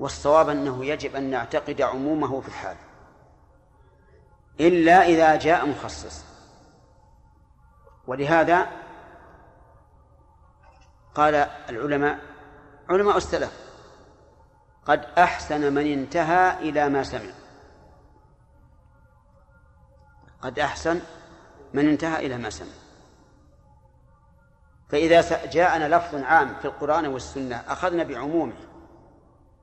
[0.00, 2.76] والصواب أنه يجب أن نعتقد عمومه في الحال.
[4.60, 6.24] إلا إذا جاء مخصص.
[8.06, 8.66] ولهذا
[11.14, 11.34] قال
[11.70, 12.18] العلماء
[12.90, 13.52] علماء السلف
[14.86, 17.32] قد أحسن من انتهى إلى ما سمع.
[20.42, 21.00] قد أحسن
[21.74, 22.72] من انتهى إلى ما سمع.
[24.88, 28.56] فإذا جاءنا لفظ عام في القرآن والسنة أخذنا بعمومه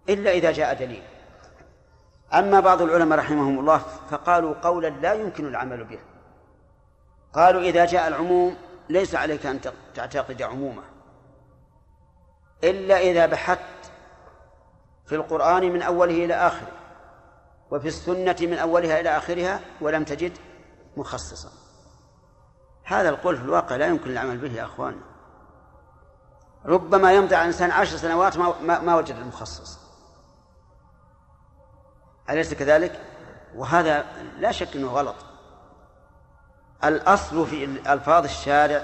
[0.10, 1.04] إلا إذا جاء دليل.
[2.34, 6.00] أما بعض العلماء رحمهم الله فقالوا قولا لا يمكن العمل به.
[7.34, 8.58] قالوا إذا جاء العموم
[8.90, 9.62] ليس عليك أن
[9.96, 10.84] تعتقد عمومه.
[12.64, 13.92] إلا إذا بحثت
[15.06, 16.72] في القرآن من أوله إلى آخره
[17.72, 20.38] وفي السنة من أولها إلى آخرها ولم تجد
[20.98, 21.50] مخصصا.
[22.84, 24.96] هذا القول في الواقع لا يمكن العمل به يا أخوان.
[26.66, 29.83] ربما يمضي على الإنسان عشر سنوات ما, وجد المخصص.
[32.30, 33.00] أليس كذلك؟
[33.56, 34.06] وهذا
[34.40, 35.16] لا شك أنه غلط.
[36.84, 38.84] الأصل في ألفاظ الشارع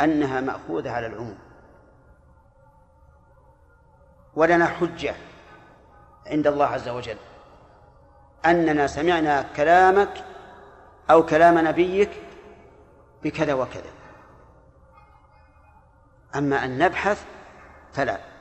[0.00, 1.38] أنها مأخوذة على العموم.
[4.34, 5.14] ولنا حجة
[6.26, 7.16] عند الله عز وجل
[8.46, 10.24] أننا سمعنا كلامك
[11.10, 12.10] أو كلام نبيك
[13.22, 13.90] بكذا وكذا.
[16.34, 17.24] أما أن نبحث
[17.92, 18.31] فلا.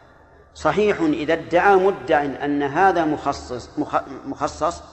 [0.56, 3.70] صحيح إذا ادعى مدع أن هذا مخصص
[4.26, 4.84] مخصص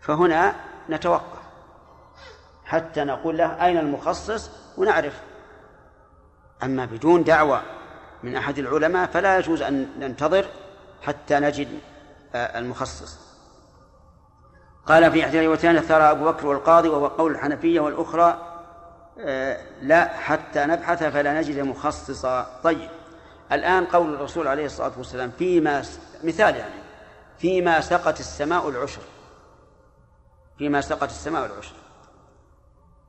[0.00, 0.54] فهنا
[0.90, 1.44] نتوقف
[2.64, 5.20] حتى نقول له أين المخصص ونعرف.
[6.62, 7.62] أما بدون دعوة
[8.22, 10.44] من أحد العلماء فلا يجوز أن ننتظر
[11.02, 11.68] حتى نجد
[12.34, 13.18] آه، المخصص.
[14.86, 18.50] قال في إحدى الروايتين ثرى أبو بكر والقاضي وهو قول الحنفية والأخرى
[19.20, 22.60] آه، لا حتى نبحث فلا نجد مخصصا.
[22.62, 22.90] طيب.
[23.52, 25.82] الآن قول الرسول عليه الصلاة والسلام فيما
[26.24, 26.82] مثال يعني
[27.38, 29.02] فيما سقت السماء العشر.
[30.58, 31.74] فيما سقت السماء العشر.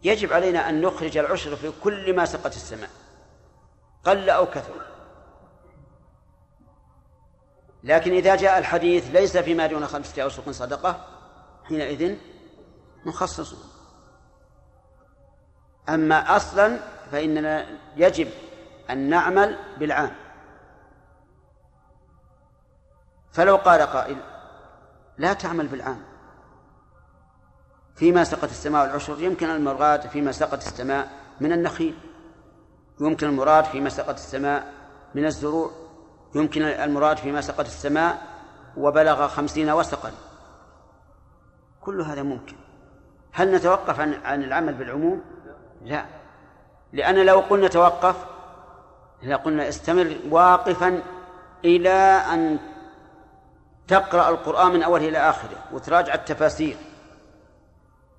[0.04, 2.90] يجب علينا أن نخرج العشر في كل ما سقت السماء.
[4.06, 4.82] قل أو كثر.
[7.84, 11.08] لكن إذا جاء الحديث ليس فيما دون خمسة أوسق صدقة
[11.64, 12.16] حينئذ
[13.06, 13.56] نخصص
[15.90, 16.80] أما أصلا
[17.12, 18.30] فإننا يجب
[18.90, 20.25] أن نعمل بالعام.
[23.36, 24.18] فلو قال قائل
[25.18, 26.00] لا تعمل بالعام.
[27.96, 31.10] فيما سقط السماء العشر يمكن المراد فيما سقط السماء
[31.40, 31.98] من النخيل.
[33.02, 34.74] يمكن المراد فيما سقط السماء
[35.16, 35.72] من الزروع.
[36.36, 38.22] يمكن المراد فيما سقط السماء
[38.78, 40.12] وبلغ خمسين وسقا
[41.82, 42.56] كل هذا ممكن.
[43.32, 45.22] هل نتوقف عن عن العمل بالعموم؟
[45.82, 46.06] لا.
[46.94, 48.26] لأن لو قلنا توقف
[49.24, 51.02] لقلنا استمر واقفا
[51.66, 51.90] إلى
[52.34, 52.60] أن
[53.88, 56.78] تقرأ القرآن من أوله إلى آخره وتراجع التفاسير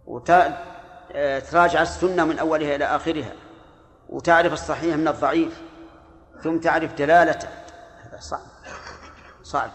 [0.07, 3.33] وتراجع السنة من أولها إلى آخرها
[4.09, 5.63] وتعرف الصحيح من الضعيف
[6.43, 7.49] ثم تعرف دلالته.
[8.03, 8.41] هذا صعب.
[9.43, 9.71] صعب.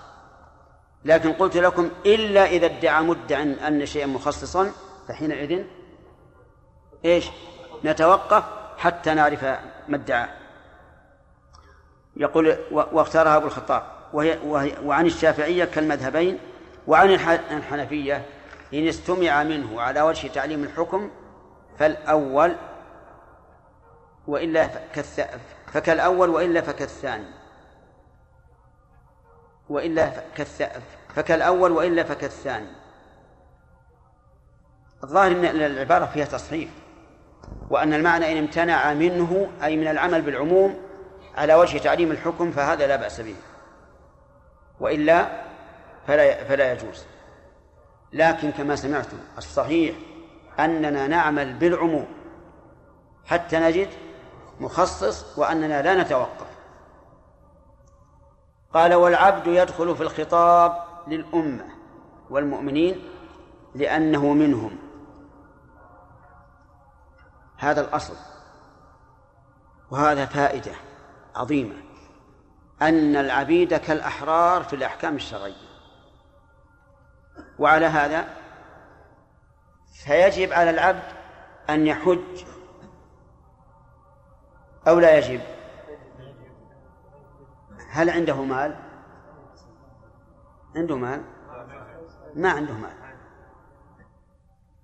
[1.06, 4.72] لكن قلت لكم إلا إذا ادعى مدع أن شيئا مخصصا
[5.08, 5.64] فحينئذ
[7.06, 7.30] إيش؟
[7.86, 8.44] نتوقف
[8.78, 9.44] حتى نعرف
[9.88, 10.30] ما ادعى.
[12.16, 14.01] يقول واختارها أبو الخطاب.
[14.14, 14.38] وهي,
[14.84, 16.40] وعن الشافعية كالمذهبين
[16.88, 17.10] وعن
[17.52, 18.26] الحنفية
[18.74, 21.10] إن استمع منه على وجه تعليم الحكم
[21.80, 22.56] فالأول
[24.28, 24.70] وإلا
[25.68, 27.28] فكالأول وإلا فكالثاني.
[29.70, 30.12] وإلا
[31.16, 32.70] فكالأول وإلا فكالثاني.
[35.04, 36.70] الظاهر إن العبارة فيها تصحيف
[37.70, 40.80] وأن المعنى إن امتنع منه أي من العمل بالعموم
[41.36, 43.36] على وجه تعليم الحكم فهذا لا بأس به.
[44.82, 45.42] وإلا
[46.08, 47.06] فلا فلا يجوز.
[48.14, 49.96] لكن كما سمعتم الصحيح
[50.60, 52.08] أننا نعمل بالعموم
[53.26, 53.90] حتى نجد
[54.60, 56.48] مخصص وأننا لا نتوقف.
[58.74, 61.66] قال والعبد يدخل في الخطاب للأمة
[62.30, 63.10] والمؤمنين
[63.76, 64.78] لأنه منهم.
[67.58, 68.16] هذا الأصل.
[69.92, 70.72] وهذا فائدة
[71.36, 71.91] عظيمة.
[72.82, 75.72] أن العبيد كالأحرار في الأحكام الشرعية.
[77.60, 78.28] وعلى هذا
[80.06, 81.04] فيجب على العبد
[81.70, 82.46] أن يحج
[84.88, 85.42] أو لا يجب.
[87.90, 88.76] هل عنده مال؟
[90.76, 91.24] عنده مال؟
[92.36, 92.94] ما عنده مال.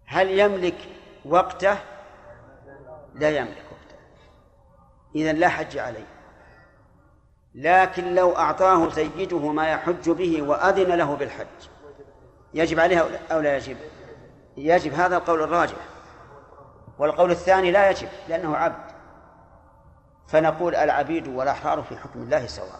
[0.05, 0.77] هل يملك
[1.25, 1.77] وقته؟
[3.13, 3.95] لا يملك وقته.
[5.15, 6.16] إذا لا حج عليه.
[7.55, 11.47] لكن لو أعطاه سيده ما يحج به وأذن له بالحج.
[12.53, 13.77] يجب عليه أو لا يجب؟
[14.57, 14.93] يجب.
[14.93, 15.77] هذا القول الراجح.
[16.99, 18.91] والقول الثاني لا يجب لأنه عبد.
[20.27, 22.79] فنقول العبيد والأحرار في حكم الله سواء.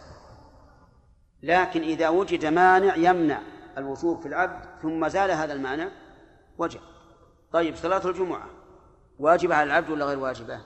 [1.43, 3.39] لكن إذا وجد مانع يمنع
[3.77, 5.89] الوصول في العبد ثم زال هذا المانع
[6.57, 6.81] وجب.
[7.51, 8.45] طيب صلاة الجمعة
[9.19, 10.59] واجبة على العبد ولا غير واجبة؟